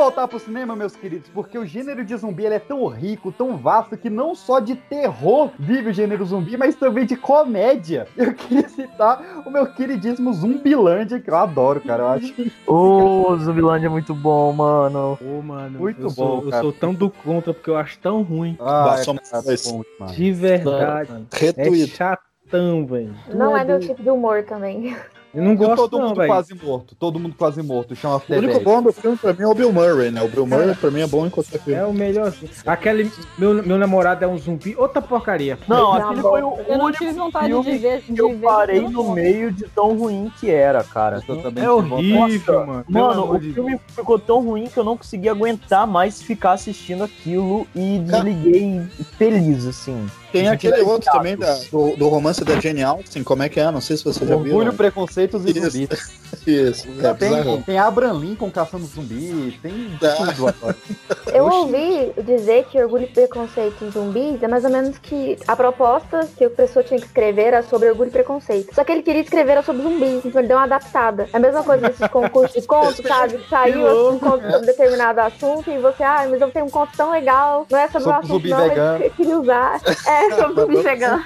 voltar 0.07 0.27
pro 0.27 0.39
cinema, 0.39 0.73
meus 0.73 0.95
queridos, 0.95 1.29
porque 1.33 1.57
o 1.57 1.65
gênero 1.65 2.05
de 2.05 2.15
zumbi 2.15 2.45
ele 2.45 2.55
é 2.55 2.59
tão 2.59 2.87
rico, 2.87 3.29
tão 3.29 3.57
vasto, 3.57 3.97
que 3.97 4.09
não 4.09 4.33
só 4.33 4.61
de 4.61 4.73
terror 4.73 5.51
vive 5.59 5.89
o 5.89 5.93
gênero 5.93 6.25
zumbi, 6.25 6.55
mas 6.55 6.75
também 6.75 7.05
de 7.05 7.17
comédia. 7.17 8.07
Eu 8.15 8.33
queria 8.33 8.69
citar 8.69 9.43
o 9.45 9.51
meu 9.51 9.67
queridíssimo 9.67 10.31
Zumbilândia, 10.33 11.19
que 11.19 11.29
eu 11.29 11.35
adoro, 11.35 11.81
cara. 11.81 12.03
Eu 12.03 12.07
acho 12.07 12.33
Ô, 12.65 13.35
Zumbilândia 13.37 13.87
é 13.87 13.89
muito 13.89 14.15
bom, 14.15 14.53
mano. 14.53 15.19
Ô, 15.21 15.41
mano, 15.41 15.77
Muito 15.77 15.99
eu 16.01 16.07
bom, 16.07 16.41
sou, 16.41 16.45
eu 16.45 16.51
sou 16.61 16.71
tão 16.71 16.93
do 16.93 17.09
contra 17.09 17.53
porque 17.53 17.69
eu 17.69 17.75
acho 17.75 17.99
tão 17.99 18.21
ruim. 18.21 18.55
Ah, 18.61 18.95
cara, 19.29 19.43
demais. 19.43 20.15
De 20.15 20.31
verdade. 20.31 21.27
É 21.33 21.37
Retuito. 21.37 21.95
chatão, 21.95 22.85
velho. 22.85 23.13
Não 23.33 23.57
é 23.57 23.65
meu 23.65 23.79
tipo 23.79 24.01
de 24.01 24.09
humor 24.09 24.43
também. 24.43 24.95
Eu 25.33 25.43
não 25.43 25.53
E 25.53 25.55
gosto 25.55 25.75
todo 25.75 25.99
não, 25.99 26.07
mundo 26.07 26.17
velho. 26.17 26.27
quase 26.29 26.53
morto, 26.55 26.95
todo 26.95 27.19
mundo 27.19 27.35
quase 27.37 27.61
morto, 27.61 27.95
chama 27.95 28.21
O 28.29 28.33
único 28.33 28.59
bom 28.61 28.81
do 28.81 28.91
filme 28.93 29.17
pra 29.17 29.33
mim 29.33 29.41
é 29.43 29.47
o 29.47 29.53
Bill 29.53 29.71
Murray, 29.73 30.09
né? 30.09 30.21
O 30.23 30.27
Bill 30.27 30.45
Murray 30.47 30.73
pra 30.75 30.89
mim 30.89 31.01
é 31.01 31.07
bom 31.07 31.25
em 31.27 31.29
qualquer 31.29 31.59
filme. 31.59 31.79
É 31.79 31.85
o 31.85 31.93
melhor. 31.93 32.33
Aquele. 32.65 33.11
Meu, 33.37 33.53
meu 33.63 33.77
namorado 33.77 34.23
é 34.23 34.27
um 34.27 34.37
zumbi. 34.37 34.75
Outra 34.77 35.01
porcaria. 35.01 35.57
Não, 35.67 35.77
Não, 35.77 35.93
aquele 35.93 36.21
foi 36.21 36.41
o 36.41 36.57
Eu 36.67 36.77
não 36.77 36.85
único 36.85 37.03
tive 37.03 37.13
vontade 37.13 37.47
filme 37.47 37.71
de 37.71 37.77
ver. 37.77 38.01
que 38.01 38.13
de 38.13 38.19
eu 38.21 38.29
ver 38.29 38.39
parei 38.41 38.87
no 38.87 39.11
meio 39.13 39.51
de 39.51 39.65
tão 39.67 39.97
ruim 39.97 40.31
que 40.39 40.49
era, 40.49 40.83
cara. 40.83 41.21
Eu 41.27 41.41
também 41.41 41.63
É 41.63 41.69
horrível, 41.69 42.65
mano. 42.65 42.85
Mano, 42.87 43.35
o 43.35 43.39
filme 43.39 43.79
ficou 43.89 44.17
tão 44.17 44.41
ruim 44.43 44.67
que 44.67 44.77
eu 44.77 44.83
não 44.83 44.97
consegui 44.97 45.29
aguentar 45.29 45.85
mais 45.85 46.21
ficar 46.21 46.53
assistindo 46.53 47.03
aquilo 47.03 47.67
e 47.75 47.99
desliguei 47.99 48.81
feliz, 49.17 49.65
assim. 49.67 50.07
Tem 50.31 50.47
aquele 50.49 50.81
outro 50.81 51.11
também 51.11 51.37
da- 51.37 51.57
do, 51.71 51.95
do 51.95 52.07
romance 52.09 52.43
da 52.43 52.59
Jane 52.59 52.83
Austen, 52.83 53.23
como 53.23 53.43
é 53.43 53.49
que 53.49 53.59
é? 53.59 53.71
Não 53.71 53.81
sei 53.81 53.97
se 53.97 54.03
você 54.03 54.19
já 54.25 54.35
viu. 54.35 54.55
Orgulho, 54.55 54.73
preconceitos 54.73 55.45
e 55.45 55.51
Isso. 55.51 55.69
zumbis. 55.71 56.17
Isso, 56.45 56.87
é 57.01 57.13
tem, 57.13 57.61
tem 57.63 57.77
Abraham 57.79 58.19
Lincoln 58.19 58.49
caçando 58.51 58.85
zumbi, 58.85 59.57
tem 59.61 59.97
tudo 59.99 60.29
agora. 60.47 60.75
Eu 61.33 61.45
ouvi 61.45 62.11
dizer 62.23 62.65
que 62.65 62.81
Orgulho 62.81 63.03
e 63.03 63.07
Preconceito 63.07 63.83
em 63.83 63.91
Zumbis 63.91 64.41
é 64.41 64.47
mais 64.47 64.63
ou 64.63 64.69
menos 64.69 64.97
que 64.97 65.37
a 65.47 65.55
proposta 65.55 66.27
que 66.37 66.45
o 66.45 66.49
professor 66.49 66.83
tinha 66.83 66.99
que 66.99 67.05
escrever 67.05 67.43
era 67.47 67.63
sobre 67.63 67.89
Orgulho 67.89 68.07
e 68.09 68.11
Preconceito. 68.11 68.73
Só 68.73 68.83
que 68.83 68.91
ele 68.91 69.03
queria 69.03 69.21
escrever 69.21 69.51
era 69.53 69.63
sobre 69.63 69.83
zumbis, 69.83 70.25
então 70.25 70.39
ele 70.41 70.47
deu 70.47 70.57
uma 70.57 70.63
adaptada. 70.63 71.27
É 71.33 71.37
a 71.37 71.39
mesma 71.39 71.63
coisa 71.63 71.87
desses 71.87 72.07
concursos 72.11 72.61
de 72.61 72.67
contos, 72.67 73.05
sabe? 73.05 73.37
Que 73.37 73.49
Saiu 73.49 73.85
assim, 73.87 74.15
um 74.15 74.19
conto 74.19 74.43
sobre 74.51 74.65
determinado 74.67 75.19
assunto 75.21 75.69
e 75.71 75.77
você, 75.77 76.03
ah, 76.03 76.25
mas 76.29 76.41
eu 76.41 76.51
tenho 76.51 76.65
um 76.65 76.69
conto 76.69 76.91
tão 76.95 77.11
legal, 77.11 77.65
não 77.69 77.79
é 77.79 77.87
sobre, 77.87 77.99
o 77.99 78.01
Sobre 78.03 78.17
assunto 78.19 78.27
zumbi 78.33 78.49
não, 78.49 78.57
mas 78.59 78.69
vegano. 78.69 79.03
eu 79.03 79.11
queria 79.11 79.39
usar. 79.39 79.81
É, 80.05 80.16
sobre 80.35 80.61
zumbi 80.61 80.81
vegano. 80.83 81.23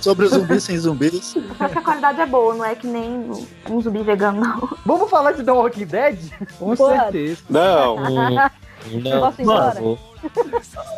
Sobre 0.00 0.26
zumbis 0.28 0.62
sem 0.64 0.78
zumbis. 0.78 1.34
Só 1.58 1.68
que 1.68 1.78
a 1.78 1.82
qualidade 1.82 2.20
é 2.20 2.26
boa, 2.26 2.54
não 2.54 2.64
é 2.64 2.74
que 2.74 2.86
nem 2.86 3.30
um 3.68 3.80
zumbi 3.80 4.02
vegano, 4.02 4.40
não. 4.40 4.68
Vamos 4.86 5.10
falar 5.10 5.32
de 5.32 5.42
The 5.44 5.52
Walking 5.52 5.86
Dead? 5.86 6.18
Com 6.58 6.74
certeza. 6.76 7.42
Não. 7.50 7.96
Posso 9.20 9.40
ir 9.40 9.44
embora? 9.44 9.82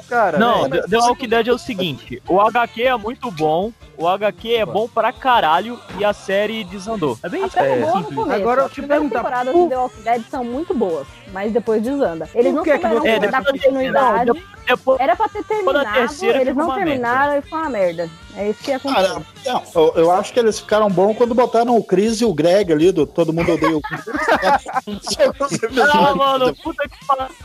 Cara, 0.09 0.39
Não, 0.39 0.69
né? 0.69 0.81
The 0.81 0.89
The 0.89 0.99
Walking 0.99 1.29
Dead 1.29 1.49
é 1.49 1.53
o 1.53 1.59
seguinte: 1.59 2.23
o 2.29 2.41
HQ 2.41 2.83
é 2.83 2.97
muito 2.97 3.31
bom, 3.31 3.73
o 3.97 4.07
HQ 4.09 4.55
é 4.55 4.65
bom 4.67 4.89
pra 4.89 5.13
caralho 5.13 5.79
e 5.99 6.05
a 6.05 6.13
série 6.13 6.63
desandou. 6.65 7.19
É 7.23 7.29
bem 7.29 7.45
isso. 7.45 7.59
Até 7.59 7.73
É, 7.77 7.81
boa 7.81 7.93
no 7.93 7.99
simples. 7.99 8.17
começo. 8.17 8.41
Agora 8.41 8.61
eu 8.63 8.67
As 8.67 8.73
te 8.73 8.83
perguntar, 8.83 9.17
temporadas 9.19 9.53
por- 9.53 9.63
de 9.65 9.69
The 9.69 9.77
Walking 9.79 10.03
Dead 10.03 10.23
são 10.31 10.45
muito 10.45 10.75
boas, 10.75 11.07
mas 11.33 11.53
depois 11.53 11.83
desanda. 11.83 12.29
Eles 12.35 12.53
não 12.55 12.65
souberam 12.65 13.05
É, 13.07 13.19
dar 13.19 13.45
continuidade. 13.45 14.27
não, 14.27 14.37
depois- 14.67 15.01
Era 15.01 15.17
pra 15.17 15.29
ter 15.29 15.43
terminado, 15.45 15.93
terceira 15.93 16.41
eles 16.41 16.55
não 16.55 16.75
terminaram 16.75 17.39
e 17.39 17.43
foi 17.43 17.59
uma 17.59 17.69
merda. 17.71 18.09
É 18.35 18.49
isso 18.49 18.63
que 18.63 18.73
aconteceu. 18.73 19.09
Cara, 19.15 19.23
não, 19.45 19.63
eu, 19.75 19.93
eu 19.97 20.11
acho 20.11 20.33
que 20.33 20.41
eles 20.41 20.59
ficaram 20.59 20.89
bons 20.89 21.15
quando 21.19 21.35
botaram 21.35 21.77
o 21.77 21.85
Chris 21.85 22.19
e 22.23 22.25
o 22.25 22.33
Greg 22.33 22.73
ali, 22.73 22.91
do 22.91 23.07
Todo 23.07 23.31
Mundo 23.33 23.53
Odeia 23.53 23.77
o 23.77 23.81
Chris. 23.83 24.01
Ah, 25.93 26.15
mano, 26.15 26.55
puta 26.57 26.89
que 26.89 26.97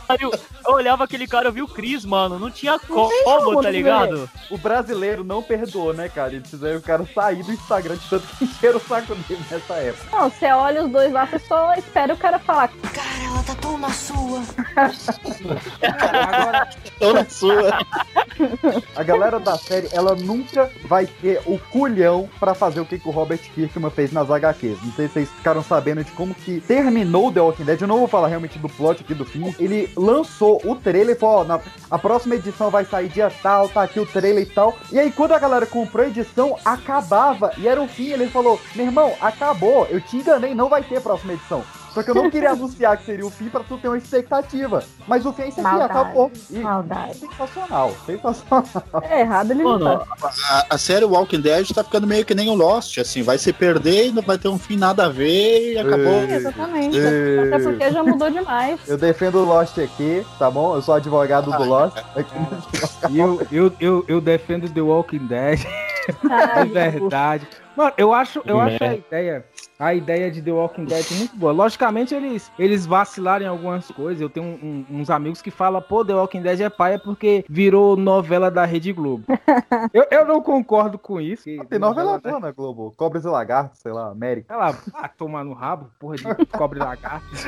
pariu. 0.06 0.30
Eu 0.66 0.72
olhava 0.74 1.04
aquele 1.04 1.26
cara, 1.26 1.48
eu 1.48 1.52
vi 1.52 1.62
o 1.62 1.68
Chris, 1.68 2.04
mano. 2.04 2.38
Não 2.38 2.50
tinha 2.50 2.78
como, 2.78 3.10
como 3.24 3.62
tá 3.62 3.68
ver. 3.70 3.76
ligado? 3.76 4.30
O 4.50 4.58
brasileiro 4.58 5.24
não 5.24 5.42
perdoou, 5.42 5.92
né, 5.92 6.08
cara? 6.08 6.34
Eles 6.34 6.48
fizeram 6.48 6.78
o 6.78 6.82
cara 6.82 7.06
sair 7.14 7.42
do 7.42 7.52
Instagram 7.52 7.96
de 7.96 8.08
tanto 8.08 8.26
que 8.38 8.44
encheram 8.44 8.76
o 8.78 8.80
saco 8.80 9.14
dele 9.14 9.42
nessa 9.50 9.74
época. 9.74 10.16
Não, 10.16 10.30
você 10.30 10.46
olha 10.52 10.84
os 10.84 10.90
dois 10.90 11.12
lá, 11.12 11.26
você 11.26 11.38
só 11.40 11.74
espera 11.74 12.14
o 12.14 12.16
cara 12.16 12.38
falar. 12.38 12.68
Cara, 12.68 13.24
ela 13.26 13.42
tá 13.42 13.54
tão 13.60 13.77
na 13.78 13.90
sua. 13.90 14.42
Tô 16.98 17.12
na 17.12 17.24
sua. 17.24 17.78
A 18.94 19.02
galera 19.02 19.40
da 19.40 19.56
série, 19.56 19.88
ela 19.92 20.14
nunca 20.14 20.70
vai 20.84 21.06
ter 21.06 21.40
o 21.46 21.58
culhão 21.58 22.28
pra 22.38 22.54
fazer 22.54 22.80
o 22.80 22.84
que, 22.84 22.98
que 22.98 23.08
o 23.08 23.12
Robert 23.12 23.40
Kirkman 23.54 23.90
fez 23.90 24.12
nas 24.12 24.30
HQs. 24.30 24.78
Não 24.82 24.92
sei 24.92 25.06
se 25.06 25.14
vocês 25.14 25.30
ficaram 25.30 25.62
sabendo 25.62 26.04
de 26.04 26.10
como 26.12 26.34
que 26.34 26.60
terminou 26.60 27.32
The 27.32 27.40
Walking 27.40 27.64
Dead. 27.64 27.80
Eu 27.80 27.88
não 27.88 27.98
vou 27.98 28.08
falar 28.08 28.28
realmente 28.28 28.58
do 28.58 28.68
plot 28.68 29.02
aqui 29.02 29.14
do 29.14 29.24
fim. 29.24 29.54
Ele 29.58 29.90
lançou 29.96 30.60
o 30.64 30.74
trailer 30.76 31.16
e 31.16 31.18
falou, 31.18 31.40
ó, 31.40 31.44
na, 31.44 31.60
a 31.90 31.98
próxima 31.98 32.34
edição 32.34 32.70
vai 32.70 32.84
sair 32.84 33.08
dia 33.08 33.32
tal, 33.42 33.68
tá 33.68 33.82
aqui 33.82 34.00
o 34.00 34.06
trailer 34.06 34.42
e 34.42 34.46
tal. 34.46 34.76
E 34.92 34.98
aí, 34.98 35.10
quando 35.10 35.32
a 35.32 35.38
galera 35.38 35.66
comprou 35.66 36.04
a 36.04 36.08
edição, 36.08 36.56
acabava. 36.64 37.52
E 37.56 37.66
era 37.66 37.80
o 37.80 37.88
fim. 37.88 38.08
Ele 38.08 38.28
falou, 38.28 38.60
meu 38.74 38.86
irmão, 38.86 39.14
acabou. 39.20 39.86
Eu 39.90 40.00
te 40.00 40.16
enganei, 40.16 40.54
não 40.54 40.68
vai 40.68 40.82
ter 40.82 41.00
próxima 41.00 41.32
edição. 41.32 41.64
Só 41.94 42.02
que 42.02 42.10
eu 42.10 42.14
não 42.14 42.30
queria 42.30 42.50
anunciar 42.50 42.96
que 42.96 43.04
seria 43.04 43.26
o 43.26 43.30
fim 43.30 43.48
pra 43.48 43.60
tu 43.60 43.76
ter 43.78 43.88
uma 43.88 43.98
expectativa. 43.98 44.82
Mas 45.06 45.24
o 45.26 45.32
fim 45.32 45.42
é 45.42 45.48
isso 45.48 45.60
aqui, 45.60 45.68
Maldade. 45.70 45.90
acabou. 45.92 46.32
E 46.50 46.58
Maldade. 46.58 47.14
sensacional, 47.18 47.92
sensacional. 48.06 49.02
É 49.02 49.20
errado 49.20 49.50
ele 49.50 49.62
não 49.62 49.78
Mano, 49.78 49.98
tá. 50.20 50.30
a, 50.50 50.74
a 50.74 50.78
série 50.78 51.04
Walking 51.04 51.40
Dead 51.40 51.68
tá 51.72 51.82
ficando 51.82 52.06
meio 52.06 52.24
que 52.24 52.34
nem 52.34 52.48
o 52.48 52.54
Lost, 52.54 52.98
assim, 52.98 53.22
vai 53.22 53.38
se 53.38 53.52
perder 53.52 54.08
e 54.08 54.12
não 54.12 54.22
vai 54.22 54.38
ter 54.38 54.48
um 54.48 54.58
fim 54.58 54.76
nada 54.76 55.06
a 55.06 55.08
ver 55.08 55.72
e 55.74 55.78
acabou. 55.78 56.20
Sim, 56.26 56.32
exatamente. 56.32 56.96
Ei. 56.96 57.38
Até 57.52 57.58
porque 57.62 57.90
já 57.90 58.02
mudou 58.02 58.30
demais. 58.30 58.80
Eu 58.86 58.98
defendo 58.98 59.38
o 59.38 59.44
Lost 59.44 59.78
aqui, 59.78 60.24
tá 60.38 60.50
bom? 60.50 60.74
Eu 60.74 60.82
sou 60.82 60.94
advogado 60.94 61.50
do 61.50 61.64
Lost. 61.64 61.96
Aqui 62.14 62.34
E 63.10 63.18
eu, 63.18 63.46
eu, 63.50 63.72
eu, 63.80 64.04
eu 64.08 64.20
defendo 64.20 64.68
The 64.68 64.80
Walking 64.80 65.26
Dead. 65.26 65.60
Ai, 66.30 66.62
é 66.74 66.90
verdade. 66.90 67.46
Mano, 67.76 67.92
eu 67.96 68.12
acho, 68.12 68.42
eu 68.44 68.60
acho 68.60 68.82
a 68.82 68.88
Né? 68.88 68.96
ideia, 69.06 69.44
a 69.78 69.94
ideia 69.94 70.30
de 70.30 70.42
The 70.42 70.50
Walking 70.50 70.84
Dead 70.84 71.06
muito 71.12 71.36
boa. 71.36 71.52
Logicamente, 71.52 72.14
eles, 72.14 72.50
eles 72.58 72.84
vacilaram 72.84 73.44
em 73.44 73.48
algumas 73.48 73.88
coisas. 73.90 74.20
Eu 74.20 74.28
tenho 74.28 74.46
um- 74.46 74.84
um- 74.90 75.00
uns 75.00 75.10
amigos 75.10 75.40
que 75.40 75.50
falam, 75.50 75.80
pô, 75.80 76.04
The 76.04 76.14
Walking 76.14 76.42
Dead 76.42 76.60
é 76.60 76.68
paia 76.68 76.98
porque 76.98 77.44
virou 77.48 77.96
novela 77.96 78.50
da 78.50 78.64
Rede 78.64 78.92
Globo. 78.92 79.24
eu, 79.94 80.04
eu 80.10 80.24
não 80.26 80.40
concordo 80.42 80.98
com 80.98 81.20
isso. 81.20 81.44
que 81.44 81.64
Tem 81.66 81.78
novela 81.78 82.18
da- 82.18 82.28
boa 82.30 82.40
na 82.40 82.50
Globo. 82.50 82.92
Cobras 82.96 83.24
e 83.24 83.28
Lagartos, 83.28 83.78
sei 83.80 83.92
lá, 83.92 84.08
América. 84.10 84.52
Ela 84.52 84.72
vai 84.72 85.10
tomar 85.16 85.44
no 85.44 85.52
rabo, 85.52 85.90
porra 86.00 86.16
de 86.16 86.24
cobre 86.56 86.78
lagarto. 86.78 87.26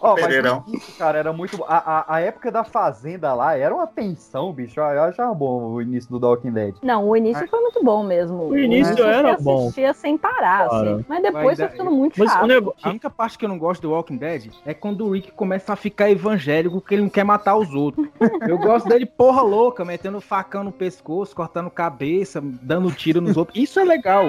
Ó, 0.00 0.12
mas 0.14 0.22
Pereirão. 0.24 0.64
isso, 0.68 0.96
cara, 0.96 1.18
era 1.18 1.32
muito. 1.32 1.62
A, 1.64 1.76
a, 1.76 2.14
a 2.16 2.20
época 2.20 2.50
da 2.52 2.62
Fazenda 2.64 3.34
lá 3.34 3.56
era 3.56 3.74
uma 3.74 3.86
tensão, 3.86 4.52
bicho. 4.52 4.78
Eu 4.80 5.02
achava 5.02 5.34
bom 5.34 5.72
o 5.72 5.82
início 5.82 6.10
do 6.10 6.20
The 6.20 6.26
Walking 6.26 6.52
Dead. 6.52 6.74
Não, 6.82 7.08
o 7.08 7.16
início 7.16 7.46
foi 7.48 7.60
muito 7.60 7.82
bom 7.82 8.02
mesmo. 8.04 8.44
O 8.48 8.58
início 8.58 9.02
era 9.04 9.36
bom. 9.36 9.57
Assistia 9.64 9.92
sem 9.94 10.16
parar, 10.18 10.68
Cara. 10.68 10.94
assim. 10.94 11.04
Mas 11.08 11.22
depois 11.22 11.44
Mas 11.44 11.56
foi 11.58 11.64
é- 11.66 11.68
ficando 11.68 11.90
muito 11.90 12.18
Mas 12.18 12.32
chato. 12.32 12.42
o 12.44 12.46
negócio. 12.46 12.80
A 12.82 12.88
única 12.90 13.10
parte 13.10 13.38
que 13.38 13.44
eu 13.44 13.48
não 13.48 13.58
gosto 13.58 13.82
do 13.82 13.90
Walking 13.90 14.16
Dead 14.16 14.50
é 14.66 14.74
quando 14.74 15.06
o 15.06 15.10
Rick 15.12 15.30
começa 15.32 15.72
a 15.72 15.76
ficar 15.76 16.10
evangélico, 16.10 16.80
que 16.80 16.94
ele 16.94 17.02
não 17.02 17.08
quer 17.10 17.24
matar 17.24 17.56
os 17.56 17.72
outros. 17.74 18.06
Eu 18.48 18.58
gosto 18.58 18.88
dele 18.88 19.06
porra 19.06 19.42
louca, 19.42 19.84
metendo 19.84 20.20
facão 20.20 20.64
no 20.64 20.72
pescoço, 20.72 21.34
cortando 21.34 21.70
cabeça, 21.70 22.40
dando 22.42 22.90
tiro 22.92 23.20
nos 23.20 23.36
outros. 23.36 23.56
Isso 23.58 23.78
é 23.80 23.84
legal. 23.84 24.24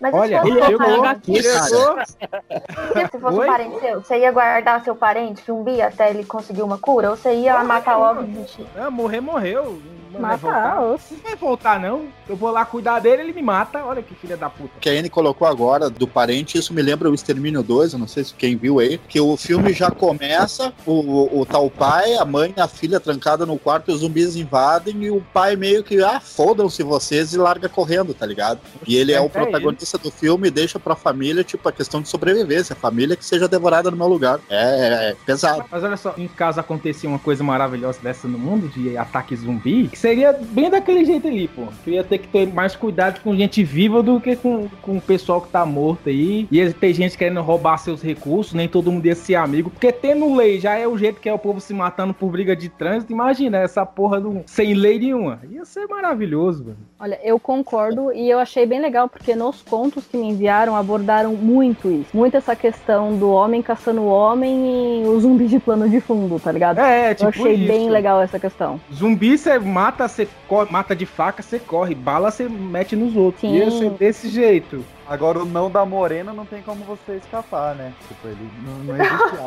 Mas 0.00 0.14
Olha, 0.14 0.40
se 0.42 0.46
ele 0.48 0.58
fosse 0.60 0.70
chegou 0.70 1.02
parente- 1.02 1.32
aqui, 1.32 1.42
cara. 1.42 2.06
Se 3.10 3.18
fosse 3.18 3.36
Oi? 3.38 3.44
um 3.44 3.50
parente 3.50 3.80
seu, 3.80 4.00
você 4.00 4.18
ia 4.18 4.30
guardar 4.30 4.84
seu 4.84 4.94
parente 4.94 5.42
zumbi 5.44 5.82
até 5.82 6.10
ele 6.10 6.24
conseguir 6.24 6.62
uma 6.62 6.78
cura? 6.78 7.10
Ou 7.10 7.16
você 7.16 7.34
ia 7.34 7.62
matar 7.64 7.96
logo 7.96 8.22
e 8.22 8.26
desistir? 8.26 8.66
É, 8.76 8.88
morrer, 8.88 9.20
morreu. 9.20 9.80
Não 10.12 10.20
vai 10.20 10.32
Matar, 10.32 10.76
voltar. 10.76 11.04
Não 11.10 11.18
vai 11.22 11.36
voltar, 11.36 11.80
não. 11.80 12.06
Eu 12.28 12.36
vou 12.36 12.50
lá 12.50 12.64
cuidar 12.64 13.00
dele, 13.00 13.22
ele 13.22 13.32
me 13.32 13.42
mata. 13.42 13.84
Olha 13.84 14.02
que 14.02 14.14
filha 14.14 14.36
da 14.36 14.50
puta. 14.50 14.70
que 14.80 14.88
a 14.88 14.92
Anne 14.92 15.08
colocou 15.08 15.46
agora 15.46 15.88
do 15.88 16.06
parente, 16.06 16.58
isso 16.58 16.72
me 16.74 16.82
lembra 16.82 17.10
o 17.10 17.14
Extermínio 17.14 17.62
2, 17.62 17.92
eu 17.92 17.98
não 17.98 18.08
sei 18.08 18.24
se 18.24 18.34
quem 18.34 18.56
viu 18.56 18.78
aí, 18.78 18.98
que 19.08 19.20
o 19.20 19.36
filme 19.36 19.72
já 19.72 19.90
começa, 19.90 20.72
o, 20.86 21.40
o 21.40 21.46
tal 21.46 21.70
pai, 21.70 22.14
a 22.14 22.24
mãe 22.24 22.52
e 22.56 22.60
a 22.60 22.68
filha 22.68 23.00
trancada 23.00 23.46
no 23.46 23.58
quarto, 23.58 23.90
e 23.90 23.94
os 23.94 24.00
zumbis 24.00 24.36
invadem, 24.36 25.04
e 25.04 25.10
o 25.10 25.20
pai 25.32 25.56
meio 25.56 25.82
que, 25.82 26.02
ah, 26.02 26.20
fodam-se 26.20 26.82
vocês, 26.82 27.32
e 27.32 27.38
larga 27.38 27.68
correndo, 27.68 28.14
tá 28.14 28.26
ligado? 28.26 28.60
E 28.86 28.96
ele 28.96 29.12
é, 29.12 29.16
É, 29.16 29.20
o 29.20 29.26
é 29.26 29.28
protagonista 29.28 29.98
do 29.98 30.10
filme 30.10 30.48
e 30.48 30.50
deixa 30.50 30.78
pra 30.78 30.94
família, 30.94 31.44
tipo, 31.44 31.68
a 31.68 31.72
questão 31.72 32.00
de 32.00 32.08
sobrevivência, 32.08 32.72
a 32.72 32.76
família 32.76 33.16
que 33.16 33.24
seja 33.24 33.48
devorada 33.48 33.90
no 33.90 33.96
meu 33.96 34.06
lugar. 34.06 34.40
É, 34.48 35.10
é 35.10 35.16
pesado. 35.24 35.64
Mas 35.70 35.82
olha 35.84 35.96
só, 35.96 36.14
em 36.16 36.28
caso 36.28 36.60
acontecia 36.60 37.08
uma 37.08 37.18
coisa 37.18 37.42
maravilhosa 37.42 37.98
dessa 38.02 38.28
no 38.28 38.38
mundo, 38.38 38.68
de 38.68 38.96
ataque 38.96 39.34
zumbi, 39.36 39.88
seria 39.98 40.32
bem 40.32 40.70
daquele 40.70 41.04
jeito 41.04 41.26
ali, 41.26 41.48
pô. 41.48 41.64
Queria 41.84 42.04
ter 42.04 42.18
que 42.18 42.28
ter 42.28 42.46
mais 42.52 42.74
cuidado 42.74 43.20
com 43.20 43.36
gente 43.36 43.62
viva 43.62 44.02
do 44.02 44.20
que 44.20 44.36
com, 44.36 44.68
com 44.80 44.96
o 44.96 45.00
pessoal 45.00 45.40
que 45.40 45.48
tá 45.48 45.66
morto 45.66 46.08
aí. 46.08 46.46
Ia 46.50 46.72
ter 46.72 46.92
gente 46.94 47.18
querendo 47.18 47.42
roubar 47.42 47.78
seus 47.78 48.00
recursos, 48.02 48.54
nem 48.54 48.68
todo 48.68 48.90
mundo 48.92 49.06
ia 49.06 49.14
ser 49.14 49.34
amigo. 49.34 49.70
Porque 49.70 49.92
tendo 49.92 50.34
lei 50.34 50.60
já 50.60 50.76
é 50.76 50.86
o 50.86 50.96
jeito 50.96 51.20
que 51.20 51.28
é 51.28 51.32
o 51.32 51.38
povo 51.38 51.60
se 51.60 51.74
matando 51.74 52.14
por 52.14 52.30
briga 52.30 52.54
de 52.54 52.68
trânsito. 52.68 53.12
Imagina 53.12 53.58
essa 53.58 53.84
porra 53.84 54.20
do, 54.20 54.42
sem 54.46 54.74
lei 54.74 54.98
nenhuma. 54.98 55.40
Ia 55.50 55.64
ser 55.64 55.86
maravilhoso, 55.86 56.64
velho. 56.64 56.76
Olha, 57.00 57.18
eu 57.22 57.38
concordo 57.38 58.12
e 58.12 58.28
eu 58.28 58.38
achei 58.38 58.66
bem 58.66 58.80
legal 58.80 59.08
porque 59.08 59.34
nos 59.34 59.62
contos 59.62 60.06
que 60.06 60.16
me 60.16 60.28
enviaram 60.28 60.76
abordaram 60.76 61.34
muito 61.34 61.90
isso. 61.90 62.16
Muito 62.16 62.36
essa 62.36 62.54
questão 62.54 63.16
do 63.16 63.30
homem 63.30 63.62
caçando 63.62 64.00
o 64.00 64.06
homem 64.06 65.04
e 65.04 65.08
o 65.08 65.18
zumbi 65.20 65.46
de 65.46 65.58
plano 65.58 65.88
de 65.88 66.00
fundo, 66.00 66.38
tá 66.38 66.52
ligado? 66.52 66.78
É, 66.78 67.14
tipo 67.14 67.24
eu 67.24 67.28
achei 67.28 67.54
isso. 67.54 67.72
bem 67.72 67.90
legal 67.90 68.20
essa 68.20 68.38
questão. 68.38 68.80
Zumbi 68.92 69.38
você 69.38 69.58
mata, 69.58 69.87
você 69.96 70.28
corre, 70.46 70.70
mata 70.70 70.94
de 70.94 71.06
faca, 71.06 71.42
você 71.42 71.58
corre. 71.58 71.94
Bala 71.94 72.30
você 72.30 72.46
mete 72.48 72.94
nos 72.94 73.16
outros. 73.16 73.40
Sim. 73.40 73.70
Ser 73.78 73.90
desse 73.90 74.28
jeito. 74.28 74.84
Agora 75.08 75.38
o 75.38 75.44
não 75.46 75.70
da 75.70 75.86
morena 75.86 76.34
não 76.34 76.44
tem 76.44 76.60
como 76.62 76.84
você 76.84 77.14
escapar, 77.16 77.74
né? 77.74 77.94
Tipo, 78.08 78.28
ele 78.28 78.50
não, 78.62 78.74
não 78.84 78.94
existe 79.02 79.38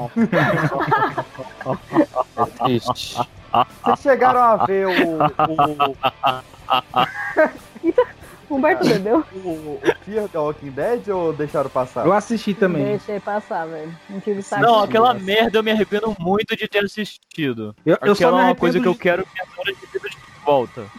ar. 1.67 1.77
Triste. 2.65 3.17
Vocês 3.83 3.99
chegaram 4.01 4.41
a 4.41 4.65
ver 4.65 4.87
o. 4.87 4.91
Humberto 8.51 8.85
bebeu? 8.85 9.23
O, 9.33 9.37
o, 9.47 9.81
o 9.81 9.95
Fear 10.03 10.27
the 10.27 10.37
Walking 10.37 10.71
Dead 10.71 11.07
ou 11.07 11.31
deixaram 11.31 11.69
passar? 11.69 12.05
Eu 12.05 12.11
assisti 12.11 12.53
também. 12.53 12.83
Deixei 12.83 13.17
passar, 13.17 13.65
velho. 13.65 13.95
Não 14.09 14.19
tive 14.19 14.41
saco. 14.41 14.61
Não, 14.61 14.83
aquela 14.83 15.13
merda 15.13 15.59
eu 15.59 15.63
me 15.63 15.71
arrependo 15.71 16.13
muito 16.19 16.53
de 16.57 16.67
ter 16.67 16.83
assistido. 16.83 17.73
Eu, 17.85 17.97
eu 18.01 18.13
só 18.13 18.27
é 18.27 18.31
uma 18.43 18.55
coisa 18.55 18.77
que 18.81 18.87
eu 18.87 18.91
de- 18.91 18.99
quero 18.99 19.25
minha 19.33 19.45
hora 19.57 19.73
de 19.73 19.85
vida 19.87 20.09
volta. 20.45 20.91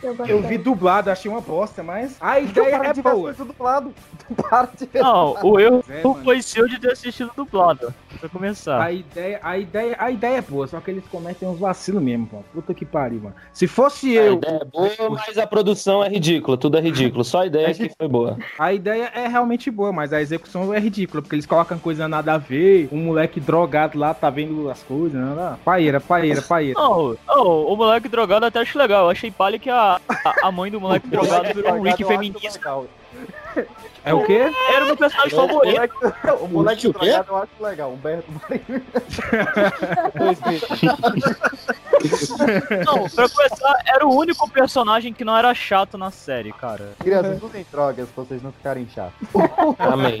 Que 0.00 0.06
Eu 0.30 0.42
vi 0.42 0.56
dublado, 0.58 1.10
achei 1.10 1.30
uma 1.30 1.40
bosta, 1.40 1.82
mas 1.82 2.16
a 2.20 2.38
ideia 2.38 2.78
para 2.78 2.88
é 2.88 2.92
de 2.92 3.02
boa. 3.02 3.14
coisas 3.14 3.46
dublado. 3.46 3.94
Para 4.50 4.68
de 4.78 4.84
ver 4.86 5.02
Não, 5.02 5.26
dublado. 5.28 5.48
o 5.48 5.60
erro 5.60 5.84
É, 5.88 6.02
foi 6.02 6.42
seu 6.42 6.68
de 6.68 6.78
ter 6.78 6.92
assistido 6.92 7.30
dublado. 7.34 7.92
Pra 8.20 8.28
começar. 8.28 8.80
A 8.82 8.92
ideia, 8.92 9.40
a, 9.42 9.56
ideia, 9.58 9.96
a 9.98 10.10
ideia 10.10 10.36
é 10.36 10.40
boa, 10.42 10.66
só 10.66 10.80
que 10.80 10.90
eles 10.90 11.04
cometem 11.10 11.48
uns 11.48 11.58
vacilos 11.58 12.02
mesmo, 12.02 12.26
pô. 12.26 12.38
Puta 12.52 12.74
que 12.74 12.84
pariu, 12.84 13.20
mano. 13.22 13.34
Se 13.52 13.66
fosse 13.66 14.18
A 14.18 14.22
eu. 14.24 14.34
ideia 14.34 14.60
é 14.60 14.64
boa, 14.64 15.10
mas 15.10 15.38
a 15.38 15.46
produção 15.46 16.04
é 16.04 16.08
ridícula, 16.08 16.56
tudo 16.58 16.76
é 16.76 16.80
ridículo. 16.80 17.24
Só 17.24 17.40
a 17.42 17.46
ideia 17.46 17.72
que 17.74 17.88
foi 17.96 18.08
boa. 18.08 18.36
A 18.58 18.72
ideia 18.72 19.10
é 19.14 19.26
realmente 19.28 19.70
boa, 19.70 19.92
mas 19.92 20.12
a 20.12 20.20
execução 20.20 20.72
é 20.74 20.78
ridícula, 20.78 21.22
porque 21.22 21.34
eles 21.34 21.46
colocam 21.46 21.78
coisa 21.78 22.06
nada 22.06 22.34
a 22.34 22.38
ver. 22.38 22.88
Um 22.92 23.04
moleque 23.04 23.40
drogado 23.40 23.98
lá 23.98 24.12
tá 24.14 24.28
vendo 24.30 24.68
as 24.70 24.82
coisas, 24.82 25.18
né? 25.20 25.56
Paeira, 25.64 26.00
paeira, 26.00 26.42
paeira. 26.42 26.78
Não, 26.78 27.16
não, 27.26 27.46
o 27.66 27.76
moleque 27.76 28.08
drogado 28.08 28.44
até 28.46 28.60
acho 28.60 28.76
legal. 28.78 29.04
Eu 29.04 29.10
achei 29.10 29.30
palha 29.30 29.58
que 29.58 29.70
a, 29.70 29.97
a, 30.08 30.48
a 30.48 30.52
mãe 30.52 30.70
do 30.70 30.80
moleque 30.80 31.06
drogado 31.08 31.54
virou 31.54 31.74
um 31.74 31.82
Rick 31.82 32.02
feminista. 32.04 32.60
É 34.04 34.14
o 34.14 34.24
quê? 34.24 34.52
Era 34.72 34.84
o 34.84 34.86
meu 34.86 34.96
personagem 34.96 35.36
favorito. 35.36 36.14
O 36.40 36.48
moleque 36.48 36.88
o 36.88 36.94
quê? 36.94 37.06
drogado 37.06 37.32
eu 37.32 37.36
acho 37.36 37.50
legal, 37.60 37.92
Humberto 37.92 38.32
Marinho. 38.32 38.82
Não, 42.86 43.08
pra 43.08 43.28
começar, 43.28 43.82
era 43.86 44.06
o 44.06 44.14
único 44.14 44.48
personagem 44.50 45.12
que 45.12 45.24
não 45.24 45.36
era 45.36 45.54
chato 45.54 45.98
na 45.98 46.10
série, 46.10 46.52
cara. 46.52 46.92
Crianças, 46.98 47.42
não 47.42 47.48
tem 47.48 47.66
drogas 47.70 48.08
pra 48.08 48.24
vocês 48.24 48.42
não 48.42 48.52
ficarem 48.52 48.88
chatos. 48.88 49.28
Amém. 49.78 50.18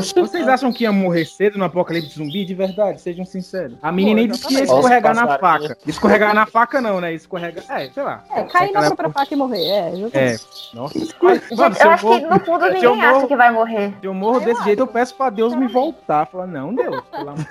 Vocês 0.00 0.48
acham 0.48 0.72
que 0.72 0.84
ia 0.84 0.92
morrer 0.92 1.24
cedo 1.24 1.58
no 1.58 1.64
apocalipse 1.64 2.14
zumbi? 2.18 2.44
De 2.44 2.54
verdade, 2.54 3.00
sejam 3.00 3.24
sinceros. 3.24 3.76
A 3.82 3.92
menina 3.92 4.16
nem 4.20 4.28
disse 4.28 4.46
que 4.46 4.54
ia 4.54 4.64
escorregar 4.64 5.14
na 5.14 5.38
faca. 5.38 5.76
Escorregar 5.86 6.34
na 6.34 6.46
faca 6.46 6.80
não, 6.80 7.00
né? 7.00 7.12
Escorrega. 7.12 7.62
É, 7.68 7.88
sei 7.90 8.02
lá. 8.02 8.22
É, 8.34 8.42
cair 8.44 8.72
na 8.72 8.82
própria 8.82 9.10
faca 9.10 9.34
e 9.34 9.36
morrer. 9.36 9.62
É, 9.66 9.92
É. 10.12 10.36
Nossa. 10.74 10.98
Gente, 10.98 11.14
eu 11.50 11.90
acho 11.90 12.06
que 12.06 12.20
no 12.20 12.40
fundo 12.40 12.66
eu 12.66 12.72
ninguém 12.74 13.00
acha 13.02 13.12
morro- 13.14 13.28
que 13.28 13.36
vai 13.36 13.50
morrer. 13.50 13.94
Se 14.00 14.06
eu 14.06 14.14
morro 14.14 14.40
desse 14.40 14.62
jeito, 14.64 14.80
eu 14.80 14.86
peço 14.86 15.14
pra 15.14 15.30
Deus 15.30 15.54
me 15.54 15.66
voltar. 15.68 16.26
Falar, 16.26 16.46
não, 16.46 16.74
Deus, 16.74 17.00
pelo 17.10 17.30
amor 17.30 17.46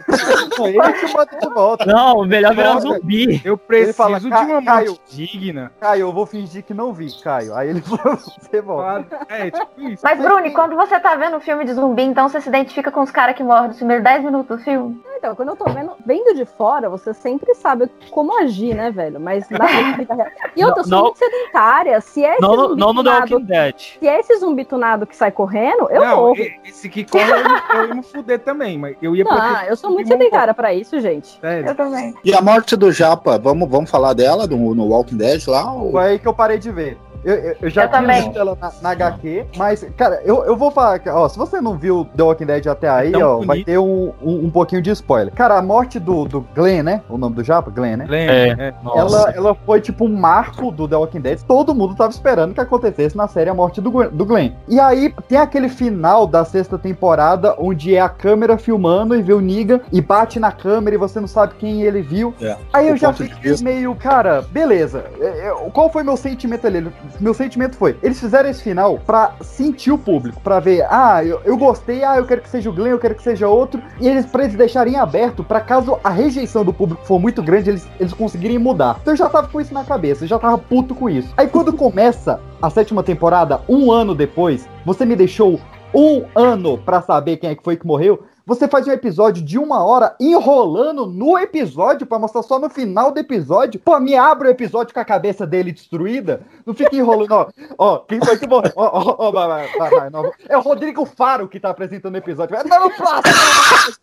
Foi 0.55 0.69
ele 0.69 0.93
que 0.93 1.13
manda 1.13 1.37
de 1.39 1.49
volta. 1.53 1.85
Não, 1.85 2.25
melhor 2.25 2.53
virar 2.55 2.73
Volta. 2.79 2.99
zumbi. 2.99 3.41
Eu 3.43 3.53
Ele 3.53 3.57
preciso 3.57 3.97
fala, 3.97 4.19
de 4.19 4.29
"Ca- 4.29 4.41
uma 4.41 4.63
Caio, 4.63 4.91
morte 4.91 5.15
digna. 5.15 5.71
Caio, 5.79 6.01
eu 6.01 6.11
vou 6.13 6.25
fingir 6.25 6.63
que 6.63 6.73
não 6.73 6.93
vi, 6.93 7.07
Caio. 7.23 7.53
Aí 7.55 7.69
ele 7.69 7.81
falou, 7.81 8.17
você 8.17 8.61
volta. 8.61 9.19
É, 9.29 9.51
tipo 9.51 9.81
isso. 9.81 10.01
Mas, 10.03 10.19
Bruni, 10.19 10.51
quando 10.51 10.75
você 10.75 10.99
tá 10.99 11.15
vendo 11.15 11.37
um 11.37 11.39
filme 11.39 11.63
de 11.65 11.73
zumbi, 11.73 12.03
então 12.03 12.27
você 12.31 12.41
se 12.41 12.49
identifica 12.49 12.91
com 12.91 13.01
os 13.01 13.11
caras 13.11 13.35
que 13.35 13.43
morrem 13.43 13.67
nos 13.69 13.77
primeiros 13.77 14.03
10 14.03 14.23
minutos 14.23 14.57
do 14.57 14.63
filme? 14.63 14.99
Então, 15.17 15.35
quando 15.35 15.49
eu 15.49 15.55
tô 15.55 15.65
vendo, 15.65 15.91
vendo 16.03 16.33
de 16.33 16.45
fora, 16.45 16.89
você 16.89 17.13
sempre 17.13 17.53
sabe 17.53 17.87
como 18.09 18.35
agir, 18.41 18.73
né, 18.73 18.89
velho? 18.89 19.19
Mas 19.19 19.47
na 19.49 19.65
vida 19.97 20.13
real. 20.15 20.27
E 20.55 20.65
outra, 20.65 20.79
eu 20.81 20.83
sou 20.83 20.91
Não- 20.97 21.03
muito 21.03 21.19
sedentária. 21.19 22.01
Se 22.01 22.25
é 22.25 22.31
esse 22.33 22.41
Não, 22.41 22.55
zumbi 22.55 22.79
não 22.79 22.87
The 22.87 22.93
tunado- 23.03 23.33
Walking 23.33 23.45
Dead. 23.45 23.75
Se 23.99 24.07
é 24.07 24.19
esse 24.19 24.37
zumbi 24.39 24.65
tunado 24.65 25.05
que 25.05 25.15
sai 25.15 25.31
correndo, 25.31 25.87
eu 25.91 26.01
não, 26.03 26.17
morro. 26.17 26.35
esse 26.65 26.89
que 26.89 27.03
corre 27.03 27.23
eu, 27.31 27.37
ia- 27.37 27.63
eu 27.75 27.87
ia 27.89 27.93
me 27.95 28.03
fuder 28.03 28.39
também, 28.39 28.77
mas 28.79 28.95
eu 29.01 29.15
ia 29.15 29.23
Não, 29.23 29.31
proteger 29.31 29.69
eu 29.69 29.75
sou 29.75 29.91
muito 29.91 30.07
sedentária 30.07 30.53
pra 30.53 30.73
isso, 30.73 30.99
gente. 30.99 31.39
Sério. 31.39 31.67
Eu 31.67 31.75
também. 31.75 32.15
E 32.23 32.33
a 32.33 32.41
morte 32.41 32.75
do 32.75 32.91
Japa, 32.91 33.37
vamos, 33.37 33.69
vamos 33.69 33.89
falar 33.91 34.13
dela 34.13 34.47
no, 34.47 34.73
no 34.73 34.87
Walking 34.87 35.17
Dead 35.17 35.45
lá? 35.47 35.71
Ou... 35.71 35.91
Foi 35.91 36.03
aí 36.03 36.19
que 36.19 36.27
eu 36.27 36.33
parei 36.33 36.57
de 36.57 36.71
ver. 36.71 36.97
Eu, 37.23 37.35
eu- 37.35 37.55
eu 37.61 37.69
já 37.69 37.83
Eu 37.83 37.89
tinha 37.89 38.01
também. 38.01 38.21
visto 38.23 38.37
ela 38.39 38.57
na, 38.59 38.71
na 38.81 38.89
HQ, 38.91 39.45
mas, 39.57 39.85
cara, 39.97 40.21
eu, 40.25 40.43
eu 40.45 40.55
vou 40.55 40.71
falar, 40.71 40.99
que, 40.99 41.09
ó, 41.09 41.27
se 41.29 41.37
você 41.37 41.61
não 41.61 41.77
viu 41.77 42.05
The 42.15 42.23
Walking 42.23 42.45
Dead 42.45 42.67
até 42.67 42.89
aí, 42.89 43.11
tão 43.11 43.21
ó, 43.21 43.33
bonito. 43.35 43.47
vai 43.47 43.63
ter 43.63 43.77
um, 43.77 44.11
um, 44.21 44.45
um 44.45 44.49
pouquinho 44.49 44.81
de 44.81 44.89
spoiler. 44.91 45.33
Cara, 45.33 45.57
a 45.57 45.61
morte 45.61 45.99
do, 45.99 46.25
do 46.25 46.41
Glenn, 46.55 46.83
né? 46.83 47.01
O 47.09 47.17
nome 47.17 47.35
do 47.35 47.43
Japa? 47.43 47.69
Glenn, 47.71 47.97
né? 47.97 48.05
Glenn, 48.05 48.29
É. 48.29 48.49
é. 48.49 48.73
Ela, 48.95 49.31
ela 49.35 49.55
foi 49.55 49.79
tipo 49.81 50.05
um 50.05 50.15
marco 50.15 50.71
do 50.71 50.87
The 50.87 50.95
Walking 50.95 51.21
Dead. 51.21 51.39
Todo 51.47 51.75
mundo 51.75 51.95
tava 51.95 52.09
esperando 52.11 52.53
que 52.53 52.61
acontecesse 52.61 53.15
na 53.15 53.27
série 53.27 53.49
a 53.49 53.53
morte 53.53 53.79
do, 53.81 53.91
do 54.09 54.25
Glenn. 54.25 54.51
E 54.67 54.79
aí 54.79 55.13
tem 55.27 55.37
aquele 55.37 55.69
final 55.69 56.25
da 56.25 56.43
sexta 56.43 56.77
temporada 56.77 57.55
onde 57.57 57.95
é 57.95 58.01
a 58.01 58.09
câmera 58.09 58.57
filmando 58.57 59.15
e 59.15 59.21
vê 59.21 59.33
o 59.33 59.41
Negan 59.41 59.79
e 59.91 60.01
bate 60.01 60.39
na 60.39 60.51
câmera 60.51 60.95
e 60.95 60.99
você 60.99 61.19
não 61.19 61.27
sabe 61.27 61.53
quem 61.59 61.83
ele 61.83 62.01
viu. 62.01 62.33
É, 62.41 62.55
Aí 62.73 62.87
eu 62.87 62.95
do 62.95 62.99
já 62.99 63.13
fiquei 63.13 63.55
meio, 63.61 63.93
cara, 63.95 64.41
beleza. 64.41 65.05
É, 65.19 65.47
é, 65.47 65.69
Qual 65.73 65.89
foi 65.89 66.03
meu 66.03 66.17
sentimento 66.17 66.65
ali? 66.67 66.91
Meu 67.19 67.33
sentimento 67.33 67.75
foi, 67.75 67.97
eles 68.01 68.19
fizeram 68.19 68.49
esse 68.49 68.63
final 68.63 68.99
pra 69.05 69.35
sentir 69.41 69.91
o 69.91 69.97
público, 69.97 70.41
pra 70.41 70.59
ver, 70.59 70.85
ah, 70.89 71.23
eu, 71.23 71.41
eu 71.45 71.57
gostei, 71.57 72.03
ah, 72.03 72.17
eu 72.17 72.25
quero 72.25 72.41
que 72.41 72.49
seja 72.49 72.69
o 72.69 72.73
Glenn, 72.73 72.91
eu 72.91 72.99
quero 72.99 73.15
que 73.15 73.23
seja 73.23 73.47
outro, 73.47 73.81
e 73.99 74.07
eles 74.07 74.25
pra 74.25 74.43
eles 74.43 74.55
deixarem 74.55 74.95
aberto 74.95 75.43
pra 75.43 75.61
caso 75.61 75.99
a 76.03 76.09
rejeição 76.09 76.65
do 76.65 76.73
público 76.73 77.05
for 77.05 77.19
muito 77.19 77.43
grande, 77.43 77.69
eles, 77.69 77.87
eles 77.99 78.13
conseguirem 78.13 78.57
mudar. 78.57 78.97
Então 79.01 79.13
eu 79.13 79.17
já 79.17 79.29
tava 79.29 79.47
com 79.47 79.61
isso 79.61 79.73
na 79.73 79.83
cabeça, 79.83 80.23
eu 80.23 80.27
já 80.27 80.39
tava 80.39 80.57
puto 80.57 80.95
com 80.95 81.09
isso. 81.09 81.33
Aí 81.37 81.47
quando 81.47 81.73
começa 81.73 82.39
a 82.61 82.69
sétima 82.69 83.03
temporada, 83.03 83.61
um 83.67 83.91
ano 83.91 84.15
depois, 84.15 84.67
você 84.85 85.05
me 85.05 85.15
deixou 85.15 85.59
um 85.93 86.23
ano 86.35 86.77
pra 86.77 87.01
saber 87.01 87.37
quem 87.37 87.49
é 87.49 87.55
que 87.55 87.63
foi 87.63 87.75
que 87.75 87.85
morreu. 87.85 88.23
Você 88.45 88.67
faz 88.67 88.87
um 88.87 88.91
episódio 88.91 89.43
de 89.43 89.57
uma 89.59 89.83
hora 89.83 90.15
enrolando 90.19 91.05
no 91.05 91.37
episódio 91.37 92.07
pra 92.07 92.17
mostrar 92.17 92.41
só 92.41 92.59
no 92.59 92.69
final 92.69 93.11
do 93.11 93.19
episódio. 93.19 93.79
Pô, 93.79 93.99
me 93.99 94.15
abre 94.15 94.47
o 94.47 94.51
episódio 94.51 94.93
com 94.93 94.99
a 94.99 95.05
cabeça 95.05 95.45
dele 95.45 95.71
destruída. 95.71 96.41
Não 96.65 96.73
fica 96.73 96.95
enrolando, 96.95 97.31
ó. 97.31 97.47
Ó, 97.77 97.99
quem 97.99 98.19
foi 98.19 98.37
que 98.37 98.47
morreu? 98.47 98.71
Ó, 98.75 98.85
ó, 98.85 99.15
ó, 99.27 99.31
vai, 99.31 99.47
vai, 99.47 99.77
vai, 99.77 99.89
vai, 99.91 100.09
não. 100.09 100.31
É 100.49 100.57
o 100.57 100.61
Rodrigo 100.61 101.05
Faro 101.05 101.47
que 101.47 101.59
tá 101.59 101.69
apresentando 101.69 102.15
o 102.15 102.17
episódio. 102.17 102.55
Vai, 102.55 102.65
Não, 102.65 102.85
no 102.87 102.95
próximo! 102.95 103.35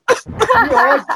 Que 0.09 0.75
ódio. 0.75 1.07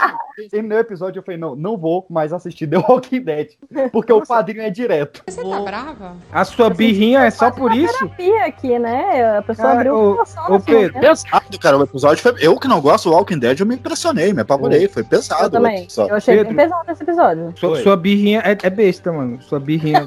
Terminei 0.51 0.79
o 0.79 0.81
episódio, 0.81 1.18
eu 1.18 1.23
falei, 1.23 1.39
não, 1.39 1.55
não 1.55 1.77
vou 1.77 2.07
mais 2.09 2.33
assistir 2.33 2.66
The 2.66 2.79
Walking 2.79 3.23
Dead. 3.23 3.51
Porque 3.93 4.12
o 4.12 4.25
padrinho 4.25 4.62
é 4.62 4.70
direto. 4.70 5.23
Você 5.27 5.43
tá 5.43 5.61
brava? 5.61 6.16
A 6.33 6.45
sua 6.45 6.70
birrinha 6.70 7.20
é 7.20 7.31
só 7.31 7.51
por 7.51 7.73
isso? 7.73 7.93
Terapia 7.99 8.47
aqui, 8.47 8.79
né? 8.79 9.37
A 9.39 9.43
pessoa 9.43 9.68
Cara, 9.68 9.81
abriu 9.81 9.95
o 9.95 10.12
ô, 10.14 10.53
nesse 10.53 10.66
Pedro. 10.66 11.01
Pesado, 11.01 11.59
cara, 11.61 11.79
o 11.79 11.83
episódio 11.83 12.23
foi. 12.23 12.35
Eu 12.41 12.59
que 12.59 12.66
não 12.66 12.81
gosto 12.81 13.11
Walking 13.13 13.39
Dead, 13.39 13.61
eu 13.61 13.67
me 13.67 13.75
impressionei, 13.75 14.33
me 14.33 14.43
apavorei. 14.43 14.89
Foi 14.89 15.03
pesado. 15.03 15.45
Eu 15.45 15.51
também. 15.51 15.83
episódio. 15.85 16.13
Eu 16.13 16.17
achei 16.17 16.37
Pedro. 16.37 16.55
bem 16.55 16.65
pesado 16.65 16.93
esse 16.93 17.03
episódio. 17.03 17.55
Sua, 17.57 17.83
sua 17.83 17.97
birrinha 17.97 18.43
é, 18.45 18.57
é 18.63 18.71
besta, 18.71 19.13
mano. 19.13 19.41
Sua 19.43 19.61
birrinha 19.61 20.07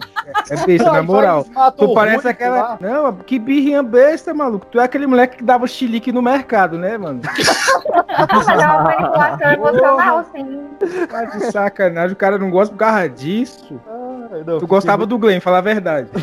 é, 0.49 0.53
é 0.53 0.66
besta, 0.66 0.91
na 0.91 1.03
moral. 1.03 1.45
Tu 1.78 1.93
parece 1.93 2.28
aquela. 2.28 2.56
lá. 2.58 2.78
Não, 2.80 3.14
que 3.14 3.39
birrinha 3.39 3.84
besta, 3.84 4.34
maluco. 4.34 4.66
Tu 4.68 4.80
é 4.80 4.84
aquele 4.84 5.08
moleque 5.08 5.38
que 5.38 5.43
dava 5.43 5.68
chilique 5.68 6.12
no 6.12 6.22
mercado, 6.22 6.78
né, 6.78 6.97
mano? 6.97 7.22
É 8.16 8.66
uma 8.66 8.84
manipulação 8.84 9.51
emocional, 9.51 10.26
sim. 10.32 10.62
Tá 11.10 11.26
de 11.26 11.51
sacanagem, 11.51 12.14
o 12.14 12.16
cara 12.16 12.38
não 12.38 12.49
gosta 12.49 12.74
por 12.74 12.80
causa 12.80 13.10
disso. 13.10 13.80
Ai, 13.88 14.05
não, 14.45 14.59
Tu 14.59 14.67
gostava 14.67 15.05
do 15.05 15.17
Glenn, 15.17 15.39
fala 15.39 15.59
a 15.59 15.61
verdade. 15.61 16.09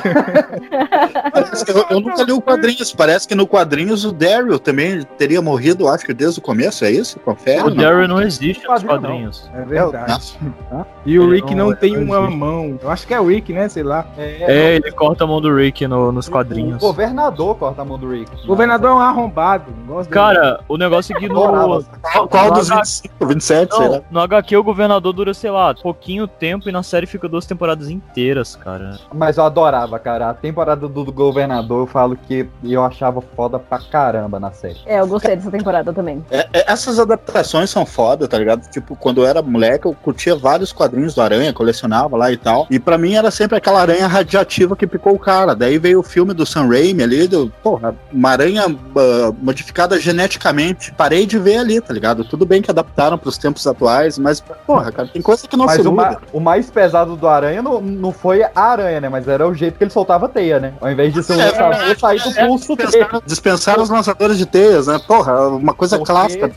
Eu, 1.68 1.96
eu 1.96 2.00
nunca 2.00 2.22
li 2.22 2.32
o 2.32 2.40
quadrinhos. 2.40 2.92
Parece 2.92 3.26
que 3.28 3.34
no 3.34 3.46
quadrinhos 3.46 4.04
o 4.04 4.12
Daryl 4.12 4.58
também 4.58 5.02
teria 5.18 5.40
morrido, 5.40 5.88
acho 5.88 6.04
que 6.04 6.12
desde 6.14 6.38
o 6.38 6.42
começo, 6.42 6.84
é 6.84 6.90
isso? 6.90 7.18
Confere? 7.20 7.62
O 7.62 7.70
Daryl 7.70 8.08
não 8.08 8.20
existe 8.20 8.66
nos 8.66 8.82
Quadrinho 8.82 8.92
não. 8.92 9.00
quadrinhos. 9.00 9.50
É 9.54 9.62
verdade. 9.64 10.12
Nossa. 10.12 10.86
E 11.04 11.18
o 11.18 11.24
Ele 11.24 11.36
Rick 11.36 11.54
não- 11.54 11.70
não 11.70 11.76
tem 11.76 11.96
não 11.96 12.02
uma 12.04 12.30
mão. 12.30 12.78
Eu 12.82 12.90
acho 12.90 13.06
que 13.06 13.14
é 13.14 13.20
o 13.20 13.26
Rick, 13.28 13.52
né? 13.52 13.68
Sei 13.68 13.82
lá. 13.82 14.06
É, 14.16 14.76
ele 14.76 14.90
corta 14.92 15.24
a 15.24 15.26
mão 15.26 15.40
do 15.40 15.54
Rick 15.54 15.86
no- 15.86 16.12
nos 16.12 16.28
O 16.28 16.30
quadrinhos. 16.30 16.78
governador 16.78 17.56
corta 17.56 17.82
a 17.82 17.84
mão 17.84 17.98
do 17.98 18.10
Rick. 18.10 18.30
O 18.44 18.46
governador 18.46 18.90
é 18.90 18.94
um 18.94 18.98
arrombado. 18.98 19.72
não. 19.86 20.04
Cara, 20.04 20.60
o 20.68 20.76
negócio 20.76 21.16
é 21.16 21.18
que 21.20 21.28
no. 21.28 21.82
Qual, 22.00 22.28
qual 22.28 22.46
No 22.48 22.52
dos 22.54 22.70
H- 22.70 22.76
25, 22.80 23.26
27, 23.26 23.74
sei 23.76 23.88
lá. 23.88 23.96
não, 23.96 24.04
no 24.10 24.20
HQ 24.20 24.56
o 24.56 24.62
governador 24.64 25.12
dura, 25.12 25.34
sei 25.34 25.50
lá, 25.50 25.74
pouquinho 25.74 26.26
tempo 26.26 26.68
e 26.68 26.72
na 26.72 26.82
série 26.82 27.06
fica 27.06 27.28
duas 27.28 27.46
temporadas 27.46 27.88
inteiras, 27.92 28.56
cara. 28.56 28.98
Mas 29.12 29.36
eu 29.36 29.44
adorava, 29.44 29.98
cara. 29.98 30.30
A 30.30 30.34
temporada 30.34 30.88
do, 30.88 31.04
do 31.04 31.12
governador, 31.12 31.80
eu 31.80 31.86
falo 31.86 32.16
que 32.16 32.48
eu 32.64 32.84
achava 32.84 33.20
foda 33.20 33.58
pra 33.58 33.78
caramba 33.78 34.38
na 34.40 34.52
série. 34.52 34.80
É, 34.86 35.00
eu 35.00 35.06
gostei 35.06 35.36
dessa 35.36 35.50
temporada 35.50 35.92
também. 35.92 36.24
É, 36.30 36.48
é, 36.52 36.72
essas 36.72 36.98
adaptações 36.98 37.70
são 37.70 37.84
foda, 37.84 38.26
tá 38.26 38.38
ligado? 38.38 38.68
Tipo, 38.70 38.96
quando 38.96 39.22
eu 39.22 39.26
era 39.26 39.42
moleque, 39.42 39.86
eu 39.86 39.94
curtia 39.94 40.34
vários 40.36 40.72
quadrinhos 40.72 41.14
do 41.14 41.22
Aranha, 41.22 41.52
colecionava 41.52 42.16
lá 42.16 42.30
e 42.32 42.36
tal. 42.36 42.66
E 42.70 42.78
pra 42.78 42.96
mim 42.98 43.14
era 43.14 43.30
sempre 43.30 43.56
aquela 43.56 43.80
aranha 43.80 44.06
radiativa 44.06 44.76
que 44.76 44.86
picou 44.86 45.14
o 45.14 45.18
cara. 45.18 45.54
Daí 45.54 45.78
veio 45.78 46.00
o 46.00 46.02
filme 46.02 46.32
do 46.32 46.46
Sam 46.46 46.68
Raimi 46.68 47.02
ali, 47.02 47.28
do, 47.28 47.52
porra, 47.62 47.94
uma 48.12 48.30
aranha 48.30 48.64
ah, 48.66 49.32
modificada 49.40 49.98
geneticamente. 50.00 50.92
Parei 50.92 51.26
de 51.26 51.38
ver 51.38 51.58
ali, 51.58 51.80
tá 51.80 51.92
ligado? 51.92 52.24
Tudo 52.24 52.46
bem 52.46 52.62
que 52.62 52.70
adaptaram 52.70 53.18
pros 53.18 53.36
tempos 53.36 53.66
atuais, 53.66 54.18
mas, 54.18 54.40
porra, 54.66 54.92
cara, 54.92 55.08
tem 55.08 55.20
coisa 55.22 55.46
que 55.46 55.56
não 55.56 55.66
Mas 55.66 55.80
se 55.80 55.88
o, 55.88 55.92
ma- 55.92 56.16
o 56.32 56.40
mais 56.40 56.70
pesado 56.70 57.16
do 57.16 57.26
Aranha 57.28 57.62
não, 57.62 57.81
não 57.82 58.12
foi 58.12 58.42
a 58.42 58.50
aranha, 58.54 59.00
né? 59.00 59.08
Mas 59.08 59.26
era 59.28 59.46
o 59.46 59.54
jeito 59.54 59.76
que 59.78 59.84
ele 59.84 59.90
soltava 59.90 60.26
a 60.26 60.28
teia, 60.28 60.58
né? 60.60 60.74
Ao 60.80 60.90
invés 60.90 61.12
de 61.12 61.22
ser 61.22 61.34
um 61.34 61.40
É, 61.40 61.46
lançador, 61.46 61.98
sair 61.98 62.22
do 62.22 62.34
pulso 62.34 62.76
dele. 62.76 62.88
Dispensaram, 62.90 63.22
dispensaram 63.26 63.82
os 63.82 63.90
lançadores 63.90 64.38
de 64.38 64.46
teias, 64.46 64.86
né? 64.86 64.98
Porra, 65.06 65.48
uma 65.48 65.74
coisa 65.74 65.98
Porque- 65.98 66.12
clássica. 66.12 66.50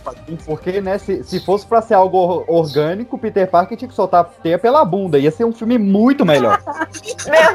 Porque, 0.45 0.79
né, 0.81 0.97
se, 0.97 1.23
se 1.23 1.39
fosse 1.45 1.65
pra 1.65 1.81
ser 1.81 1.95
algo 1.95 2.17
or- 2.17 2.43
orgânico, 2.47 3.17
Peter 3.17 3.49
Parker 3.49 3.77
tinha 3.77 3.87
que 3.89 3.95
soltar 3.95 4.21
a 4.21 4.23
teia 4.23 4.57
pela 4.59 4.83
bunda. 4.85 5.17
Ia 5.17 5.31
ser 5.31 5.45
um 5.45 5.51
filme 5.53 5.77
muito 5.77 6.25
melhor. 6.25 6.61
Meu 7.25 7.53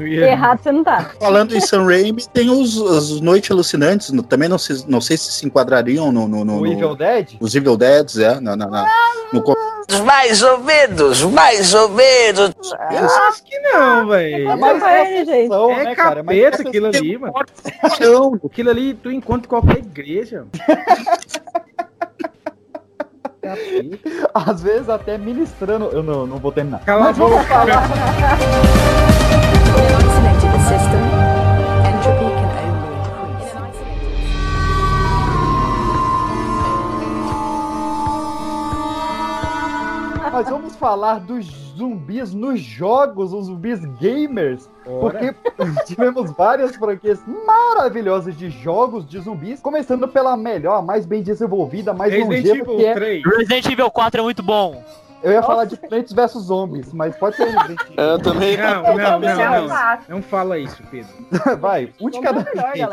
Deus! 0.00 0.22
Errado 0.22 0.60
você 0.62 0.72
não 0.72 0.84
tá. 0.84 1.10
Falando 1.20 1.54
em 1.54 1.60
Sam 1.60 1.84
Raimi, 1.84 2.24
tem 2.32 2.48
os, 2.50 2.76
os 2.76 3.20
Noites 3.20 3.50
Alucinantes, 3.50 4.10
no- 4.10 4.22
também 4.22 4.48
não, 4.48 4.58
se, 4.58 4.88
não 4.88 5.00
sei 5.00 5.16
se 5.16 5.32
se 5.32 5.46
enquadrariam 5.46 6.10
no... 6.12 6.26
no, 6.28 6.44
no 6.44 6.56
O 6.56 6.60
no- 6.60 6.66
Evil 6.72 6.94
Dead? 6.94 7.30
Os 7.40 7.54
Evil 7.54 7.76
Deads, 7.76 8.18
é. 8.18 8.40
Na, 8.40 8.56
na, 8.56 8.66
na- 8.66 8.86
no, 9.32 9.42
Mais 10.04 10.42
ou 10.42 10.58
menos, 10.58 11.22
mais 11.22 11.74
ou 11.74 11.88
menos. 11.90 12.11
Acho 13.28 13.44
que 13.44 13.58
não, 13.60 14.06
velho. 14.08 14.50
É 14.50 14.56
É 15.70 15.84
né, 15.84 15.94
cara? 15.94 16.20
É 16.20 16.22
capeta 16.22 16.62
aquilo 16.62 16.86
possessão. 16.86 17.08
ali, 17.08 17.18
mano. 17.18 17.34
Aquilo 18.46 18.70
ali 18.70 18.94
tu 18.94 19.10
encontra 19.10 19.46
em 19.46 19.48
qualquer 19.48 19.78
igreja. 19.78 20.46
Às 24.34 24.62
vezes 24.62 24.88
até 24.88 25.18
ministrando. 25.18 25.86
Eu 25.86 26.02
não, 26.02 26.26
não 26.26 26.38
vou 26.38 26.52
terminar. 26.52 26.80
Cala 26.84 27.02
a 27.02 27.04
Mas 27.06 27.18
boca. 27.18 27.42
falar. 27.44 27.88
Mas 40.32 40.48
vamos 40.48 40.71
falar 40.82 41.20
dos 41.20 41.46
zumbis 41.78 42.34
nos 42.34 42.60
jogos, 42.60 43.32
os 43.32 43.46
zumbis 43.46 43.78
gamers. 44.00 44.68
Ora. 44.84 45.00
Porque 45.00 45.34
tivemos 45.86 46.32
várias 46.32 46.74
franquias 46.74 47.20
maravilhosas 47.46 48.36
de 48.36 48.50
jogos 48.50 49.08
de 49.08 49.20
zumbis, 49.20 49.60
começando 49.60 50.08
pela 50.08 50.36
melhor, 50.36 50.84
mais 50.84 51.06
bem 51.06 51.22
desenvolvida, 51.22 51.94
mais 51.94 52.12
Resident 52.12 52.44
longeva, 52.44 52.58
Evil 52.58 52.76
que 52.76 52.84
é... 52.84 52.94
3. 52.94 53.24
Resident 53.24 53.66
Evil 53.66 53.90
4 53.92 54.20
é 54.20 54.24
muito 54.24 54.42
bom. 54.42 54.82
Eu 55.22 55.32
ia 55.32 55.42
falar 55.42 55.64
de 55.66 55.76
Plants 55.76 56.12
vs 56.12 56.32
Zombies, 56.44 56.92
mas 56.92 57.14
pode 57.16 57.36
ser 57.36 57.44
Resident 57.52 57.80
Evil. 57.80 57.94
Eu 58.04 58.18
também. 58.18 58.56
Não, 58.56 58.82
não, 58.82 59.20
não, 59.20 59.28
é 59.30 59.60
não. 59.60 59.68
fácil. 59.68 60.04
Não 60.08 60.22
fala 60.22 60.58
isso, 60.58 60.82
Pedro. 60.90 61.12
Vai, 61.60 61.90
um 62.00 62.10
de 62.10 62.20
cada 62.20 62.44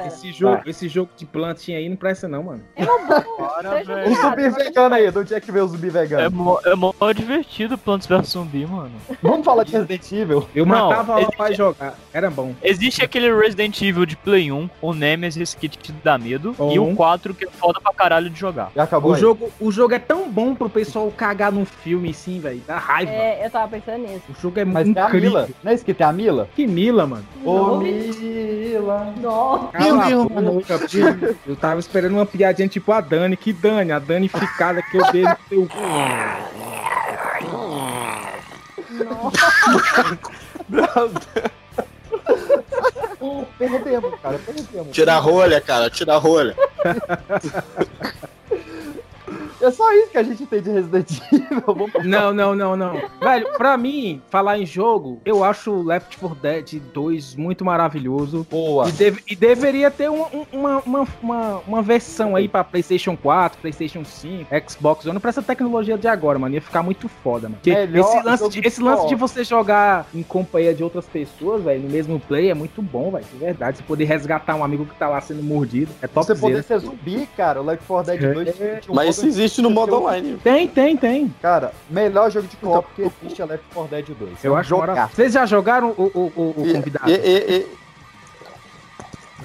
Esse 0.08 0.32
jogo, 0.32 0.62
esse 0.66 0.88
jogo 0.88 1.10
de 1.18 1.26
plantinha 1.26 1.78
aí 1.78 1.90
não 1.90 1.96
presta 1.96 2.28
não, 2.28 2.44
mano. 2.44 2.64
Um 2.78 4.16
zumbi 4.16 4.50
vegano 4.50 4.96
aí, 4.96 5.12
de 5.12 5.18
onde 5.20 5.34
é 5.34 5.40
que 5.40 5.52
vê 5.52 5.60
o 5.62 5.68
zumbi 5.68 5.88
É 5.88 5.92
vegano? 5.92 6.32
mó, 6.36 6.60
é 6.66 6.76
mó 6.76 6.94
divertido 7.16 7.78
Plants 7.78 8.08
vs 8.08 8.28
Zumbi, 8.30 8.66
mano. 8.66 8.92
Vamos 9.22 9.46
falar 9.46 9.64
de 9.64 9.72
Resident 9.72 10.12
Evil? 10.12 10.48
Eu 10.54 10.66
Não, 10.66 10.90
matava 10.90 11.20
existe- 11.22 11.38
pra 11.38 11.52
jogar. 11.52 11.94
Era 12.14 12.30
bom. 12.30 12.54
Existe 12.62 13.04
aquele 13.04 13.34
Resident 13.36 13.82
Evil 13.82 14.06
de 14.06 14.16
Play 14.16 14.52
1, 14.52 14.70
o 14.82 14.94
Nemesis 14.94 15.54
que 15.54 15.68
te 15.68 15.92
dá 15.92 16.18
medo, 16.18 16.56
e 16.72 16.80
Um. 16.80 16.92
o 16.92 16.96
4 16.96 17.34
que 17.34 17.46
é 17.46 17.50
foda 17.50 17.80
pra 17.82 17.94
caralho 17.94 18.30
de 18.30 18.40
jogar. 18.40 18.72
Já 18.76 18.84
acabou 18.84 19.12
O 19.12 19.16
aí. 19.16 19.20
jogo, 19.22 19.52
o 19.60 19.72
jogo 19.72 19.94
é 19.94 20.00
tão 20.00 20.30
bom 20.30 20.54
pro 20.56 20.70
pessoal 20.70 21.12
cagar 21.16 21.52
num 21.52 21.66
filme 21.66 22.14
assim, 22.20 22.40
velho. 22.40 22.62
Dá 22.68 22.78
raiva. 22.78 23.12
É, 23.12 23.46
eu 23.46 23.50
tava 23.50 23.68
pensando 23.70 24.00
nisso. 24.00 24.24
O 24.30 24.42
jogo 24.42 24.60
é 24.60 24.66
Mas 24.66 24.84
tem 24.92 25.02
a 25.02 25.08
incrível. 25.08 25.30
Mila. 25.32 25.50
Não 25.64 25.72
é 25.72 25.76
isso 25.76 25.86
que 25.86 25.94
tem 25.94 26.06
a 26.06 26.12
Mila? 26.12 26.50
Que 26.56 26.68
Mila, 26.68 27.08
mano. 27.08 27.26
Ô, 27.46 27.78
Mila. 27.78 29.14
Nossa. 29.22 29.68
Cala 29.70 30.06
a 30.06 30.42
boca, 30.42 30.80
Pedro. 30.80 31.38
Eu 31.48 31.56
tava 31.56 31.80
esperando 31.80 32.14
uma 32.14 32.26
piadinha 32.26 32.68
tipo 32.68 32.92
a 32.92 33.00
Dani. 33.02 33.38
Que 33.38 33.54
Dani? 33.54 33.92
A 33.92 34.00
Dani 34.00 34.28
ficada 34.28 34.82
que 34.82 34.98
eu 34.98 35.12
dei 35.12 35.24
no 35.24 35.38
teu 35.50 35.68
cu. 35.68 35.78
Perdemos, 43.58 44.20
cara, 44.22 44.40
perdemos. 44.40 44.92
Tira 44.92 45.14
a 45.14 45.20
rolha, 45.20 45.62
cara, 45.62 45.90
tira 45.90 46.16
a 46.16 46.18
rolha. 46.18 46.56
É 49.62 49.72
só 49.72 49.92
isso 49.94 50.10
que 50.12 50.18
a 50.18 50.24
gente 50.24 50.46
tem 50.46 50.62
de 50.62 50.70
Resident 50.70 51.10
Evil. 51.32 51.62
Vamos 51.66 51.92
Não, 52.06 52.34
não, 52.34 52.56
não, 52.56 52.76
não. 52.76 53.02
Velho, 53.22 53.48
pra 53.58 53.78
mim, 53.78 54.22
falar 54.30 54.58
em 54.58 54.66
jogo, 54.66 55.20
eu 55.26 55.44
acho 55.44 55.72
o 55.72 55.84
Left 55.84 56.18
4 56.18 56.38
Dead 56.42 56.82
2 56.94 57.36
muito 57.36 57.66
maravilhoso. 57.66 58.46
Boa. 58.50 58.88
E, 58.88 58.92
deve- 58.92 59.22
e 59.30 59.36
deveria 59.36 59.92
ter 59.92 60.10
um- 60.10 60.22
um- 60.34 60.46
uma, 60.54 60.80
uma, 60.86 61.08
uma, 61.22 61.62
uma 61.68 61.82
versão 61.82 62.36
aí 62.36 62.48
pra 62.48 62.64
PlayStation 62.64 63.18
4, 63.18 63.60
PlayStation 63.60 64.04
5, 64.06 64.48
Xbox 64.70 65.06
One, 65.06 65.20
pra 65.20 65.30
essa 65.30 65.42
tecnologia 65.42 65.98
de 65.98 66.08
agora, 66.08 66.40
mano. 66.40 66.56
Ia 66.56 66.62
ficar 66.62 66.82
muito 66.84 67.08
foda, 67.08 67.50
mano. 67.50 67.60
Esse 68.00 68.24
lance, 68.26 68.50
de, 68.50 68.68
esse 68.68 68.82
lance 68.82 69.08
de 69.10 69.16
você 69.16 69.44
jogar 69.44 70.06
em 70.14 70.24
companhia 70.24 70.74
de 70.74 70.84
outras 70.84 71.06
pessoas, 71.06 71.64
velho, 71.64 71.82
no 71.84 71.90
mesmo 71.90 72.20
play, 72.20 72.50
é 72.50 72.54
muito 72.54 72.82
bom, 72.82 73.12
velho. 73.12 73.26
De 73.32 73.38
verdade. 73.38 73.78
Você 73.78 73.84
poder 73.84 74.06
resgatar 74.06 74.56
um 74.56 74.64
amigo 74.64 74.86
que 74.86 74.96
tá 74.96 75.08
lá 75.10 75.20
sendo 75.22 75.44
mordido. 75.44 75.92
É 76.02 76.08
top 76.08 76.26
Você 76.28 76.36
poder 76.36 76.64
ser 76.64 76.80
zumbi, 76.80 77.28
cara, 77.36 77.62
o 77.62 77.66
Left 77.66 77.86
4 77.86 78.18
Dead 78.18 78.34
2 78.34 78.56
tinha 78.56 78.80
um 78.90 78.96
Mas 78.96 79.10
isso 79.18 79.26
existe 79.28 79.49
no 79.58 79.70
modo 79.70 79.96
online. 79.98 80.38
Tem, 80.44 80.68
tem, 80.68 80.96
tem. 80.96 81.34
Cara, 81.42 81.72
melhor 81.90 82.30
jogo 82.30 82.48
de 82.48 82.56
co-op 82.58 82.88
que 82.96 83.02
existe 83.02 83.42
é 83.42 83.46
Left 83.46 83.66
4 83.74 83.90
Dead 83.90 84.06
2. 84.18 84.44
Eu 84.46 84.56
acho 84.56 84.70
jogar. 84.70 85.10
Vocês 85.10 85.34
já 85.34 85.46
jogaram 85.46 85.90
o, 85.98 86.04
o, 86.14 86.32
o, 86.36 86.50
o 86.62 86.74
convidado? 86.74 87.10
e- 87.10 87.14
e- 87.14 87.58
e- 87.58 87.68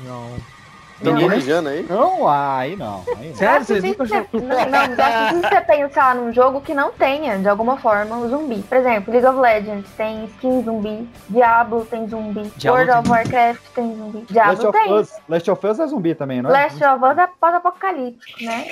Não. 0.05 0.55
Ninguém 1.02 1.28
Não, 1.28 1.36
mijando 1.36 1.68
aí? 1.68 1.82
Não, 1.88 2.28
aí 2.28 2.76
não. 2.76 3.05
Aí 3.18 3.28
não. 3.28 3.34
Sério, 3.34 3.57
É 3.57 3.64
vocês 3.64 3.82
nunca 3.84 4.07
você- 4.07 4.26
jogaram? 4.32 4.70
Não, 4.70 4.96
não, 4.96 5.05
é 5.05 5.26
difícil 5.28 5.48
você 5.50 5.61
pensar 5.61 6.14
num 6.14 6.32
jogo 6.32 6.61
que 6.61 6.72
não 6.72 6.92
tenha, 6.92 7.36
de 7.36 7.48
alguma 7.48 7.76
forma, 7.76 8.16
um 8.16 8.28
zumbi. 8.28 8.62
Por 8.62 8.78
exemplo, 8.78 9.12
League 9.12 9.26
of 9.28 9.38
Legends 9.38 9.90
tem 9.96 10.24
skin 10.26 10.62
zumbi, 10.62 11.07
Diablo 11.28 11.84
tem 11.84 12.09
zumbi, 12.09 12.50
Diablo 12.57 12.80
World 12.86 13.00
of 13.00 13.11
Warcraft 13.11 13.61
tem 13.74 13.96
zumbi, 13.96 14.18
Last 14.18 14.32
Diablo 14.32 14.68
of, 14.68 14.78
tem. 14.78 14.92
Us, 14.94 15.11
Last 15.28 15.50
of 15.50 15.66
Us 15.66 15.78
é 15.80 15.86
zumbi 15.88 16.14
também, 16.14 16.40
não 16.40 16.48
é? 16.48 16.52
Last 16.62 16.82
of 16.82 17.05
Us 17.05 17.18
é 17.18 17.28
pós-apocalíptico, 17.40 18.44
né? 18.44 18.66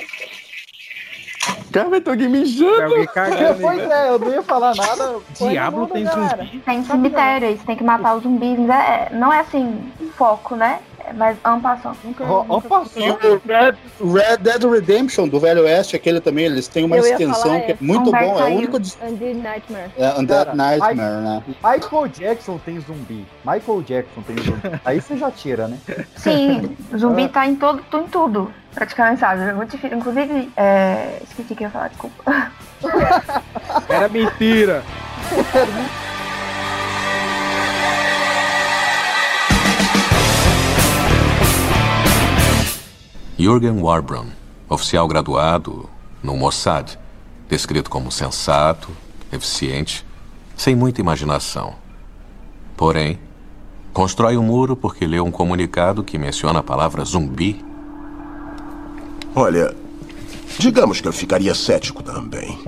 Cara, 1.72 1.88
vai 1.88 2.00
ter 2.00 2.10
alguém 2.10 2.28
mijando. 2.28 2.82
Alguém 2.82 3.06
cagando, 3.06 3.60
Pois 3.60 3.78
é, 3.80 4.08
eu 4.10 4.18
não 4.18 4.30
ia 4.30 4.42
falar 4.42 4.74
nada. 4.74 5.16
Diablo 5.38 5.86
tem 5.88 6.06
zumbi. 6.06 6.58
Tem 6.64 6.84
cemitério, 6.84 7.48
aí 7.48 7.56
você 7.56 7.64
tem 7.64 7.76
que 7.76 7.84
matar 7.84 8.16
os 8.16 8.22
zumbis. 8.22 8.58
É, 8.68 9.08
não 9.12 9.32
é 9.32 9.40
assim, 9.40 9.90
foco, 10.16 10.54
né? 10.54 10.80
É. 11.04 11.12
Ó, 12.20 12.44
ó, 12.48 12.60
passou. 12.60 13.02
E 13.02 13.10
o 13.10 13.40
Red, 13.44 13.74
Red 14.00 14.36
Dead 14.38 14.62
Redemption 14.64 15.26
do 15.26 15.40
Velho 15.40 15.62
Oeste, 15.64 15.96
aquele 15.96 16.20
também, 16.20 16.44
eles 16.44 16.68
têm 16.68 16.84
uma 16.84 16.96
extensão 16.98 17.60
que 17.60 17.72
é 17.72 17.76
muito 17.80 18.10
bom. 18.12 18.38
É 18.40 18.44
o 18.44 18.56
único. 18.56 18.78
dis- 18.78 18.96
Undead 19.02 19.34
Nightmare. 19.38 19.90
É, 19.98 20.10
Undead 20.18 20.44
Cara, 20.46 20.54
Nightmare, 20.54 21.22
né? 21.22 21.42
Michael 21.64 22.08
Jackson 22.08 22.58
tem 22.64 22.80
zumbi. 22.80 23.26
Michael 23.44 23.82
Jackson 23.82 24.22
tem 24.22 24.36
zumbi. 24.44 24.80
Aí 24.84 25.00
você 25.00 25.16
já 25.16 25.30
tira, 25.30 25.66
né? 25.66 25.78
Sim, 26.16 26.76
zumbi 26.96 27.28
tá 27.28 27.46
em, 27.46 27.56
todo, 27.56 27.82
em 27.92 28.06
tudo, 28.06 28.52
praticamente, 28.74 29.20
sabe? 29.20 29.42
É 29.42 29.52
muito 29.52 29.70
difícil. 29.70 29.96
Inclusive, 29.96 30.52
é... 30.56 31.20
esqueci 31.22 31.52
o 31.52 31.56
que 31.56 31.64
eu 31.64 31.68
ia 31.68 31.70
falar, 31.70 31.88
desculpa. 31.88 32.50
Era 33.88 34.08
mentira. 34.08 34.82
Jürgen 43.38 43.82
Warbrun, 43.82 44.26
oficial 44.68 45.08
graduado 45.08 45.90
no 46.22 46.36
Mossad, 46.36 46.96
descrito 47.48 47.90
como 47.90 48.12
sensato, 48.12 48.90
eficiente, 49.32 50.06
sem 50.56 50.76
muita 50.76 51.00
imaginação. 51.00 51.74
Porém, 52.76 53.18
constrói 53.92 54.36
um 54.36 54.44
muro 54.44 54.76
porque 54.76 55.06
leu 55.06 55.24
um 55.24 55.30
comunicado 55.30 56.04
que 56.04 56.18
menciona 56.18 56.60
a 56.60 56.62
palavra 56.62 57.04
zumbi. 57.04 57.64
Olha, 59.34 59.74
digamos 60.58 61.00
que 61.00 61.08
eu 61.08 61.12
ficaria 61.12 61.54
cético 61.54 62.02
também. 62.02 62.58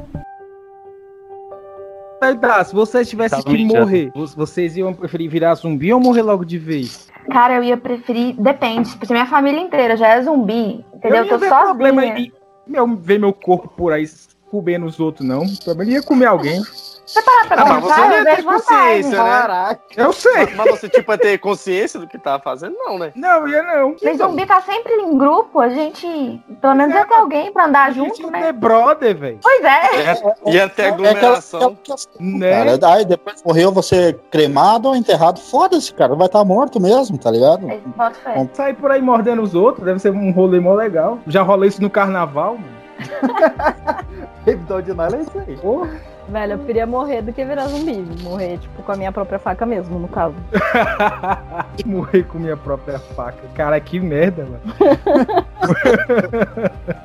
Tá, 2.40 2.64
se 2.64 2.74
vocês 2.74 3.06
tivessem 3.08 3.42
Tava 3.42 3.54
que 3.54 3.64
morrer, 3.66 4.10
vo- 4.14 4.26
vocês 4.28 4.74
iam 4.78 4.94
preferir 4.94 5.28
virar 5.28 5.54
zumbi 5.56 5.92
ou 5.92 6.00
morrer 6.00 6.22
logo 6.22 6.42
de 6.42 6.56
vez? 6.56 7.06
Cara, 7.30 7.56
eu 7.56 7.62
ia 7.64 7.76
preferir. 7.76 8.34
Depende. 8.40 8.88
Se 8.88 9.12
minha 9.12 9.26
família 9.26 9.60
inteira 9.60 9.94
já 9.94 10.08
é 10.08 10.22
zumbi, 10.22 10.82
entendeu? 10.94 11.18
Eu 11.18 11.24
Eu 11.24 11.28
tô 11.28 11.38
ver 11.38 11.48
problema 11.50 12.00
sozinha. 12.02 12.18
em 12.18 12.32
meu, 12.66 12.96
ver 12.96 13.18
meu 13.20 13.32
corpo 13.32 13.68
por 13.68 13.92
aí 13.92 14.08
comendo 14.50 14.86
os 14.86 14.98
outros, 14.98 15.26
não. 15.28 15.44
Também 15.66 15.90
ia 15.90 16.02
comer 16.02 16.24
alguém. 16.24 16.62
Você 17.06 17.20
parar 17.22 17.46
pra 17.48 17.56
Ah, 17.62 17.64
mas 17.66 17.82
você 17.82 17.88
pensar, 17.94 18.08
não 18.08 18.16
ia 18.16 18.24
ter 18.24 18.42
vantagem. 18.42 18.44
consciência, 18.44 19.22
né? 19.22 19.30
Caraca. 19.30 19.80
Eu 19.96 20.12
sei. 20.12 20.46
Mas 20.56 20.70
você, 20.70 20.88
tipo, 20.88 21.12
ia 21.12 21.18
ter 21.18 21.38
consciência 21.38 22.00
do 22.00 22.06
que 22.06 22.18
tá 22.18 22.38
fazendo? 22.38 22.74
Não, 22.78 22.98
né? 22.98 23.12
Não, 23.14 23.46
ia 23.46 23.62
não. 23.62 23.94
Mas 24.02 24.16
zumbi 24.18 24.46
tá 24.46 24.60
sempre 24.62 24.92
em 24.94 25.18
grupo, 25.18 25.60
a 25.60 25.68
gente. 25.68 26.42
Pelo 26.60 26.74
menos 26.74 26.94
ia 26.94 27.04
ter 27.04 27.14
alguém 27.14 27.52
pra 27.52 27.66
andar 27.66 27.92
junto, 27.92 28.30
né? 28.30 28.48
É 28.48 28.52
brother, 28.52 29.14
velho. 29.16 29.38
Pois 29.42 29.62
é. 29.64 29.82
Ia, 30.46 30.52
ia 30.54 30.68
ter 30.68 30.82
É 30.82 30.88
aquela- 30.88 31.08
aglomeração. 31.10 31.76
Né? 32.18 32.50
Cara, 32.78 32.94
aí 32.94 33.04
depois 33.04 33.42
morreu 33.44 33.70
você 33.70 34.18
cremado 34.30 34.88
ou 34.88 34.96
enterrado, 34.96 35.40
foda-se, 35.40 35.92
cara, 35.92 36.14
vai 36.14 36.26
estar 36.26 36.44
morto 36.44 36.80
mesmo, 36.80 37.18
tá 37.18 37.30
ligado? 37.30 37.68
É. 37.70 37.80
Sair 38.54 38.74
por 38.74 38.90
aí 38.90 39.02
mordendo 39.02 39.42
os 39.42 39.54
outros 39.54 39.84
deve 39.84 39.98
ser 39.98 40.10
um 40.10 40.30
rolê 40.32 40.58
mó 40.58 40.74
legal. 40.74 41.18
Já 41.26 41.42
rolei 41.42 41.68
isso 41.68 41.82
no 41.82 41.90
carnaval, 41.90 42.56
mano. 42.58 42.84
David 44.44 44.72
Ordinal 44.72 45.08
é 45.14 45.20
isso 45.20 45.38
aí. 45.38 45.58
Velho, 46.28 46.52
eu 46.54 46.58
preferia 46.58 46.86
morrer 46.86 47.22
do 47.22 47.32
que 47.32 47.44
virar 47.44 47.66
zumbi. 47.68 48.04
Morrer, 48.22 48.58
tipo, 48.58 48.82
com 48.82 48.92
a 48.92 48.96
minha 48.96 49.12
própria 49.12 49.38
faca 49.38 49.66
mesmo, 49.66 49.98
no 49.98 50.08
caso. 50.08 50.34
Morrer 51.84 52.22
com 52.24 52.38
minha 52.38 52.56
própria 52.56 52.98
faca. 52.98 53.42
Cara, 53.54 53.78
que 53.78 54.00
merda, 54.00 54.46
mano. 54.46 54.60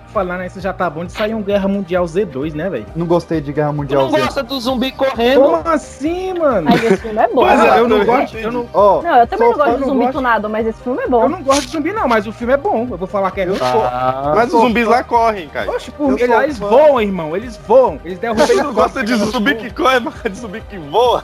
Falar 0.10 0.40
nisso 0.40 0.60
já 0.60 0.74
tá 0.74 0.90
bom 0.90 1.06
de 1.06 1.12
sair 1.12 1.36
um 1.36 1.42
Guerra 1.42 1.68
Mundial 1.68 2.04
Z2, 2.06 2.54
né, 2.56 2.70
velho? 2.70 2.86
Não 2.96 3.06
gostei 3.06 3.40
de 3.42 3.54
Guerra 3.54 3.70
Tu 3.70 3.76
Mundial 3.76 4.04
não 4.04 4.12
Z. 4.12 4.18
gosta 4.20 4.44
do 4.44 4.60
zumbi 4.60 4.92
correndo? 4.92 5.42
Como 5.42 5.56
assim, 5.68 6.34
mano? 6.34 6.68
Mas 6.70 6.84
esse 6.84 6.98
filme 6.98 7.20
é 7.22 7.28
bom. 7.28 7.46
Pois 7.46 7.60
é, 7.60 7.80
eu 7.80 7.88
não 7.88 8.06
gosto. 8.06 8.38
Eu 8.38 8.52
não, 8.52 8.68
Ó, 8.74 9.02
Não, 9.04 9.18
eu 9.18 9.28
também 9.28 9.50
não 9.50 9.58
gosto 9.58 9.74
de 9.76 9.80
não 9.82 9.88
zumbi 9.88 10.00
gosto. 10.06 10.14
tunado, 10.14 10.50
mas 10.50 10.66
esse 10.68 10.82
filme 10.82 11.04
é 11.04 11.08
bom. 11.08 11.24
eu 11.24 11.30
não 11.30 11.44
gosto 11.44 11.66
de 11.66 11.72
zumbi, 11.72 11.94
não, 11.94 12.08
mas 12.08 12.26
o 12.26 12.32
filme 12.32 12.54
é 12.54 12.58
bom. 12.58 12.88
Eu 12.90 12.98
vou 12.98 13.08
falar 13.08 13.30
que 13.32 13.42
é 13.42 13.46
ruim. 13.46 13.58
Ah, 13.62 14.34
Mas 14.36 14.52
os 14.54 14.60
zumbis 14.62 14.88
lá 14.88 15.04
correm, 15.04 15.48
cara. 15.50 15.70
Oxe, 15.72 15.92
por, 15.92 16.20
eles 16.20 16.58
fã. 16.58 16.68
voam, 16.68 17.02
irmão. 17.02 17.36
Eles 17.36 17.58
voam. 17.68 18.00
Eles 18.04 18.18
derrubam. 18.18 18.48
Você 18.48 18.54
não 18.56 18.74
gosta 18.74 19.04
de 19.18 19.26
zumbi 19.32 19.56
que 19.56 19.70
corre, 19.74 20.00
mas 20.00 20.22
de 20.24 20.38
zumbi 20.40 20.62
que 20.62 20.78
voa? 20.78 21.24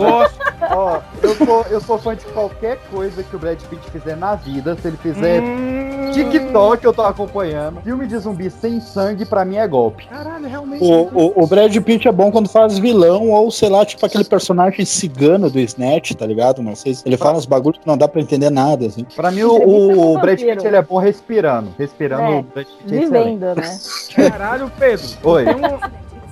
Gosto. 0.00 0.38
Ó, 0.70 1.00
eu 1.22 1.34
sou, 1.34 1.66
eu 1.70 1.80
sou 1.80 1.98
fã 1.98 2.16
de 2.16 2.24
qualquer 2.26 2.78
coisa 2.90 3.22
que 3.22 3.36
o 3.36 3.38
Brad 3.38 3.58
Pitt 3.62 3.90
fizer 3.90 4.16
na 4.16 4.34
vida. 4.34 4.76
Se 4.80 4.88
ele 4.88 4.96
fizer 4.96 5.42
Hum. 5.42 6.10
TikTok, 6.12 6.84
eu 6.84 6.92
tô 6.94 7.02
acompanhando. 7.02 7.80
Filme 7.82 8.06
de 8.06 8.16
zumbi 8.18 8.48
sem 8.50 8.80
sangue, 8.80 9.26
pra 9.26 9.44
mim 9.44 9.56
é 9.56 9.66
golpe. 9.68 10.06
Caralho, 10.06 10.48
realmente. 10.48 10.82
O, 10.82 11.08
o, 11.12 11.42
o 11.42 11.46
Brad 11.46 11.76
Pitt 11.76 12.08
é 12.08 12.12
bom 12.12 12.30
quando 12.30 12.48
faz 12.48 12.78
vilão 12.78 13.28
ou, 13.30 13.50
sei 13.50 13.68
lá, 13.68 13.84
tipo 13.84 14.04
aquele 14.06 14.24
personagem 14.24 14.84
cigano 14.84 15.50
do 15.50 15.58
Snatch, 15.60 16.12
tá 16.12 16.24
ligado? 16.26 16.62
Não 16.62 16.74
sei 16.74 16.94
se 16.94 17.02
ele 17.06 17.16
fala 17.16 17.36
uns 17.38 17.44
bagulhos 17.46 17.78
que 17.78 17.86
não 17.86 17.98
dá 17.98 18.08
pra 18.08 18.20
entender 18.20 18.50
nada, 18.50 18.86
assim. 18.86 19.04
Pra 19.14 19.30
mim, 19.30 19.42
o, 19.42 19.56
Entrevista 19.56 19.94
com 19.96 20.14
o 20.14 20.18
Brad. 20.20 20.38
Pitt 20.40 20.66
ele 20.66 20.76
é 20.76 20.82
bom 20.82 20.98
respirando. 20.98 21.74
Respirando, 21.78 22.22
É, 22.22 22.38
o 22.38 22.42
Brad 22.42 22.66
Pitt 22.66 22.94
é 22.94 23.02
excelente. 23.02 23.24
Vivendo, 23.24 23.54
né? 23.54 23.78
Caralho, 24.14 24.72
Pedro. 24.78 25.06
Oi. 25.24 25.44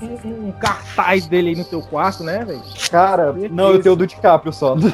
Um, 0.05 0.29
um, 0.29 0.49
um 0.49 0.53
cartaz 0.53 1.27
dele 1.27 1.51
aí 1.51 1.57
no 1.57 1.65
teu 1.65 1.81
quarto, 1.81 2.23
né, 2.23 2.45
velho? 2.45 2.63
Cara, 2.91 3.35
não, 3.51 3.73
eu 3.73 3.83
tenho 3.83 3.95
o 3.95 3.97
do 3.97 4.07
DiCaprio 4.07 4.53
só. 4.53 4.77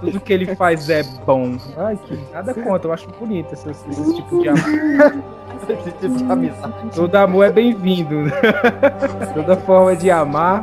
Tudo 0.00 0.20
que 0.20 0.32
ele 0.32 0.54
faz 0.54 0.88
é 0.88 1.02
bom. 1.02 1.56
Ai, 1.76 1.96
que 1.96 2.18
nada 2.32 2.54
contra, 2.54 2.88
eu 2.88 2.92
acho 2.92 3.08
bonito 3.18 3.52
esse, 3.52 3.70
esse 3.70 4.14
tipo 4.14 4.40
de 4.40 4.48
amor. 4.48 4.62
Esse 5.68 5.92
tipo 5.92 6.16
de 6.16 6.30
amizade. 6.30 6.74
Todo 6.94 7.14
amor 7.14 7.44
é 7.44 7.52
bem-vindo. 7.52 8.24
Toda 9.34 9.56
forma 9.56 9.96
de 9.96 10.10
amar. 10.10 10.62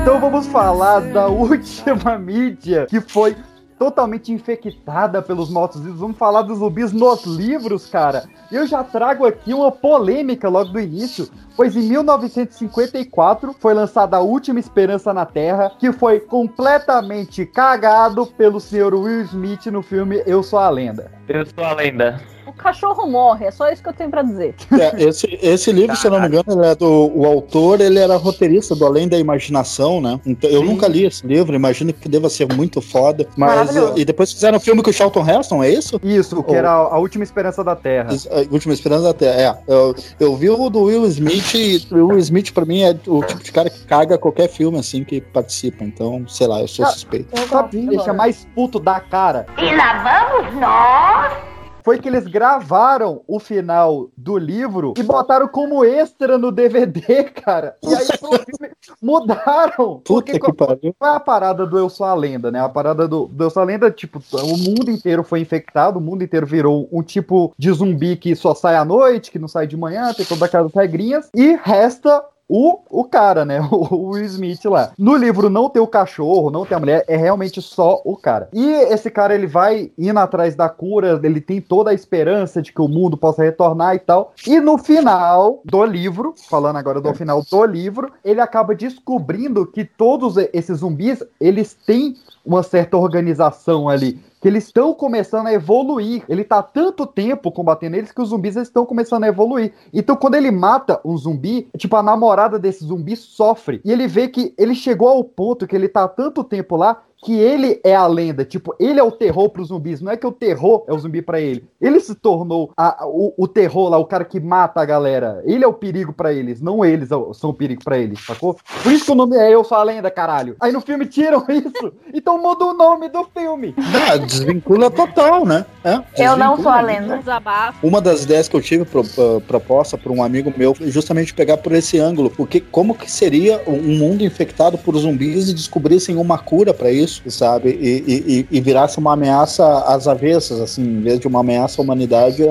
Então 0.00 0.18
vamos 0.18 0.46
falar 0.46 1.00
da 1.00 1.28
última 1.28 2.18
mídia 2.18 2.86
que 2.86 3.00
foi 3.00 3.36
totalmente 3.78 4.32
infectada 4.32 5.20
pelos 5.20 5.50
mortos-vivos. 5.50 6.00
Vamos 6.00 6.16
falar 6.16 6.42
dos 6.42 6.58
zumbis 6.58 6.90
nos 6.90 7.24
livros, 7.24 7.86
cara. 7.86 8.24
Eu 8.50 8.66
já 8.66 8.82
trago 8.82 9.26
aqui 9.26 9.52
uma 9.52 9.70
polêmica 9.70 10.48
logo 10.48 10.70
do 10.70 10.80
início, 10.80 11.28
pois 11.60 11.76
em 11.76 11.82
1954 11.82 13.54
foi 13.60 13.74
lançada 13.74 14.16
A 14.16 14.20
Última 14.20 14.58
Esperança 14.58 15.12
na 15.12 15.26
Terra, 15.26 15.70
que 15.78 15.92
foi 15.92 16.18
completamente 16.18 17.44
cagado 17.44 18.24
pelo 18.24 18.58
senhor 18.58 18.94
Will 18.94 19.20
Smith 19.24 19.66
no 19.66 19.82
filme 19.82 20.22
Eu 20.24 20.42
Sou 20.42 20.58
a 20.58 20.70
Lenda. 20.70 21.12
Eu 21.28 21.44
sou 21.44 21.62
a 21.62 21.74
lenda. 21.74 22.18
O 22.50 22.52
cachorro 22.52 23.06
morre, 23.06 23.46
é 23.46 23.50
só 23.52 23.70
isso 23.70 23.80
que 23.80 23.88
eu 23.88 23.92
tenho 23.92 24.10
pra 24.10 24.22
dizer. 24.22 24.56
É, 24.72 25.04
esse, 25.04 25.38
esse 25.40 25.70
livro, 25.70 25.94
se 25.94 26.04
eu 26.04 26.10
não 26.10 26.20
me 26.20 26.26
engano, 26.26 26.44
ele 26.48 26.66
é 26.66 26.74
do, 26.74 27.12
o 27.14 27.24
autor, 27.24 27.80
ele 27.80 28.00
era 28.00 28.16
roteirista 28.16 28.74
do 28.74 28.84
Além 28.84 29.06
da 29.08 29.16
Imaginação, 29.16 30.00
né? 30.00 30.18
Então, 30.26 30.50
eu 30.50 30.64
nunca 30.64 30.88
li 30.88 31.04
esse 31.06 31.24
livro, 31.24 31.54
imagino 31.54 31.92
que 31.92 32.08
deva 32.08 32.28
ser 32.28 32.52
muito 32.52 32.80
foda. 32.80 33.28
Mas, 33.36 33.70
e 33.94 34.04
depois 34.04 34.32
fizeram 34.32 34.56
um 34.56 34.60
filme 34.60 34.82
com 34.82 34.90
o 34.90 34.92
Charlton 34.92 35.24
Heston, 35.24 35.62
é 35.62 35.70
isso? 35.70 36.00
Isso, 36.02 36.42
que 36.42 36.50
Oh. 36.50 36.54
era 36.54 36.70
A 36.72 36.98
Última 36.98 37.22
Esperança 37.22 37.62
da 37.62 37.76
Terra. 37.76 38.08
A 38.30 38.52
Última 38.52 38.74
Esperança 38.74 39.04
da 39.04 39.14
Terra, 39.14 39.40
é. 39.40 39.72
Eu, 39.72 39.94
eu 40.18 40.36
vi 40.36 40.50
o 40.50 40.68
do 40.68 40.82
Will 40.82 41.06
Smith, 41.06 41.49
o 41.90 42.06
Will 42.06 42.18
Smith 42.18 42.52
pra 42.52 42.64
mim 42.64 42.82
é 42.82 42.96
o 43.06 43.22
tipo 43.22 43.42
de 43.42 43.52
cara 43.52 43.70
que 43.70 43.84
caga 43.84 44.18
qualquer 44.18 44.48
filme 44.48 44.78
assim 44.78 45.04
que 45.04 45.20
participa. 45.20 45.84
Então, 45.84 46.26
sei 46.28 46.46
lá, 46.46 46.60
eu 46.60 46.68
sou 46.68 46.86
suspeito. 46.86 47.28
O 47.34 47.68
que 47.68 47.76
me 47.76 47.88
deixa 47.96 48.12
mais 48.12 48.46
puto 48.54 48.78
da 48.78 49.00
cara? 49.00 49.46
E 49.58 49.74
lá 49.74 50.28
vamos 50.30 50.60
nós! 50.60 51.49
Foi 51.90 51.98
que 51.98 52.08
eles 52.08 52.28
gravaram 52.28 53.22
o 53.26 53.40
final 53.40 54.10
do 54.16 54.38
livro 54.38 54.94
e 54.96 55.02
botaram 55.02 55.48
como 55.48 55.84
extra 55.84 56.38
no 56.38 56.52
DVD, 56.52 57.24
cara. 57.34 57.76
E 57.82 57.92
aí 57.92 58.06
filme 58.16 58.70
mudaram. 59.02 60.00
Puta 60.06 60.32
que 60.32 60.38
qual, 60.38 60.54
pariu. 60.54 60.94
qual 60.96 61.14
é 61.14 61.16
a 61.16 61.20
parada 61.20 61.66
do 61.66 61.76
Eu 61.76 61.88
Sou 61.88 62.06
a 62.06 62.14
Lenda, 62.14 62.48
né? 62.48 62.60
A 62.60 62.68
parada 62.68 63.08
do, 63.08 63.26
do 63.26 63.42
Eu 63.42 63.50
Sou 63.50 63.60
a 63.60 63.66
Lenda, 63.66 63.90
tipo, 63.90 64.22
o 64.32 64.56
mundo 64.56 64.88
inteiro 64.88 65.24
foi 65.24 65.40
infectado, 65.40 65.98
o 65.98 66.02
mundo 66.02 66.22
inteiro 66.22 66.46
virou 66.46 66.88
um 66.92 67.02
tipo 67.02 67.52
de 67.58 67.72
zumbi 67.72 68.16
que 68.16 68.36
só 68.36 68.54
sai 68.54 68.76
à 68.76 68.84
noite, 68.84 69.32
que 69.32 69.38
não 69.40 69.48
sai 69.48 69.66
de 69.66 69.76
manhã, 69.76 70.14
tem 70.14 70.24
todas 70.24 70.44
aquelas 70.44 70.72
regrinhas, 70.72 71.28
e 71.34 71.56
resta 71.56 72.22
o, 72.50 72.80
o 72.90 73.04
cara, 73.04 73.44
né? 73.44 73.60
O, 73.70 74.10
Will 74.10 74.24
Smith 74.24 74.64
lá. 74.64 74.92
No 74.98 75.16
livro 75.16 75.48
não 75.48 75.70
tem 75.70 75.80
o 75.80 75.86
cachorro, 75.86 76.50
não 76.50 76.66
tem 76.66 76.76
a 76.76 76.80
mulher, 76.80 77.04
é 77.06 77.16
realmente 77.16 77.62
só 77.62 78.00
o 78.04 78.16
cara. 78.16 78.48
E 78.52 78.66
esse 78.92 79.10
cara, 79.10 79.34
ele 79.34 79.46
vai 79.46 79.92
indo 79.96 80.18
atrás 80.18 80.56
da 80.56 80.68
cura, 80.68 81.20
ele 81.22 81.40
tem 81.40 81.60
toda 81.60 81.90
a 81.90 81.94
esperança 81.94 82.60
de 82.60 82.72
que 82.72 82.80
o 82.80 82.88
mundo 82.88 83.16
possa 83.16 83.44
retornar 83.44 83.94
e 83.94 84.00
tal. 84.00 84.32
E 84.46 84.58
no 84.58 84.76
final 84.76 85.60
do 85.64 85.84
livro, 85.84 86.34
falando 86.48 86.76
agora 86.76 87.00
do 87.00 87.14
final 87.14 87.42
do 87.48 87.64
livro, 87.64 88.12
ele 88.24 88.40
acaba 88.40 88.74
descobrindo 88.74 89.66
que 89.66 89.84
todos 89.84 90.36
esses 90.52 90.78
zumbis, 90.78 91.22
eles 91.40 91.74
têm 91.86 92.16
uma 92.44 92.62
certa 92.62 92.96
organização 92.96 93.88
ali 93.88 94.18
que 94.40 94.48
eles 94.48 94.64
estão 94.64 94.94
começando 94.94 95.48
a 95.48 95.52
evoluir. 95.52 96.24
Ele 96.28 96.42
tá 96.42 96.62
tanto 96.62 97.06
tempo 97.06 97.52
combatendo 97.52 97.96
eles 97.96 98.10
que 98.10 98.22
os 98.22 98.30
zumbis 98.30 98.56
estão 98.56 98.86
começando 98.86 99.24
a 99.24 99.28
evoluir. 99.28 99.72
Então, 99.92 100.16
quando 100.16 100.34
ele 100.34 100.50
mata 100.50 101.00
um 101.04 101.16
zumbi, 101.16 101.68
tipo, 101.76 101.94
a 101.96 102.02
namorada 102.02 102.58
desse 102.58 102.84
zumbi 102.84 103.16
sofre. 103.16 103.80
E 103.84 103.92
ele 103.92 104.06
vê 104.06 104.28
que 104.28 104.54
ele 104.56 104.74
chegou 104.74 105.08
ao 105.08 105.22
ponto 105.22 105.66
que 105.66 105.76
ele 105.76 105.88
tá 105.88 106.08
tanto 106.08 106.42
tempo 106.42 106.76
lá 106.76 107.02
que 107.22 107.38
ele 107.38 107.80
é 107.84 107.94
a 107.94 108.06
lenda, 108.06 108.44
tipo, 108.44 108.74
ele 108.80 108.98
é 108.98 109.02
o 109.02 109.10
terror 109.12 109.50
pros 109.50 109.68
zumbis, 109.68 110.00
não 110.00 110.10
é 110.10 110.16
que 110.16 110.26
o 110.26 110.32
terror 110.32 110.84
é 110.88 110.92
o 110.94 110.98
zumbi 110.98 111.20
pra 111.20 111.40
ele. 111.40 111.64
Ele 111.80 112.00
se 112.00 112.14
tornou 112.14 112.72
a- 112.76 113.06
o, 113.06 113.34
o 113.36 113.46
terror 113.46 113.90
lá, 113.90 113.98
o 113.98 114.06
cara 114.06 114.24
que 114.24 114.40
mata 114.40 114.80
a 114.80 114.84
galera. 114.84 115.42
Ele 115.44 115.62
é 115.64 115.66
o 115.68 115.72
perigo 115.72 116.12
pra 116.12 116.32
eles, 116.32 116.60
não 116.60 116.84
eles 116.84 117.08
são 117.34 117.50
o 117.50 117.54
perigo 117.54 117.84
pra 117.84 117.98
eles, 117.98 118.24
sacou? 118.24 118.56
Por 118.82 118.90
isso 118.92 119.04
que 119.04 119.10
o 119.12 119.14
nome 119.14 119.36
é 119.36 119.52
Eu 119.54 119.64
Sou 119.64 119.76
a 119.76 119.82
Lenda, 119.82 120.10
caralho. 120.10 120.56
Aí 120.60 120.72
no 120.72 120.80
filme 120.80 121.04
tiram 121.06 121.44
isso, 121.50 121.92
então 122.14 122.40
muda 122.40 122.64
o 122.64 122.72
nome 122.74 123.08
do 123.08 123.24
filme. 123.36 123.74
Ah, 124.10 124.16
desvincula 124.16 124.90
total, 124.90 125.44
né? 125.44 125.66
É, 125.84 126.00
Eu 126.26 126.36
não 126.36 126.56
sou 126.60 126.70
a 126.70 126.80
lenda. 126.80 127.18
Desabafo. 127.18 127.86
Uma 127.86 128.00
das 128.00 128.22
ideias 128.24 128.48
que 128.48 128.56
eu 128.56 128.60
tive 128.62 128.84
pro- 128.84 129.00
uh, 129.02 129.40
proposta 129.46 129.96
por 129.98 130.10
um 130.12 130.22
amigo 130.22 130.52
meu 130.56 130.74
foi 130.74 130.90
justamente 130.90 131.34
pegar 131.34 131.58
por 131.58 131.72
esse 131.72 131.98
ângulo, 131.98 132.30
porque 132.30 132.60
como 132.60 132.94
que 132.94 133.10
seria 133.10 133.62
um 133.66 133.98
mundo 133.98 134.22
infectado 134.24 134.78
por 134.78 134.96
zumbis 134.96 135.48
e 135.48 135.54
descobrissem 135.54 136.16
uma 136.16 136.38
cura 136.38 136.72
pra 136.72 136.90
isso, 136.90 137.09
sabe? 137.28 137.70
E, 137.70 138.44
e- 138.46 138.46
e- 138.50 138.60
virasse 138.60 138.98
uma 138.98 139.14
ameaça 139.14 139.66
às 139.84 140.06
avessas, 140.06 140.60
assim, 140.60 140.82
em 140.82 141.00
vez 141.00 141.18
de 141.18 141.26
uma 141.26 141.40
ameaça 141.40 141.80
à 141.80 141.82
humanidade, 141.82 142.42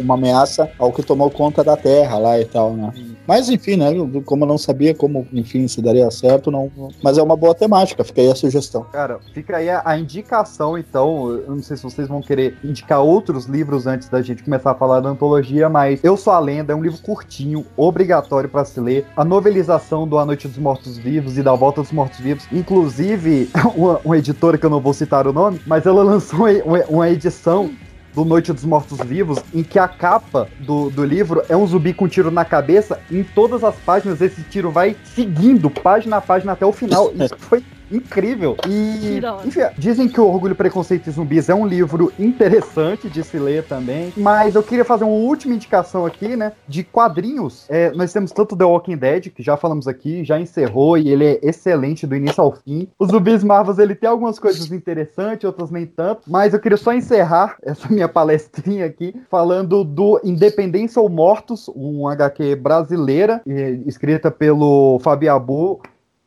uma 0.00 0.14
ameaça 0.14 0.70
ao 0.78 0.92
que 0.92 1.02
tomou 1.02 1.30
conta 1.30 1.62
da 1.64 1.76
Terra 1.76 2.18
lá 2.18 2.40
e 2.40 2.44
tal, 2.44 2.74
né? 2.74 2.92
Mas 3.26 3.48
enfim, 3.48 3.76
né? 3.76 3.86
Como 4.24 4.44
eu 4.44 4.48
não 4.48 4.58
sabia 4.58 4.94
como, 4.94 5.26
enfim, 5.32 5.66
se 5.68 5.80
daria 5.80 6.10
certo, 6.10 6.50
não. 6.50 6.70
Mas 7.02 7.16
é 7.18 7.22
uma 7.22 7.36
boa 7.36 7.54
temática, 7.54 8.02
fica 8.02 8.20
aí 8.20 8.30
a 8.30 8.34
sugestão. 8.34 8.84
Cara, 8.92 9.20
fica 9.32 9.56
aí 9.56 9.70
a, 9.70 9.80
a 9.84 9.98
indicação, 9.98 10.76
então. 10.76 11.30
Eu 11.30 11.54
não 11.56 11.62
sei 11.62 11.76
se 11.76 11.82
vocês 11.84 12.08
vão 12.08 12.20
querer 12.20 12.56
indicar 12.64 13.00
outros 13.00 13.46
livros 13.46 13.86
antes 13.86 14.08
da 14.08 14.20
gente 14.20 14.42
começar 14.42 14.72
a 14.72 14.74
falar 14.74 15.00
da 15.00 15.08
antologia, 15.08 15.68
mas 15.68 16.02
Eu 16.02 16.16
Sou 16.16 16.32
a 16.32 16.38
Lenda 16.38 16.72
é 16.72 16.76
um 16.76 16.82
livro 16.82 17.00
curtinho, 17.00 17.64
obrigatório 17.76 18.48
pra 18.48 18.64
se 18.64 18.80
ler. 18.80 19.06
A 19.16 19.24
novelização 19.24 20.06
do 20.06 20.18
A 20.18 20.26
Noite 20.26 20.48
dos 20.48 20.58
Mortos 20.58 20.98
Vivos 20.98 21.38
e 21.38 21.42
da 21.42 21.54
Volta 21.54 21.80
dos 21.80 21.92
Mortos 21.92 22.18
Vivos. 22.18 22.44
Inclusive, 22.52 23.48
uma, 23.76 24.00
uma 24.04 24.18
editora 24.18 24.58
que 24.58 24.66
eu 24.66 24.70
não 24.70 24.80
vou 24.80 24.92
citar 24.92 25.26
o 25.26 25.32
nome, 25.32 25.60
mas 25.66 25.86
ela 25.86 26.02
lançou 26.04 26.46
uma, 26.88 27.10
edição 27.10 27.70
do 28.14 28.24
Noite 28.24 28.52
dos 28.52 28.64
Mortos 28.64 28.98
Vivos, 28.98 29.38
em 29.54 29.62
que 29.62 29.78
a 29.78 29.88
capa 29.88 30.48
do, 30.60 30.90
do 30.90 31.04
livro 31.04 31.42
é 31.48 31.56
um 31.56 31.66
zumbi 31.66 31.94
com 31.94 32.04
um 32.04 32.08
tiro 32.08 32.30
na 32.30 32.44
cabeça. 32.44 33.00
Em 33.10 33.22
todas 33.22 33.64
as 33.64 33.74
páginas, 33.76 34.20
esse 34.20 34.42
tiro 34.42 34.70
vai 34.70 34.96
seguindo, 35.04 35.70
página 35.70 36.18
a 36.18 36.20
página, 36.20 36.52
até 36.52 36.66
o 36.66 36.72
final. 36.72 37.10
Isso 37.14 37.36
foi 37.38 37.64
incrível. 37.92 38.56
E, 38.68 39.20
enfim, 39.44 39.60
dizem 39.76 40.08
que 40.08 40.20
o 40.20 40.26
Orgulho, 40.26 40.54
Preconceito 40.54 41.08
e 41.08 41.10
Zumbis 41.10 41.48
é 41.48 41.54
um 41.54 41.66
livro 41.66 42.12
interessante 42.18 43.08
de 43.08 43.22
se 43.22 43.38
ler 43.38 43.64
também. 43.64 44.12
Mas 44.16 44.54
eu 44.54 44.62
queria 44.62 44.84
fazer 44.84 45.04
uma 45.04 45.14
última 45.14 45.54
indicação 45.54 46.06
aqui, 46.06 46.36
né? 46.36 46.52
De 46.66 46.82
quadrinhos. 46.82 47.66
É, 47.68 47.90
nós 47.92 48.12
temos 48.12 48.32
tanto 48.32 48.56
The 48.56 48.64
Walking 48.64 48.96
Dead, 48.96 49.30
que 49.30 49.42
já 49.42 49.56
falamos 49.56 49.86
aqui, 49.86 50.24
já 50.24 50.40
encerrou 50.40 50.96
e 50.96 51.08
ele 51.08 51.24
é 51.24 51.40
excelente 51.42 52.06
do 52.06 52.16
início 52.16 52.42
ao 52.42 52.52
fim. 52.52 52.88
Os 52.98 53.10
Zumbis 53.10 53.44
Marvels, 53.44 53.78
ele 53.78 53.94
tem 53.94 54.08
algumas 54.08 54.38
coisas 54.38 54.70
interessantes, 54.70 55.44
outras 55.44 55.70
nem 55.70 55.86
tanto. 55.86 56.22
Mas 56.26 56.54
eu 56.54 56.60
queria 56.60 56.78
só 56.78 56.92
encerrar 56.92 57.56
essa 57.62 57.88
minha 57.88 58.08
palestrinha 58.08 58.86
aqui 58.86 59.14
falando 59.30 59.84
do 59.84 60.20
Independência 60.24 61.00
ou 61.00 61.08
Mortos, 61.08 61.68
um 61.74 62.06
HQ 62.08 62.56
brasileira, 62.56 63.42
escrita 63.86 64.30
pelo 64.30 64.98
Fabiabu 65.00 65.80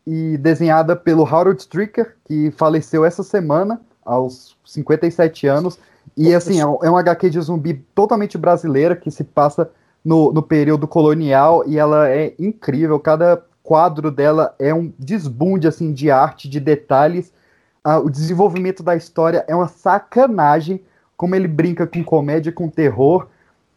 e 0.06 0.38
desenhada 0.38 0.96
pelo 0.96 1.26
Harold 1.26 1.60
Stricker, 1.60 2.16
que 2.26 2.52
faleceu 2.52 3.04
essa 3.04 3.24
semana, 3.24 3.82
aos 4.04 4.56
57 4.64 5.48
anos. 5.48 5.80
E 6.16 6.34
assim, 6.34 6.60
é 6.60 6.66
um, 6.66 6.78
é 6.84 7.00
HQ 7.00 7.30
de 7.30 7.42
zumbi 7.42 7.74
totalmente 7.96 8.38
brasileira, 8.38 8.96
que 8.96 9.10
se 9.10 9.24
passa 9.24 9.70
no, 10.04 10.32
no 10.32 10.44
período 10.44 10.88
colonial, 10.88 11.64
e 11.68 11.78
ela 11.78 12.08
é 12.10 12.34
incrível. 12.38 13.00
Cada 13.00 13.44
quadro 13.64 14.12
dela 14.12 14.54
é 14.60 14.74
um 14.74 14.94
desbunde 14.98 15.68
assim, 15.68 15.92
de 15.92 16.12
arte, 16.12 16.48
de 16.48 16.60
detalhes. 16.60 17.34
Ah, 17.84 18.00
o 18.00 18.10
desenvolvimento 18.10 18.84
da 18.84 18.96
história 18.96 19.44
é 19.48 19.56
uma 19.56 19.68
sacanagem, 19.68 20.82
como 21.18 21.36
ele 21.36 21.48
brinca 21.48 21.88
com 21.88 22.04
comédia, 22.04 22.52
com 22.52 22.70
terror. 22.70 23.28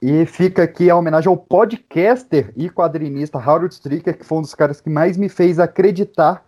E 0.01 0.25
fica 0.27 0.63
aqui 0.63 0.89
a 0.89 0.97
homenagem 0.97 1.29
ao 1.29 1.37
podcaster 1.37 2.53
e 2.57 2.71
quadrinista 2.71 3.39
Harold 3.39 3.75
Stricker, 3.75 4.17
que 4.17 4.25
foi 4.25 4.39
um 4.39 4.43
dos 4.43 4.55
caras 4.55 4.81
que 4.81 4.89
mais 4.89 5.17
me 5.17 5.29
fez 5.29 5.59
acreditar 5.59 6.45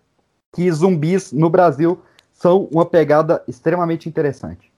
que 0.53 0.71
zumbis 0.71 1.33
no 1.33 1.51
Brasil 1.51 2.01
são 2.33 2.69
uma 2.71 2.87
pegada 2.87 3.43
extremamente 3.49 4.09
interessante. 4.09 4.70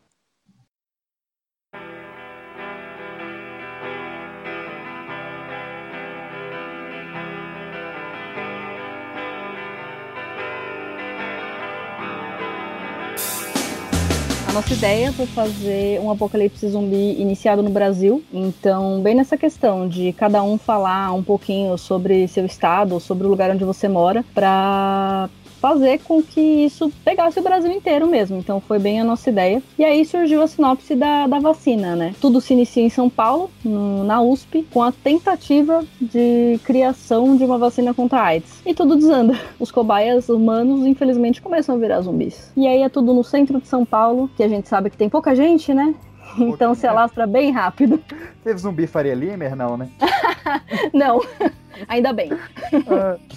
A 14.52 14.56
nossa 14.56 14.74
ideia 14.74 15.10
foi 15.14 15.24
fazer 15.24 15.98
um 15.98 16.10
apocalipse 16.10 16.68
zumbi 16.68 17.18
iniciado 17.18 17.62
no 17.62 17.70
Brasil. 17.70 18.22
Então, 18.30 19.00
bem 19.00 19.14
nessa 19.14 19.34
questão 19.34 19.88
de 19.88 20.12
cada 20.12 20.42
um 20.42 20.58
falar 20.58 21.10
um 21.14 21.22
pouquinho 21.22 21.78
sobre 21.78 22.28
seu 22.28 22.44
estado, 22.44 23.00
sobre 23.00 23.26
o 23.26 23.30
lugar 23.30 23.50
onde 23.50 23.64
você 23.64 23.88
mora, 23.88 24.22
para 24.34 25.30
fazer 25.62 26.00
com 26.00 26.20
que 26.20 26.40
isso 26.40 26.90
pegasse 27.04 27.38
o 27.38 27.42
Brasil 27.42 27.70
inteiro 27.70 28.08
mesmo. 28.08 28.36
Então 28.36 28.60
foi 28.60 28.80
bem 28.80 29.00
a 29.00 29.04
nossa 29.04 29.30
ideia. 29.30 29.62
E 29.78 29.84
aí 29.84 30.04
surgiu 30.04 30.42
a 30.42 30.48
sinopse 30.48 30.96
da, 30.96 31.28
da 31.28 31.38
vacina, 31.38 31.94
né? 31.94 32.12
Tudo 32.20 32.40
se 32.40 32.52
inicia 32.52 32.82
em 32.82 32.90
São 32.90 33.08
Paulo, 33.08 33.48
no, 33.64 34.02
na 34.02 34.20
USP, 34.20 34.66
com 34.72 34.82
a 34.82 34.90
tentativa 34.90 35.84
de 36.00 36.58
criação 36.64 37.36
de 37.36 37.44
uma 37.44 37.58
vacina 37.58 37.94
contra 37.94 38.18
a 38.18 38.24
AIDS. 38.24 38.60
E 38.66 38.74
tudo 38.74 38.96
desanda. 38.96 39.38
Os 39.60 39.70
cobaias 39.70 40.28
humanos, 40.28 40.84
infelizmente, 40.84 41.40
começam 41.40 41.76
a 41.76 41.78
virar 41.78 42.00
zumbis. 42.00 42.50
E 42.56 42.66
aí 42.66 42.82
é 42.82 42.88
tudo 42.88 43.14
no 43.14 43.22
centro 43.22 43.60
de 43.60 43.68
São 43.68 43.84
Paulo, 43.84 44.28
que 44.36 44.42
a 44.42 44.48
gente 44.48 44.68
sabe 44.68 44.90
que 44.90 44.96
tem 44.96 45.08
pouca 45.08 45.36
gente, 45.36 45.72
né? 45.72 45.94
Então 46.38 46.74
se 46.74 46.86
alastra 46.86 47.26
bem 47.26 47.50
rápido. 47.50 48.02
Teve 48.42 48.58
zumbi 48.58 48.86
Faria 48.86 49.14
Limer, 49.14 49.54
não, 49.54 49.76
né? 49.76 49.88
Não. 50.92 51.20
Ainda 51.88 52.12
bem. 52.12 52.30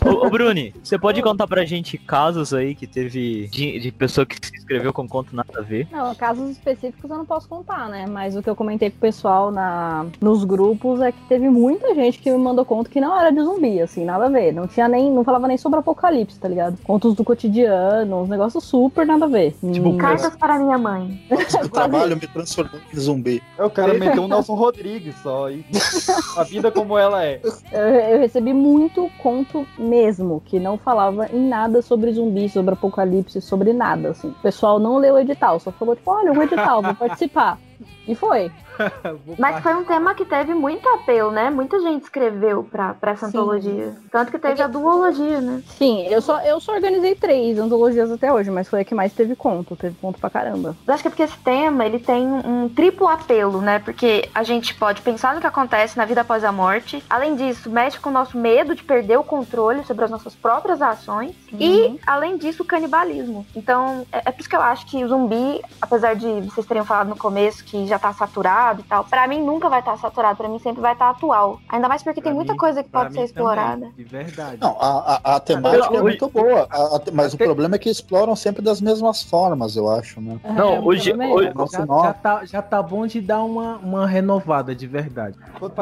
Ô, 0.05 0.25
ô 0.25 0.29
Bruni, 0.29 0.73
você 0.83 0.97
pode 0.97 1.21
contar 1.21 1.47
pra 1.47 1.65
gente 1.65 1.97
casos 1.97 2.53
aí 2.53 2.75
que 2.75 2.87
teve 2.87 3.47
de, 3.47 3.79
de 3.79 3.91
pessoa 3.91 4.25
que 4.25 4.35
se 4.35 4.55
inscreveu 4.55 4.93
com 4.93 5.07
conto 5.07 5.35
nada 5.35 5.49
a 5.57 5.61
ver? 5.61 5.87
Não, 5.91 6.13
casos 6.15 6.51
específicos 6.51 7.09
eu 7.09 7.17
não 7.17 7.25
posso 7.25 7.47
contar, 7.47 7.89
né? 7.89 8.05
Mas 8.07 8.35
o 8.35 8.43
que 8.43 8.49
eu 8.49 8.55
comentei 8.55 8.89
com 8.89 8.97
o 8.97 8.99
pessoal 8.99 9.51
na, 9.51 10.05
nos 10.21 10.43
grupos 10.43 11.01
é 11.01 11.11
que 11.11 11.19
teve 11.27 11.49
muita 11.49 11.93
gente 11.95 12.19
que 12.19 12.31
me 12.31 12.37
mandou 12.37 12.65
conto 12.65 12.89
que 12.89 12.99
não 13.01 13.17
era 13.19 13.31
de 13.31 13.41
zumbi, 13.41 13.81
assim, 13.81 14.05
nada 14.05 14.25
a 14.25 14.29
ver. 14.29 14.53
Não 14.53 14.67
tinha 14.67 14.87
nem, 14.87 15.11
não 15.11 15.23
falava 15.23 15.47
nem 15.47 15.57
sobre 15.57 15.79
apocalipse, 15.79 16.39
tá 16.39 16.47
ligado? 16.47 16.77
Contos 16.83 17.15
do 17.15 17.23
cotidiano, 17.23 18.21
uns 18.21 18.29
negócios 18.29 18.63
super 18.63 19.05
nada 19.05 19.25
a 19.25 19.27
ver. 19.27 19.55
Tipo, 19.71 19.89
Hum, 19.89 19.97
cartas 19.97 20.35
para 20.35 20.57
minha 20.59 20.77
mãe. 20.77 21.21
O 21.65 21.69
trabalho 21.69 22.15
me 22.15 22.27
transformou 22.27 22.79
em 22.93 22.99
zumbi. 22.99 23.41
É 23.57 23.63
o 23.63 23.69
cara 23.69 23.93
meteu 23.93 24.23
um 24.23 24.27
Nelson 24.27 24.55
Rodrigues 24.55 25.15
só. 25.21 25.49
E 25.49 25.65
a 26.37 26.43
vida 26.43 26.71
como 26.71 26.97
ela 26.97 27.23
é. 27.23 27.39
Eu, 27.71 27.81
eu 27.81 28.23
recebi 28.25 28.53
muito 28.53 29.09
conto 29.19 29.67
mesmo, 29.77 30.41
que 30.45 30.59
não 30.59 30.77
falava 30.77 31.29
em 31.31 31.47
nada 31.47 31.81
sobre 31.81 32.11
zumbi, 32.11 32.49
sobre 32.49 32.73
apocalipse, 32.73 33.39
sobre 33.39 33.71
nada, 33.71 34.09
assim. 34.09 34.29
O 34.29 34.41
pessoal 34.41 34.79
não 34.79 34.97
leu 34.97 35.15
o 35.15 35.19
edital, 35.19 35.59
só 35.59 35.71
falou, 35.71 35.95
tipo, 35.95 36.11
olha, 36.11 36.31
um 36.31 36.41
edital, 36.41 36.81
vou 36.81 36.95
participar. 36.95 37.59
E 38.07 38.15
foi. 38.15 38.51
Mas 39.39 39.63
foi 39.63 39.73
um 39.73 39.83
tema 39.83 40.13
que 40.13 40.25
teve 40.25 40.53
muito 40.53 40.87
apelo, 40.89 41.31
né? 41.31 41.49
Muita 41.49 41.79
gente 41.79 42.03
escreveu 42.03 42.63
pra, 42.63 42.93
pra 42.93 43.11
essa 43.11 43.27
Sim. 43.27 43.37
antologia. 43.37 43.95
Tanto 44.11 44.31
que 44.31 44.39
teve 44.39 44.61
a 44.61 44.67
duologia, 44.67 45.41
né? 45.41 45.61
Sim, 45.77 46.07
eu 46.07 46.21
só, 46.21 46.41
eu 46.41 46.59
só 46.59 46.73
organizei 46.73 47.15
três 47.15 47.57
antologias 47.57 48.11
até 48.11 48.31
hoje, 48.31 48.51
mas 48.51 48.67
foi 48.67 48.81
a 48.81 48.85
que 48.85 48.93
mais 48.93 49.13
teve 49.13 49.35
conto, 49.35 49.75
teve 49.75 49.95
conto 49.99 50.19
pra 50.19 50.29
caramba. 50.29 50.75
Eu 50.85 50.93
acho 50.93 51.03
que 51.03 51.07
é 51.07 51.11
porque 51.11 51.23
esse 51.23 51.37
tema 51.37 51.85
ele 51.85 51.99
tem 51.99 52.25
um 52.25 52.69
triplo 52.69 53.07
apelo, 53.07 53.61
né? 53.61 53.79
Porque 53.79 54.29
a 54.33 54.43
gente 54.43 54.75
pode 54.75 55.01
pensar 55.01 55.33
no 55.33 55.41
que 55.41 55.47
acontece 55.47 55.97
na 55.97 56.05
vida 56.05 56.21
após 56.21 56.43
a 56.43 56.51
morte. 56.51 57.03
Além 57.09 57.35
disso, 57.35 57.69
mexe 57.69 57.99
com 57.99 58.09
o 58.09 58.13
nosso 58.13 58.37
medo 58.37 58.75
de 58.75 58.83
perder 58.83 59.17
o 59.17 59.23
controle 59.23 59.83
sobre 59.85 60.05
as 60.05 60.11
nossas 60.11 60.35
próprias 60.35 60.81
ações. 60.81 61.35
E, 61.59 61.99
além 62.05 62.37
disso, 62.37 62.63
o 62.63 62.65
canibalismo. 62.65 63.45
Então, 63.55 64.05
é, 64.11 64.23
é 64.25 64.31
por 64.31 64.39
isso 64.39 64.49
que 64.49 64.55
eu 64.55 64.61
acho 64.61 64.85
que 64.85 65.03
o 65.03 65.07
zumbi, 65.07 65.61
apesar 65.81 66.15
de 66.15 66.41
vocês 66.41 66.65
terem 66.65 66.83
falado 66.83 67.07
no 67.07 67.15
começo 67.15 67.63
que 67.65 67.85
já 67.87 67.97
tá 67.99 68.13
saturado 68.13 68.81
e 68.81 68.83
tal, 68.83 69.03
pra 69.03 69.27
mim 69.27 69.43
nunca 69.43 69.67
vai 69.69 69.79
estar 69.79 69.97
saturado. 69.97 70.37
Pra 70.37 70.47
mim 70.47 70.59
sempre 70.59 70.81
vai 70.81 70.93
estar 70.93 71.09
atual. 71.09 71.59
Ainda 71.69 71.87
mais 71.89 72.03
porque 72.03 72.21
tem 72.21 72.33
muita 72.33 72.55
coisa 72.55 72.83
que 72.83 72.89
pode 72.89 73.13
ser 73.13 73.23
explorada. 73.23 73.89
De 73.97 74.03
verdade. 74.03 74.57
Não, 74.61 74.77
a, 74.79 75.19
a, 75.23 75.35
a 75.35 75.39
temática 75.39 75.89
Não, 75.89 75.99
é 75.99 76.01
muito 76.01 76.29
boa, 76.29 76.67
a- 76.69 76.95
a- 76.97 77.01
mas 77.11 77.33
o 77.33 77.37
problema 77.37 77.75
é 77.75 77.79
que 77.79 77.89
exploram 77.89 78.35
sempre 78.35 78.61
das 78.61 78.79
mesmas 78.79 79.23
formas, 79.23 79.75
eu 79.75 79.89
acho, 79.89 80.21
né? 80.21 80.37
Não, 80.43 80.85
hoje- 80.85 81.13
hoje- 81.13 81.51
Nossa, 81.55 81.85
já, 81.85 81.85
já 82.03 82.13
tá, 82.13 82.45
já 82.45 82.61
tá 82.61 82.81
bom 82.83 83.07
de 83.07 83.19
dar 83.19 83.43
uma, 83.43 83.77
uma 83.77 84.05
renovada 84.05 84.75
de 84.75 84.85
verdade. 84.85 85.35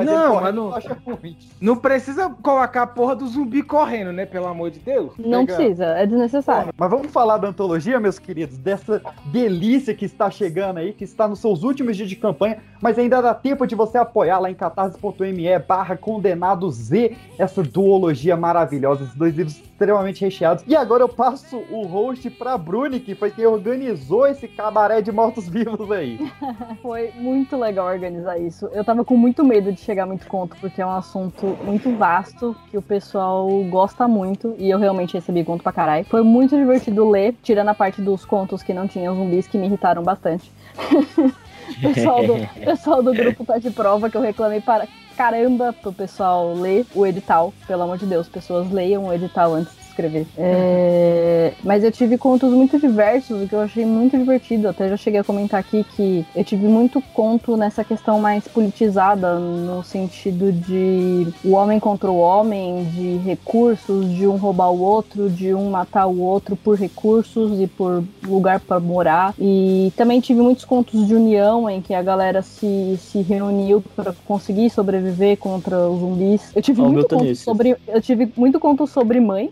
Não, 0.05 0.41
mas 0.41 0.55
não, 0.55 1.75
precisa 1.75 2.29
colocar 2.41 2.83
a 2.83 2.87
porra 2.87 3.15
do 3.15 3.27
zumbi 3.27 3.61
correndo, 3.61 4.11
né? 4.13 4.25
Pelo 4.25 4.47
amor 4.47 4.71
de 4.71 4.79
Deus. 4.79 5.11
Não 5.17 5.45
Pega- 5.45 5.57
precisa, 5.57 5.85
é 5.97 6.05
desnecessário. 6.05 6.73
Mas 6.77 6.89
vamos 6.89 7.11
falar 7.11 7.37
da 7.37 7.49
antologia, 7.49 7.99
meus 7.99 8.17
queridos, 8.19 8.57
dessa 8.57 9.01
delícia 9.25 9.93
que 9.93 10.05
está 10.05 10.29
chegando 10.31 10.77
aí, 10.77 10.93
que 10.93 11.03
está 11.03 11.27
nos 11.27 11.39
seus 11.39 11.61
últimos 11.63 11.72
dias 11.73 12.09
de 12.09 12.15
campanha, 12.15 12.57
mas 12.81 12.99
ainda 12.99 13.21
dá 13.21 13.33
tempo 13.33 13.65
de 13.65 13.75
você 13.75 13.97
apoiar 13.97 14.39
lá 14.39 14.51
em 14.51 14.55
catarse.me 14.55 15.59
barra 15.59 15.95
condenado 15.95 16.69
Z, 16.69 17.15
essa 17.37 17.63
duologia 17.63 18.35
maravilhosa, 18.35 19.03
esses 19.03 19.15
dois 19.15 19.35
livros 19.35 19.55
extremamente 19.55 20.21
recheados. 20.21 20.63
E 20.67 20.75
agora 20.75 21.03
eu 21.03 21.09
passo 21.09 21.57
o 21.69 21.85
host 21.85 22.29
pra 22.31 22.57
Bruni, 22.57 22.99
que 22.99 23.15
foi 23.15 23.31
quem 23.31 23.45
organizou 23.45 24.25
esse 24.27 24.47
cabaré 24.47 25.01
de 25.01 25.11
mortos-vivos 25.11 25.91
aí. 25.91 26.19
Foi 26.81 27.11
muito 27.15 27.57
legal 27.57 27.87
organizar 27.87 28.37
isso. 28.37 28.67
Eu 28.67 28.83
tava 28.83 29.03
com 29.03 29.17
muito 29.17 29.43
medo 29.43 29.71
de 29.71 29.79
chegar 29.79 30.05
muito 30.05 30.27
conto, 30.27 30.55
porque 30.59 30.81
é 30.81 30.85
um 30.85 30.91
assunto 30.91 31.57
muito 31.63 31.95
vasto, 31.95 32.55
que 32.69 32.77
o 32.77 32.81
pessoal 32.81 33.47
gosta 33.69 34.07
muito, 34.07 34.55
e 34.57 34.69
eu 34.69 34.77
realmente 34.77 35.13
recebi 35.13 35.43
conto 35.43 35.63
pra 35.63 35.71
caralho. 35.71 36.05
Foi 36.05 36.21
muito 36.21 36.55
divertido 36.55 37.09
ler, 37.09 37.35
tirando 37.41 37.69
a 37.69 37.73
parte 37.73 38.01
dos 38.01 38.25
contos 38.25 38.63
que 38.63 38.73
não 38.73 38.87
tinham 38.87 39.15
zumbis, 39.15 39.47
que 39.47 39.57
me 39.57 39.67
irritaram 39.67 40.03
bastante. 40.03 40.51
pessoal 41.81 42.25
do, 42.25 42.35
pessoal 42.63 43.03
do 43.03 43.13
grupo 43.13 43.45
tá 43.45 43.57
de 43.57 43.71
prova 43.71 44.09
que 44.09 44.17
eu 44.17 44.21
reclamei 44.21 44.61
para 44.61 44.87
caramba 45.15 45.73
pro 45.73 45.93
pessoal 45.93 46.53
ler 46.53 46.85
o 46.95 47.05
edital. 47.05 47.53
Pelo 47.67 47.83
amor 47.83 47.97
de 47.97 48.05
Deus, 48.05 48.27
pessoas 48.27 48.71
leiam 48.71 49.05
o 49.05 49.13
edital 49.13 49.53
antes 49.53 49.82
escrever. 49.93 50.25
É, 50.37 51.53
Mas 51.63 51.83
eu 51.83 51.91
tive 51.91 52.17
contos 52.17 52.51
muito 52.51 52.79
diversos, 52.79 53.43
o 53.43 53.47
que 53.47 53.53
eu 53.53 53.61
achei 53.61 53.85
muito 53.85 54.17
divertido. 54.17 54.67
Até 54.67 54.89
já 54.89 54.97
cheguei 54.97 55.19
a 55.19 55.23
comentar 55.23 55.59
aqui 55.59 55.85
que 55.95 56.25
eu 56.35 56.43
tive 56.43 56.67
muito 56.67 57.01
conto 57.13 57.55
nessa 57.55 57.83
questão 57.83 58.19
mais 58.19 58.47
politizada, 58.47 59.37
no 59.39 59.83
sentido 59.83 60.51
de 60.51 61.27
o 61.43 61.51
homem 61.51 61.79
contra 61.79 62.11
o 62.11 62.17
homem, 62.17 62.85
de 62.85 63.17
recursos, 63.17 64.09
de 64.11 64.27
um 64.27 64.35
roubar 64.35 64.71
o 64.71 64.81
outro, 64.81 65.29
de 65.29 65.53
um 65.53 65.69
matar 65.69 66.07
o 66.07 66.19
outro 66.19 66.55
por 66.55 66.77
recursos 66.77 67.59
e 67.59 67.67
por 67.67 68.03
lugar 68.23 68.59
para 68.59 68.79
morar. 68.79 69.33
E 69.39 69.93
também 69.95 70.19
tive 70.19 70.41
muitos 70.41 70.65
contos 70.65 71.07
de 71.07 71.15
união 71.15 71.69
em 71.69 71.81
que 71.81 71.93
a 71.93 72.01
galera 72.01 72.41
se, 72.41 72.97
se 72.97 73.21
reuniu 73.21 73.83
para 73.95 74.13
conseguir 74.25 74.69
sobreviver 74.69 75.37
contra 75.37 75.89
os 75.89 75.99
zumbis. 75.99 76.51
Eu 76.55 76.61
tive 76.61 76.81
Ó, 76.81 76.85
o 76.85 76.91
muito 76.91 77.07
tá 77.07 77.17
conto 77.17 77.35
sobre 77.35 77.75
eu 77.87 78.01
tive 78.01 78.31
muito 78.35 78.59
conto 78.59 78.87
sobre 78.87 79.19
mãe. 79.19 79.51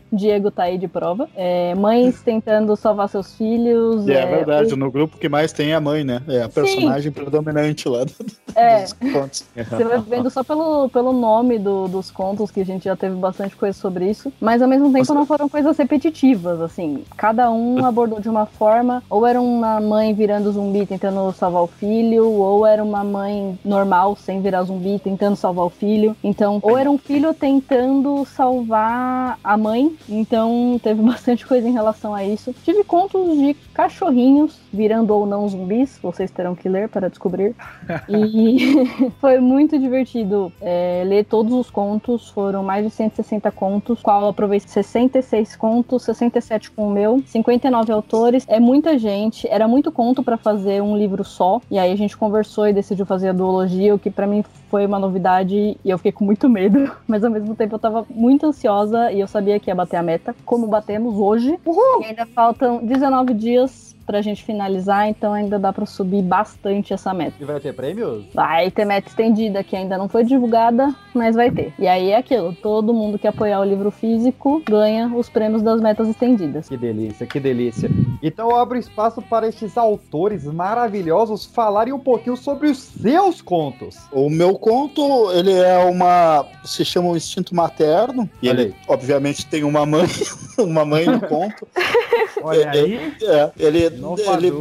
Diego 0.11 0.51
tá 0.51 0.63
aí 0.63 0.77
de 0.77 0.87
prova. 0.87 1.29
É, 1.35 1.73
mães 1.75 2.21
tentando 2.21 2.75
salvar 2.75 3.07
seus 3.09 3.33
filhos. 3.35 4.07
E 4.07 4.11
é, 4.11 4.25
verdade, 4.25 4.73
o- 4.73 4.77
no 4.77 4.91
grupo 4.91 5.17
que 5.17 5.29
mais 5.29 5.51
tem 5.53 5.71
é 5.71 5.75
a 5.75 5.81
mãe, 5.81 6.03
né? 6.03 6.21
É 6.27 6.43
a 6.43 6.49
personagem 6.49 7.11
predominante 7.11 7.87
lá 7.87 8.03
do- 8.03 8.11
É. 8.55 8.81
dos 8.83 8.93
contos. 8.93 9.45
Você 9.55 9.83
vai 9.83 9.99
vendo 9.99 10.29
só 10.29 10.43
pelo, 10.43 10.89
pelo 10.89 11.13
nome 11.13 11.57
do- 11.57 11.87
dos 11.87 12.11
contos, 12.11 12.51
que 12.51 12.61
a 12.61 12.65
gente 12.65 12.83
já 12.85 12.95
teve 12.95 13.15
bastante 13.15 13.55
coisa 13.55 13.77
sobre 13.77 14.09
isso. 14.09 14.31
Mas 14.39 14.61
ao 14.61 14.67
mesmo 14.67 14.91
tempo 14.91 15.13
não 15.13 15.25
foram 15.25 15.47
coisas 15.47 15.77
repetitivas, 15.77 16.59
assim. 16.61 17.03
Cada 17.15 17.49
um 17.51 17.85
abordou 17.85 18.19
de 18.19 18.27
uma 18.29 18.45
forma. 18.45 19.01
Ou 19.09 19.25
era 19.25 19.39
uma 19.41 19.79
mãe 19.79 20.13
virando 20.13 20.51
zumbi 20.51 20.85
tentando 20.85 21.31
salvar 21.33 21.63
o 21.63 21.67
filho, 21.67 22.29
ou 22.29 22.65
era 22.65 22.83
uma 22.83 23.03
mãe 23.03 23.57
normal, 23.63 24.15
sem 24.15 24.41
virar 24.41 24.63
zumbi, 24.63 24.99
tentando 24.99 25.35
salvar 25.35 25.65
o 25.65 25.69
filho. 25.69 26.15
Então, 26.23 26.59
ou 26.61 26.77
era 26.77 26.89
um 26.89 26.97
filho 26.97 27.33
tentando 27.33 28.25
salvar 28.25 29.37
a 29.43 29.57
mãe. 29.57 29.95
Então, 30.07 30.79
teve 30.81 31.01
bastante 31.03 31.45
coisa 31.45 31.67
em 31.67 31.73
relação 31.73 32.13
a 32.13 32.25
isso. 32.25 32.53
Tive 32.61 32.83
contos 32.83 33.37
de 33.37 33.55
cachorrinhos 33.73 34.60
virando 34.71 35.13
ou 35.13 35.25
não 35.25 35.47
zumbis, 35.47 35.99
vocês 36.01 36.31
terão 36.31 36.55
que 36.55 36.69
ler 36.69 36.89
para 36.89 37.09
descobrir. 37.09 37.55
E 38.07 39.11
foi 39.19 39.39
muito 39.39 39.77
divertido 39.77 40.51
é, 40.61 41.03
ler 41.05 41.25
todos 41.25 41.53
os 41.53 41.69
contos, 41.69 42.29
foram 42.29 42.63
mais 42.63 42.85
de 42.85 42.91
160 42.91 43.51
contos, 43.51 44.01
qual 44.01 44.21
eu 44.21 44.27
aprovei 44.29 44.59
66 44.59 45.55
contos, 45.55 46.03
67 46.03 46.71
com 46.71 46.87
o 46.87 46.91
meu, 46.91 47.21
59 47.25 47.91
autores, 47.91 48.45
é 48.47 48.59
muita 48.59 48.97
gente, 48.97 49.47
era 49.47 49.67
muito 49.67 49.91
conto 49.91 50.23
pra 50.23 50.37
fazer 50.37 50.81
um 50.81 50.97
livro 50.97 51.23
só, 51.23 51.61
e 51.69 51.77
aí 51.77 51.91
a 51.91 51.95
gente 51.95 52.15
conversou 52.15 52.67
e 52.67 52.73
decidiu 52.73 53.05
fazer 53.05 53.29
a 53.29 53.33
duologia, 53.33 53.93
o 53.93 53.99
que 53.99 54.09
pra 54.09 54.27
mim 54.27 54.43
foi 54.69 54.85
uma 54.85 54.97
novidade 54.97 55.77
e 55.83 55.89
eu 55.89 55.97
fiquei 55.97 56.11
com 56.11 56.23
muito 56.23 56.47
medo, 56.47 56.91
mas 57.07 57.23
ao 57.23 57.31
mesmo 57.31 57.55
tempo 57.55 57.75
eu 57.75 57.79
tava 57.79 58.05
muito 58.09 58.45
ansiosa 58.45 59.11
e 59.11 59.19
eu 59.19 59.27
sabia 59.27 59.59
que 59.59 59.69
ia 59.69 59.75
bater 59.75 59.97
a 59.97 60.03
meta, 60.03 60.35
como 60.45 60.67
batemos 60.67 61.15
hoje. 61.15 61.59
E 62.01 62.05
ainda 62.05 62.25
faltam 62.25 62.85
19 62.85 63.33
dias 63.33 63.90
pra 64.11 64.21
gente 64.21 64.43
finalizar, 64.43 65.07
então 65.07 65.31
ainda 65.31 65.57
dá 65.57 65.71
pra 65.71 65.85
subir 65.85 66.21
bastante 66.21 66.93
essa 66.93 67.13
meta. 67.13 67.33
E 67.39 67.45
vai 67.45 67.61
ter 67.61 67.73
prêmios? 67.73 68.25
Vai 68.33 68.69
ter 68.69 68.83
meta 68.83 69.07
estendida 69.07 69.63
que 69.63 69.73
ainda 69.73 69.97
não 69.97 70.09
foi 70.09 70.25
divulgada, 70.25 70.93
mas 71.13 71.33
vai 71.33 71.49
ter. 71.49 71.73
E 71.79 71.87
aí 71.87 72.09
é 72.09 72.17
aquilo, 72.17 72.53
todo 72.53 72.93
mundo 72.93 73.17
que 73.17 73.25
apoiar 73.25 73.61
o 73.61 73.63
livro 73.63 73.89
físico 73.89 74.61
ganha 74.69 75.07
os 75.15 75.29
prêmios 75.29 75.61
das 75.61 75.79
metas 75.79 76.09
estendidas. 76.09 76.67
Que 76.67 76.75
delícia, 76.75 77.25
que 77.25 77.39
delícia. 77.39 77.89
Então 78.21 78.49
eu 78.49 78.57
abro 78.57 78.77
espaço 78.77 79.21
para 79.21 79.47
estes 79.47 79.77
autores 79.77 80.43
maravilhosos 80.43 81.45
falarem 81.45 81.93
um 81.93 81.99
pouquinho 81.99 82.35
sobre 82.35 82.67
os 82.67 82.79
seus 82.79 83.41
contos. 83.41 83.97
O 84.11 84.29
meu 84.29 84.55
conto, 84.59 85.31
ele 85.31 85.53
é 85.53 85.77
uma. 85.85 86.45
se 86.65 86.83
chama 86.83 87.09
o 87.11 87.15
instinto 87.15 87.55
materno. 87.55 88.29
E 88.41 88.49
Olha 88.49 88.61
ele, 88.61 88.75
obviamente, 88.89 89.45
tem 89.45 89.63
uma 89.63 89.85
mãe, 89.85 90.05
uma 90.59 90.83
mãe 90.83 91.05
no 91.05 91.21
conto. 91.21 91.65
Olha 92.43 92.63
É, 92.63 92.69
aí. 92.69 93.13
É, 93.21 93.51
ele, 93.57 93.89
ele 94.17 94.51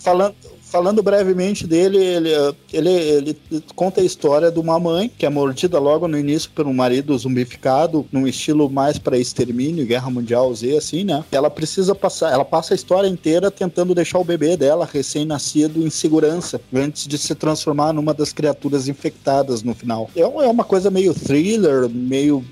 falando, 0.00 0.34
falando 0.70 1.02
brevemente 1.02 1.66
dele, 1.66 1.98
ele, 1.98 2.30
ele, 2.72 2.90
ele 2.90 3.38
conta 3.74 4.00
a 4.00 4.04
história 4.04 4.50
de 4.50 4.58
uma 4.58 4.78
mãe 4.78 5.10
que 5.18 5.26
é 5.26 5.28
mordida 5.28 5.78
logo 5.78 6.06
no 6.06 6.16
início 6.16 6.50
por 6.54 6.66
um 6.66 6.72
marido 6.72 7.16
zumbificado, 7.18 8.06
num 8.12 8.26
estilo 8.26 8.70
mais 8.70 8.98
para 8.98 9.18
extermínio, 9.18 9.86
guerra 9.86 10.10
mundial 10.10 10.54
Z, 10.54 10.76
assim, 10.76 11.04
né? 11.04 11.24
Ela 11.32 11.50
precisa 11.50 11.94
passar, 11.94 12.32
ela 12.32 12.44
passa 12.44 12.72
a 12.72 12.76
história 12.76 13.08
inteira 13.08 13.50
tentando 13.50 13.94
deixar 13.94 14.18
o 14.18 14.24
bebê 14.24 14.56
dela, 14.56 14.88
recém-nascido, 14.90 15.84
em 15.84 15.90
segurança, 15.90 16.60
antes 16.72 17.06
de 17.06 17.18
se 17.18 17.34
transformar 17.34 17.92
numa 17.92 18.14
das 18.14 18.32
criaturas 18.32 18.88
infectadas 18.88 19.62
no 19.62 19.74
final. 19.74 20.08
É 20.16 20.30
é 20.30 20.48
uma 20.48 20.64
coisa 20.64 20.90
meio 20.90 21.12
thriller, 21.12 21.88
meio 21.88 22.44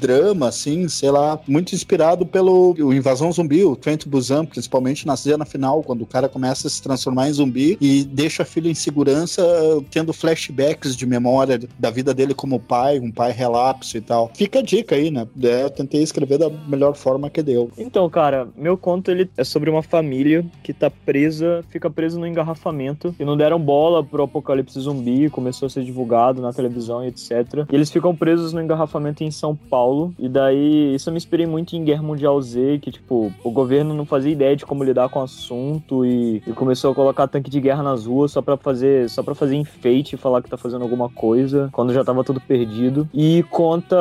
drama, 0.00 0.48
assim, 0.48 0.88
sei 0.88 1.10
lá, 1.10 1.38
muito 1.46 1.74
inspirado 1.74 2.24
pelo 2.24 2.74
o 2.78 2.92
Invasão 2.92 3.30
Zumbi, 3.30 3.64
o 3.64 3.76
Trent 3.76 4.06
Busan, 4.06 4.44
principalmente 4.44 5.06
na 5.06 5.16
cena 5.16 5.44
final, 5.44 5.82
quando 5.82 6.02
o 6.02 6.06
cara 6.06 6.28
começa 6.28 6.66
a 6.66 6.70
se 6.70 6.82
transformar 6.82 7.28
em 7.28 7.32
zumbi 7.32 7.76
e 7.80 8.04
deixa 8.04 8.42
a 8.42 8.46
filha 8.46 8.68
em 8.68 8.74
segurança, 8.74 9.42
tendo 9.90 10.12
flashbacks 10.12 10.96
de 10.96 11.06
memória 11.06 11.60
da 11.78 11.90
vida 11.90 12.14
dele 12.14 12.34
como 12.34 12.58
pai, 12.58 12.98
um 12.98 13.10
pai 13.10 13.32
relapso 13.32 13.96
e 13.96 14.00
tal. 14.00 14.30
Fica 14.34 14.60
a 14.60 14.62
dica 14.62 14.94
aí, 14.94 15.10
né? 15.10 15.26
É, 15.42 15.64
eu 15.64 15.70
tentei 15.70 16.02
escrever 16.02 16.38
da 16.38 16.48
melhor 16.48 16.94
forma 16.94 17.28
que 17.28 17.42
deu. 17.42 17.70
Então, 17.76 18.08
cara, 18.08 18.48
meu 18.56 18.76
conto 18.76 19.10
ele 19.10 19.30
é 19.36 19.44
sobre 19.44 19.68
uma 19.68 19.82
família 19.82 20.44
que 20.62 20.72
tá 20.72 20.90
presa, 20.90 21.64
fica 21.68 21.90
presa 21.90 22.18
no 22.18 22.26
engarrafamento 22.26 23.14
e 23.18 23.24
não 23.24 23.36
deram 23.36 23.60
bola 23.60 24.02
pro 24.02 24.22
apocalipse 24.22 24.80
zumbi, 24.80 25.28
começou 25.28 25.66
a 25.66 25.70
ser 25.70 25.84
divulgado 25.84 26.40
na 26.40 26.52
televisão 26.52 27.04
e 27.04 27.08
etc. 27.08 27.66
E 27.70 27.74
eles 27.74 27.90
ficam 27.90 28.14
presos 28.14 28.52
no 28.52 28.62
engarrafamento 28.62 29.22
em 29.24 29.30
São 29.30 29.54
Paulo 29.54 29.89
e 30.18 30.28
daí 30.28 30.94
isso 30.94 31.08
eu 31.08 31.12
me 31.12 31.18
inspirei 31.18 31.46
muito 31.46 31.74
em 31.76 31.84
Guerra 31.84 32.02
Mundial 32.02 32.40
Z, 32.40 32.78
que 32.82 32.90
tipo, 32.90 33.32
o 33.42 33.50
governo 33.50 33.94
não 33.94 34.04
fazia 34.04 34.32
ideia 34.32 34.56
de 34.56 34.66
como 34.66 34.84
lidar 34.84 35.08
com 35.08 35.20
o 35.20 35.22
assunto 35.22 36.04
e, 36.04 36.42
e 36.46 36.52
começou 36.52 36.92
a 36.92 36.94
colocar 36.94 37.28
tanque 37.28 37.50
de 37.50 37.60
guerra 37.60 37.82
nas 37.82 38.06
ruas 38.06 38.32
só 38.32 38.42
para 38.42 38.56
fazer, 38.56 39.08
só 39.10 39.22
para 39.22 39.34
fazer 39.34 39.56
enfeite 39.56 40.14
e 40.14 40.18
falar 40.18 40.42
que 40.42 40.50
tá 40.50 40.56
fazendo 40.56 40.82
alguma 40.82 41.08
coisa, 41.08 41.68
quando 41.72 41.92
já 41.92 42.04
tava 42.04 42.24
tudo 42.24 42.40
perdido. 42.40 43.08
E 43.12 43.44
conta 43.50 43.96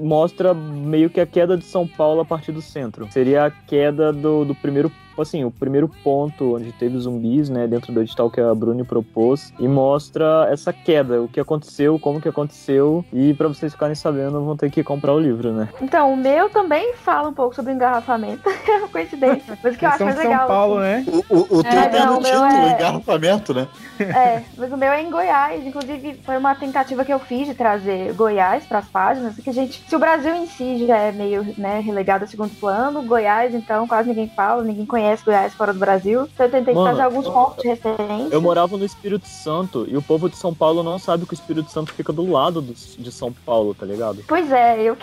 mostra 0.00 0.54
meio 0.54 1.10
que 1.10 1.20
a 1.20 1.26
queda 1.26 1.56
de 1.56 1.64
São 1.64 1.86
Paulo 1.86 2.20
a 2.20 2.24
partir 2.24 2.52
do 2.52 2.62
centro. 2.62 3.06
Seria 3.10 3.46
a 3.46 3.50
queda 3.50 4.12
do, 4.12 4.44
do 4.44 4.54
primeiro 4.54 4.90
assim, 5.20 5.44
o 5.44 5.50
primeiro 5.50 5.88
ponto 6.02 6.56
onde 6.56 6.72
teve 6.72 6.98
zumbis, 6.98 7.48
né, 7.48 7.66
dentro 7.66 7.92
do 7.92 8.00
edital 8.00 8.30
que 8.30 8.40
a 8.40 8.54
Bruni 8.54 8.84
propôs, 8.84 9.52
e 9.58 9.66
mostra 9.68 10.48
essa 10.50 10.72
queda, 10.72 11.22
o 11.22 11.28
que 11.28 11.40
aconteceu, 11.40 11.98
como 11.98 12.20
que 12.20 12.28
aconteceu, 12.28 13.04
e 13.12 13.34
para 13.34 13.48
vocês 13.48 13.72
ficarem 13.72 13.94
sabendo, 13.94 14.44
vão 14.44 14.56
ter 14.56 14.70
que 14.70 14.82
comprar 14.84 15.12
o 15.14 15.18
livro, 15.20 15.52
né? 15.52 15.68
Então, 15.80 16.12
o 16.12 16.16
meu 16.16 16.48
também 16.50 16.94
fala 16.94 17.28
um 17.28 17.34
pouco 17.34 17.54
sobre 17.54 17.72
engarrafamento. 17.72 18.48
é 18.68 18.76
uma 18.78 18.88
coincidência. 18.88 19.58
Mas 19.62 19.74
o 19.74 19.78
que 19.78 19.84
eu 19.84 19.88
acho 19.88 19.98
São 19.98 20.06
mais 20.06 20.18
São 20.18 20.28
legal. 20.30 20.46
Paulo, 20.48 20.78
assim, 20.78 20.82
né? 20.88 21.04
O, 21.28 21.36
o, 21.36 21.58
o 21.58 21.60
É, 21.60 21.70
teu 21.70 21.90
tem 21.90 22.00
não, 22.06 22.14
no 22.16 22.22
título, 22.22 22.44
é- 22.44 22.72
engarrafamento, 22.72 23.54
né? 23.54 23.68
É, 23.98 24.42
mas 24.56 24.72
o 24.72 24.76
meu 24.76 24.90
é 24.92 25.02
em 25.02 25.10
Goiás. 25.10 25.66
Inclusive, 25.66 26.14
foi 26.24 26.36
uma 26.36 26.54
tentativa 26.54 27.04
que 27.04 27.12
eu 27.12 27.18
fiz 27.18 27.46
de 27.48 27.54
trazer 27.54 28.12
Goiás 28.14 28.64
para 28.64 28.78
as 28.78 28.86
páginas. 28.88 29.36
Que 29.36 29.50
a 29.50 29.52
gente, 29.52 29.84
se 29.86 29.94
o 29.96 29.98
Brasil 29.98 30.34
em 30.34 30.46
si 30.46 30.86
já 30.86 30.96
é 30.96 31.12
meio 31.12 31.46
né, 31.58 31.80
relegado 31.80 32.24
a 32.24 32.26
segundo 32.26 32.54
plano, 32.58 33.02
Goiás, 33.02 33.54
então, 33.54 33.86
quase 33.86 34.08
ninguém 34.08 34.28
fala, 34.28 34.62
ninguém 34.62 34.86
conhece 34.86 35.09
Goiás 35.22 35.54
fora 35.54 35.72
do 35.72 35.78
Brasil. 35.78 36.28
Então, 36.32 36.46
eu 36.46 36.50
tentei 36.52 36.74
Mano, 36.74 36.86
fazer 36.90 37.02
alguns 37.02 37.26
eu- 37.26 37.32
pontos 37.32 37.62
de 37.62 37.68
referência. 37.68 38.28
Eu 38.34 38.40
morava 38.40 38.76
no 38.76 38.84
Espírito 38.84 39.26
Santo 39.26 39.84
e 39.88 39.96
o 39.96 40.02
povo 40.02 40.28
de 40.28 40.36
São 40.36 40.54
Paulo 40.54 40.82
não 40.82 40.98
sabe 40.98 41.26
que 41.26 41.32
o 41.32 41.34
Espírito 41.34 41.70
Santo 41.70 41.92
fica 41.92 42.12
do 42.12 42.30
lado 42.30 42.60
do- 42.60 42.72
de 42.74 43.10
São 43.12 43.32
Paulo, 43.32 43.74
tá 43.74 43.84
ligado? 43.84 44.22
Pois 44.28 44.50
é, 44.52 44.80
eu, 44.82 44.96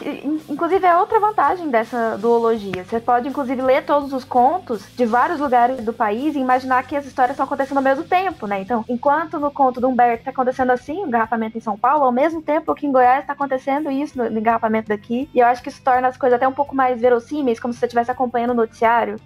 inclusive 0.50 0.86
é 0.86 0.96
outra 0.98 1.20
vantagem 1.20 1.70
dessa 1.70 2.18
duologia. 2.18 2.84
Você 2.84 3.00
pode, 3.00 3.28
inclusive, 3.28 3.62
ler 3.62 3.84
todos 3.84 4.14
os 4.14 4.24
contos 4.24 4.84
de 4.96 5.06
vários 5.06 5.40
lugares 5.40 5.84
do 5.84 5.92
país 5.94 6.36
e 6.36 6.40
imaginar 6.40 6.84
que 6.88 6.96
as 6.96 7.06
histórias 7.06 7.32
estão 7.32 7.46
acontecendo 7.46 7.78
ao 7.78 7.84
mesmo 7.84 8.04
tempo, 8.04 8.48
né? 8.48 8.62
Então, 8.62 8.86
enquanto 8.88 9.40
no 9.40 9.52
conto 9.52 9.82
do 9.82 9.88
Humberto 9.88 10.24
tá 10.26 10.32
acontecendo 10.32 10.72
assim, 10.72 11.04
o 11.04 11.08
engarrafamento 11.08 11.58
em 11.58 11.62
São 11.62 11.78
Paulo, 11.78 12.04
ao 12.06 12.12
mesmo 12.12 12.42
tempo 12.42 12.74
que 12.76 12.86
em 12.86 12.92
Goiás 12.92 13.26
tá 13.26 13.34
acontecendo 13.34 13.90
isso 13.92 14.18
no, 14.18 14.30
no 14.30 14.40
engarrafamento 14.40 14.90
daqui. 14.90 15.30
E 15.34 15.40
eu 15.40 15.46
acho 15.48 15.62
que 15.64 15.70
isso 15.70 15.82
torna 15.84 16.08
as 16.08 16.18
coisas 16.18 16.38
até 16.38 16.48
um 16.48 16.54
pouco 16.54 16.76
mais 16.76 17.00
verossímeis, 17.02 17.60
como 17.60 17.74
se 17.74 17.80
você 17.80 17.86
estivesse 17.86 18.12
acompanhando 18.12 18.52
o 18.52 18.56
noticiário. 18.56 19.18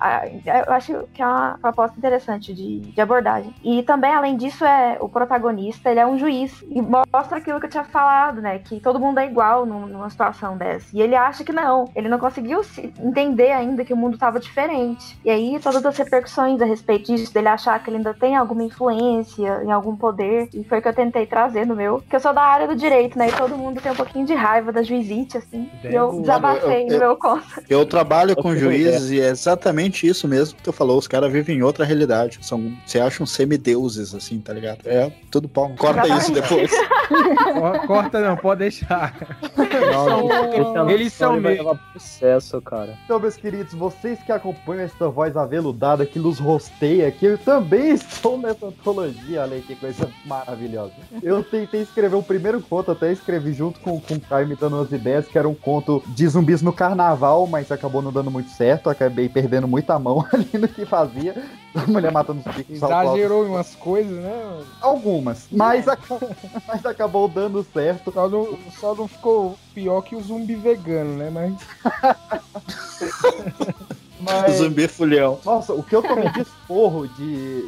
Eu 0.72 0.76
acho 0.78 1.04
que 1.14 1.22
é 1.22 1.26
uma 1.28 1.58
proposta 1.62 1.98
interessante 1.98 2.54
de, 2.54 2.80
de 2.80 3.02
abordagem. 3.02 3.54
E 3.62 3.84
também, 3.84 4.14
além 4.14 4.38
disso, 4.38 4.64
é 4.64 4.98
o 5.02 5.10
protagonista, 5.10 5.92
ele 5.92 6.00
é 6.00 6.08
um 6.08 6.18
juiz. 6.18 6.64
E 6.70 6.82
mostra 6.82 7.40
aquilo 7.40 7.60
que 7.60 7.66
eu 7.66 7.70
tinha 7.70 7.84
falado, 7.84 8.40
né? 8.42 8.58
Que 8.60 8.80
todo 8.80 8.98
mundo 9.00 9.20
é 9.20 9.26
igual 9.26 9.66
num- 9.66 9.86
numa 9.86 10.10
situação 10.10 10.56
dessa. 10.56 10.88
E 10.94 11.02
ele 11.02 11.14
acha 11.14 11.44
que 11.44 11.52
não. 11.52 11.90
Ele 11.94 12.08
não 12.08 12.18
conseguiu 12.18 12.64
se 12.64 12.94
entender 13.02 13.52
ainda 13.52 13.84
que 13.84 13.94
o 13.94 13.98
mundo 13.98 14.14
estava 14.14 14.40
diferente. 14.40 15.20
E 15.26 15.30
aí, 15.30 15.60
todas 15.62 15.86
as 15.86 15.98
repercussões 15.98 16.62
a 16.62 16.66
respeito 16.66 17.14
disso, 17.14 17.34
dele 17.34 17.50
achar 17.50 17.78
que 17.84 17.90
ele 17.90 17.98
ainda 17.98 18.14
tem 18.14 18.38
alguma 18.38 18.64
influência, 18.64 19.62
em 19.66 19.72
algum 19.74 19.96
poder. 19.98 20.48
E 20.54 20.64
foi 20.64 20.80
o 20.80 20.82
que 20.82 20.88
eu 20.88 20.94
tentei 20.94 21.26
trazer 21.26 21.66
no 21.68 21.76
meu. 21.76 21.98
Porque 22.00 22.16
eu 22.16 22.20
sou 22.22 22.34
da 22.34 22.42
área 22.44 22.66
do 22.68 22.76
direito, 22.78 23.18
né? 23.18 23.28
E 23.28 23.34
todo 23.34 23.58
mundo 23.58 23.82
tem 23.82 23.92
um 23.92 23.96
pouquinho 23.96 24.26
de 24.26 24.34
raiva 24.34 24.72
da 24.72 24.82
juizite, 24.84 25.38
assim. 25.38 25.70
E 25.84 25.94
eu 25.94 26.22
desabafei 26.22 26.84
eu- 26.84 26.88
no 26.88 26.94
eu- 26.94 27.00
meu 27.00 27.18
conto. 27.18 27.44
Eu 27.70 27.86
trabalho 27.86 28.38
com 28.38 28.56
juízes 28.56 29.12
e 29.12 29.20
é 29.20 29.28
exatamente 29.28 30.08
isso 30.08 30.28
mesmo 30.30 30.51
que 30.56 30.64
tu 30.64 30.72
falou. 30.72 30.98
Os 30.98 31.08
caras 31.08 31.32
vivem 31.32 31.58
em 31.58 31.64
outra 31.64 31.86
realidade. 31.86 32.40
São, 32.42 32.72
você 32.86 33.00
acha 33.00 33.22
uns 33.24 33.32
semideuses, 33.32 34.14
assim, 34.16 34.40
tá 34.40 34.54
ligado? 34.54 34.80
É, 34.86 35.12
tudo 35.30 35.48
pau. 35.50 35.72
Corta 35.78 36.08
isso 36.18 36.32
depois. 36.32 36.72
Co- 37.12 37.88
Corta 37.88 38.22
não, 38.22 38.38
pode 38.38 38.60
deixar. 38.60 39.14
Não, 39.92 40.90
Eles 40.90 41.14
são 41.14 41.42
processo, 41.92 42.62
cara. 42.62 42.98
Então, 43.06 43.20
meus 43.20 43.36
queridos, 43.36 43.74
vocês 43.74 44.20
que 44.24 44.32
acompanham 44.32 44.84
essa 44.84 45.10
voz 45.10 45.36
aveludada 45.36 46.06
que 46.06 46.20
nos 46.20 46.40
rosteia 46.40 47.08
aqui, 47.08 47.26
eu 47.26 47.38
também 47.38 47.92
estou 47.96 48.38
nessa 48.38 48.68
antologia. 48.68 49.42
Olha 49.42 49.56
aí 49.56 49.62
que 49.62 49.76
coisa 49.76 50.10
maravilhosa. 50.26 50.94
Eu 51.22 51.44
tentei 51.44 51.82
escrever 51.82 52.16
o 52.16 52.24
primeiro 52.24 52.62
conto, 52.62 52.92
até 52.92 53.12
escrevi 53.12 53.54
junto 53.54 53.80
com, 53.80 54.00
com 54.00 54.16
o 54.16 54.20
Caio 54.20 54.48
me 54.48 54.56
dando 54.56 54.78
umas 54.78 54.92
ideias, 54.92 55.28
que 55.28 55.38
era 55.38 55.48
um 55.48 55.56
conto 55.56 56.02
de 56.08 56.28
zumbis 56.28 56.62
no 56.62 56.72
carnaval, 56.74 57.46
mas 57.48 57.72
acabou 57.72 58.02
não 58.02 58.12
dando 58.12 58.32
muito 58.32 58.50
certo. 58.52 58.90
Acabei 58.90 59.28
perdendo 59.30 59.68
muita 59.68 59.98
mão 60.00 60.26
ali 60.32 60.41
que 60.76 60.86
fazia. 60.86 61.36
A 61.74 61.88
mulher 61.88 62.12
matando 62.12 62.42
os 62.46 62.56
bicos. 62.56 62.76
Exagerou 62.76 63.46
em 63.46 63.50
umas 63.50 63.76
coisas, 63.76 64.12
né? 64.22 64.62
Algumas, 64.82 65.48
mas, 65.52 65.88
aca- 65.88 66.20
mas 66.68 66.86
acabou 66.86 67.28
dando 67.28 67.66
certo. 67.74 68.12
Só 68.12 68.28
não, 68.28 68.58
só 68.80 68.94
não 68.96 69.08
ficou 69.08 69.58
pior 69.74 70.02
que 70.02 70.16
o 70.16 70.22
zumbi 70.22 70.56
vegano, 70.56 71.16
né? 71.18 71.30
Mas. 71.30 71.54
Mas- 74.20 74.58
Zumbi 74.58 74.88
fulhão. 74.88 75.40
Nossa, 75.44 75.74
o 75.74 75.82
que 75.82 75.96
eu 75.96 76.04
tomei 76.04 76.30
de 76.30 76.42
esporro 76.42 77.08
de, 77.08 77.66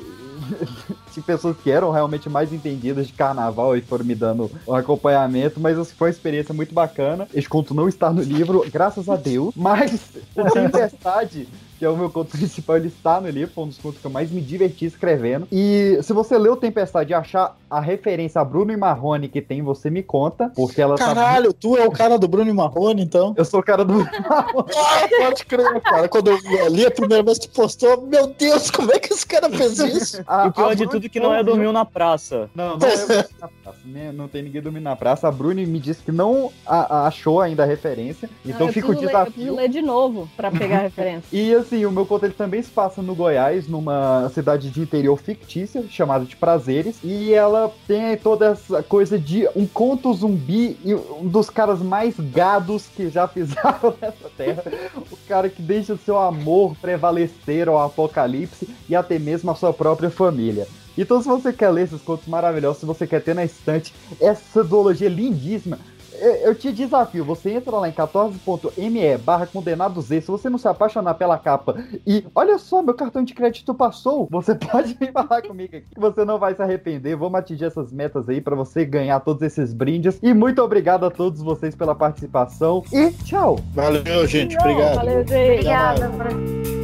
de 1.12 1.22
pessoas 1.22 1.58
que 1.58 1.72
eram 1.72 1.90
realmente 1.90 2.30
mais 2.30 2.54
entendidas 2.54 3.08
de 3.08 3.14
carnaval 3.14 3.76
e 3.76 3.82
foram 3.82 4.06
me 4.06 4.14
dando 4.14 4.52
um 4.68 4.76
acompanhamento, 4.76 5.60
mas 5.60 5.80
assim, 5.80 5.96
foi 5.98 6.10
uma 6.10 6.14
experiência 6.14 6.54
muito 6.54 6.72
bacana. 6.72 7.28
Esse 7.34 7.50
conto 7.50 7.74
não 7.74 7.90
está 7.90 8.12
no 8.12 8.22
livro, 8.22 8.64
graças 8.72 9.10
a 9.10 9.16
Deus, 9.16 9.52
mas 9.56 10.00
o 10.36 10.44
Tempestade, 10.54 11.48
que 11.84 11.88
é 11.88 11.90
o 11.90 11.98
meu 11.98 12.10
conto 12.10 12.30
principal, 12.38 12.78
ele 12.78 12.88
está 12.88 13.20
no 13.20 13.30
livro, 13.30 13.54
foi 13.54 13.66
um 13.66 13.68
dos 13.68 13.78
contos 13.78 14.00
que 14.00 14.06
eu 14.08 14.12
mais 14.12 14.32
me 14.32 14.40
diverti 14.40 14.86
escrevendo. 14.86 15.46
E 15.52 16.00
se 16.02 16.14
você 16.14 16.38
leu 16.38 16.56
Tempestade 16.56 17.12
e 17.12 17.14
achar 17.14 17.58
a 17.70 17.82
referência 17.82 18.40
a 18.40 18.46
Bruno 18.46 18.72
e 18.72 18.78
Marrone 18.78 19.28
que 19.28 19.42
tem, 19.42 19.62
você 19.62 19.90
me 19.90 20.02
conta, 20.02 20.50
porque 20.56 20.82
ela 20.82 20.96
tá 20.96 21.08
Caralho, 21.08 21.52
tu 21.52 21.76
é 21.76 21.86
o 21.86 21.92
cara 21.92 22.18
do 22.18 22.26
Bruno 22.28 22.50
e 22.50 22.54
Marrone, 22.54 23.02
então? 23.04 23.34
Eu 23.36 23.44
sou 23.44 23.60
o 23.60 23.64
cara 23.64 23.84
do. 23.84 23.96
Ah, 24.26 24.46
pode 25.26 25.46
crer, 25.46 25.82
cara. 25.82 26.08
Quando 26.08 26.30
eu 26.30 26.38
li 26.70 26.86
a 26.86 26.92
primeira 26.92 27.24
vez 27.24 27.38
que 27.40 27.48
tu 27.50 27.54
postou, 27.54 28.02
meu 28.04 28.28
Deus, 28.28 28.72
como 28.72 28.92
é 28.94 29.00
que 29.00 29.14
esse 29.14 29.26
cara 29.26 29.50
fez 29.50 29.78
isso? 29.80 30.18
E 30.22 30.48
o 30.48 30.52
pior 30.54 30.76
de 30.76 30.88
tudo 30.88 31.06
é 31.06 31.10
que 31.10 31.20
não 31.20 31.34
é 31.34 31.44
dormiu 31.44 31.72
na 31.74 31.84
praça. 31.84 32.50
Não, 32.56 32.78
não 32.78 32.88
é 32.88 32.96
dormir 32.98 33.26
na 33.42 33.48
praça. 33.64 33.80
Não 34.14 34.28
tem 34.28 34.44
ninguém 34.44 34.62
dormindo 34.62 34.84
na 34.84 34.96
praça. 34.96 35.28
A 35.28 35.32
Bruni 35.32 35.66
me 35.66 35.80
disse 35.80 36.02
que 36.04 36.12
não 36.12 36.52
a- 36.66 36.96
a- 37.04 37.08
achou 37.08 37.42
ainda 37.42 37.64
a 37.64 37.66
referência. 37.66 38.30
Então 38.46 38.68
Ah, 38.68 38.70
eu 38.70 38.74
fica 38.74 38.88
o 38.88 38.92
ler- 38.92 38.98
eu 38.98 39.08
desafio. 39.08 39.56
ler 39.56 39.70
de 39.70 39.82
novo 39.82 40.30
pra 40.38 40.52
pegar 40.52 40.78
a 40.78 40.82
referência. 40.82 41.24
E 41.32 41.54
assim, 41.54 41.73
o 41.86 41.92
meu 41.92 42.06
conto 42.06 42.26
ele 42.26 42.34
também 42.34 42.62
se 42.62 42.70
passa 42.70 43.02
no 43.02 43.16
Goiás, 43.16 43.68
numa 43.68 44.30
cidade 44.34 44.70
de 44.70 44.82
interior 44.82 45.18
fictícia, 45.18 45.84
chamada 45.90 46.26
de 46.26 46.36
Prazeres. 46.36 46.98
E 47.04 47.34
ela 47.34 47.72
tem 47.88 48.16
toda 48.18 48.48
essa 48.48 48.84
coisa 48.84 49.18
de 49.18 49.48
um 49.56 49.66
conto 49.66 50.14
zumbi 50.14 50.78
e 50.84 50.94
um 50.94 51.28
dos 51.28 51.50
caras 51.50 51.82
mais 51.82 52.16
gados 52.20 52.88
que 52.88 53.10
já 53.10 53.28
pisaram 53.28 53.96
nessa 54.02 54.30
terra. 54.38 54.64
O 55.12 55.18
cara 55.28 55.50
que 55.50 55.62
deixa 55.62 55.94
o 55.94 55.98
seu 55.98 56.18
amor 56.18 56.76
prevalecer 56.82 57.68
ao 57.68 57.82
apocalipse 57.82 58.68
e 58.88 58.96
até 58.96 59.18
mesmo 59.18 59.52
a 59.52 59.56
sua 59.56 59.74
própria 59.74 60.10
família. 60.10 60.68
Então, 60.98 61.22
se 61.22 61.28
você 61.28 61.52
quer 61.52 61.70
ler 61.72 61.86
esses 61.86 62.02
contos 62.02 62.28
maravilhosos, 62.28 62.80
se 62.80 62.86
você 62.86 63.08
quer 63.08 63.22
ter 63.22 63.34
na 63.34 63.44
estante 63.44 63.94
essa 64.22 64.64
duologia 64.64 65.10
lindíssima, 65.10 65.80
eu 66.24 66.54
eu 66.54 66.56
te 66.56 66.72
desafio, 66.72 67.26
você 67.26 67.52
entra 67.52 67.76
lá 67.78 67.90
em 67.90 67.92
14.me 67.92 69.18
barra 69.18 69.48
condenado 69.48 70.00
Z, 70.02 70.22
se 70.22 70.28
você 70.28 70.50
não 70.50 70.58
se 70.58 70.68
apaixonar 70.68 71.16
pela 71.16 71.38
capa 71.38 71.76
e 72.06 72.26
olha 72.36 72.58
só, 72.60 72.82
meu 72.82 72.94
cartão 72.94 73.24
de 73.24 73.34
crédito 73.34 73.74
passou, 73.74 74.28
você 74.30 74.54
pode 74.56 74.94
vir 74.94 75.12
falar 75.12 75.42
comigo 75.42 75.76
aqui, 75.76 75.88
que 75.94 76.00
você 76.00 76.24
não 76.24 76.38
vai 76.38 76.54
se 76.54 76.62
arrepender, 76.62 77.16
vamos 77.18 77.40
atingir 77.40 77.66
essas 77.66 77.92
metas 77.92 78.30
aí 78.30 78.40
pra 78.40 78.56
você 78.56 78.86
ganhar 78.86 79.20
todos 79.22 79.42
esses 79.42 79.74
brindes 79.74 80.20
e 80.22 80.34
muito 80.34 80.62
obrigado 80.62 81.06
a 81.06 81.12
todos 81.12 81.42
vocês 81.42 81.76
pela 81.76 81.96
participação 81.96 82.84
e 82.94 83.12
tchau! 83.24 83.60
Valeu, 83.74 84.28
gente, 84.28 84.56
obrigado. 84.58 84.96
Valeu, 84.96 85.28
gente. 85.28 85.54
Obrigada. 85.54 86.83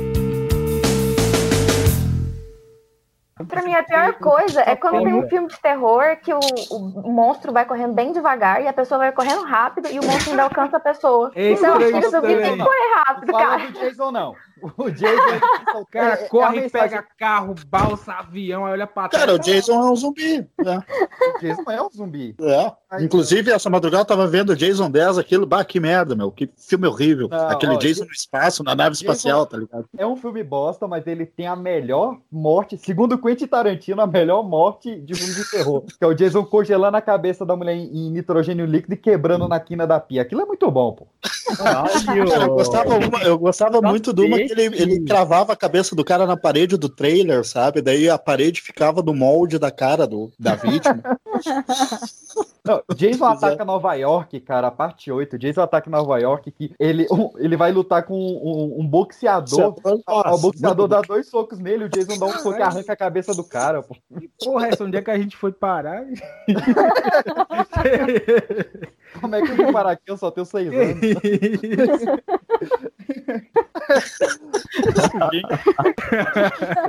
Pra 3.48 3.62
mim, 3.62 3.74
a 3.74 3.84
pior 3.84 4.14
coisa 4.16 4.62
é 4.62 4.76
quando 4.76 5.02
tem 5.04 5.14
um 5.14 5.28
filme 5.30 5.48
de 5.48 5.58
terror 5.60 6.18
que 6.22 6.34
o, 6.34 6.40
o 6.72 7.12
monstro 7.12 7.54
vai 7.54 7.64
correndo 7.64 7.94
bem 7.94 8.12
devagar 8.12 8.62
e 8.62 8.68
a 8.68 8.74
pessoa 8.74 8.98
vai 8.98 9.12
correndo 9.14 9.44
rápido 9.44 9.88
e 9.90 9.98
o 9.98 10.04
monstro 10.04 10.32
ainda 10.32 10.44
alcança 10.44 10.76
a 10.76 10.80
pessoa. 10.80 11.32
Esse 11.34 11.64
então, 11.64 11.78
trem 11.78 11.98
esse 11.98 12.10
zumbi 12.10 12.36
tem 12.36 12.58
que 12.58 12.64
correr 12.64 12.94
rápido, 13.06 13.32
Fala 13.32 13.58
cara. 13.58 13.72
do 13.72 13.80
Jason 13.80 14.12
não, 14.12 14.36
o 14.78 14.89
Jason... 14.89 15.39
O 15.82 15.86
cara 15.86 16.20
é- 16.20 16.24
é 16.24 16.28
corre, 16.28 16.62
mensagem- 16.62 16.89
pega 16.89 17.05
carro, 17.18 17.55
balsa, 17.68 18.14
avião, 18.14 18.66
aí 18.66 18.74
olha 18.74 18.88
pra 18.88 19.07
trás. 19.07 19.24
Cara, 19.26 19.36
o 19.36 19.39
Jason 19.39 19.74
é 19.74 19.91
um 19.91 19.95
zumbi. 19.95 20.47
né? 20.57 20.84
O 21.36 21.39
Jason 21.39 21.72
é 21.72 21.82
um 21.82 21.89
zumbi. 21.89 22.36
É. 22.41 23.03
Inclusive, 23.03 23.51
essa 23.51 23.70
madrugada 23.70 24.01
eu 24.01 24.07
tava 24.07 24.28
vendo 24.28 24.49
o 24.51 24.55
Jason 24.55 24.89
10, 24.89 25.18
aquilo, 25.20 25.45
bah, 25.45 25.64
que 25.64 25.80
merda, 25.80 26.16
meu. 26.16 26.32
Que 26.32 26.49
filme 26.57 26.88
horrível. 26.88 27.28
Não, 27.30 27.49
Aquele 27.49 27.74
ó, 27.74 27.78
Jason 27.78 28.05
no 28.05 28.12
espaço, 28.12 28.64
na 28.64 28.74
nave 28.76 28.95
Jason- 28.95 29.03
espacial, 29.03 29.45
tá 29.45 29.57
ligado? 29.57 29.86
É 29.97 30.05
um 30.07 30.16
filme 30.16 30.43
bosta, 30.43 30.88
mas 30.88 31.05
ele 31.05 31.26
tem 31.26 31.45
a 31.47 31.55
melhor 31.55 32.18
morte, 32.32 32.78
segundo 32.78 33.18
Quentin 33.18 33.47
Tarantino, 33.47 34.01
a 34.01 34.07
melhor 34.07 34.41
morte 34.43 34.95
de 34.99 35.14
filme 35.14 35.34
de 35.36 35.49
terror. 35.51 35.84
Que 35.86 36.03
é 36.03 36.07
o 36.07 36.14
Jason 36.14 36.43
congelando 36.45 36.97
a 36.97 37.01
cabeça 37.01 37.45
da 37.45 37.55
mulher 37.55 37.76
em, 37.76 37.86
em 38.07 38.12
nitrogênio 38.12 38.66
líquido 38.66 38.93
e 38.93 38.97
quebrando 38.97 39.47
na 39.47 39.60
quina 39.60 39.86
da 39.86 39.99
pia. 39.99 40.22
Aquilo 40.24 40.41
é 40.41 40.45
muito 40.45 40.70
bom, 40.72 40.93
pô. 40.93 41.07
Eu 42.43 42.56
gostava, 42.56 42.95
uma- 42.97 43.24
eu 43.24 43.38
gostava 43.38 43.82
muito 43.82 44.14
de 44.14 44.22
uma 44.22 44.38
que 44.38 44.52
ele, 44.52 44.64
ele 44.66 45.04
cravava 45.06 45.54
a 45.54 45.56
cabeça 45.56 45.95
do 45.95 46.04
cara 46.04 46.26
na 46.26 46.38
parede 46.38 46.78
do 46.78 46.89
trailer, 46.89 47.45
sabe? 47.45 47.82
Daí 47.82 48.10
a 48.10 48.18
parede 48.18 48.62
ficava 48.62 49.02
no 49.02 49.14
molde 49.14 49.60
da 49.60 49.72
cara 49.72 50.08
do, 50.08 50.32
da 50.39 50.56
vítima. 50.56 51.02
Não, 52.64 52.84
Jason 52.95 53.26
ataca 53.26 53.66
Nova 53.66 53.93
York, 53.95 54.39
cara, 54.41 54.68
a 54.68 54.72
parte 54.72 55.12
8. 55.12 55.39
Jason 55.39 55.62
ataca 55.62 55.89
Nova 55.89 56.20
York, 56.20 56.52
que 56.52 56.72
ele, 56.80 57.08
um- 57.12 57.32
ele 57.38 57.58
vai 57.58 57.72
lutar 57.72 58.04
com 58.04 58.14
um, 58.16 58.82
um 58.82 58.88
boxeador. 58.88 59.76
Nossa, 60.08 60.30
o 60.34 60.38
boxeador 60.38 60.88
dá 60.88 61.02
dois 61.02 61.28
socos 61.30 61.58
nele, 61.58 61.86
o 61.86 61.89
Jason 61.89 62.20
dá 62.20 62.28
um 62.28 62.32
soco 62.38 62.60
e 62.60 62.62
arranca 62.62 62.93
a 62.93 62.97
cabeça 62.97 63.34
do 63.34 63.43
cara, 63.43 63.82
pô. 63.82 63.95
Porra, 64.43 64.68
essa 64.68 64.84
onde 64.84 64.97
é 64.97 65.02
que 65.02 65.10
a 65.10 65.18
gente 65.18 65.36
foi 65.36 65.52
parar? 65.52 66.04
Como 69.20 69.36
é 69.36 69.41
que 69.41 69.51
eu 69.51 69.55
vim 69.55 69.72
parar 69.72 69.91
aqui? 69.91 70.03
Eu 70.07 70.18
só 70.18 70.32
tenho 70.32 70.45
seis 70.45 70.68
anos. 70.72 70.99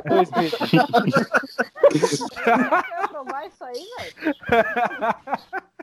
Dois 0.09 0.31
meses. 0.33 0.59
Quer 2.45 3.09
provar 3.09 3.47
isso 3.47 3.65
aí, 3.65 3.87
velho? 3.99 4.15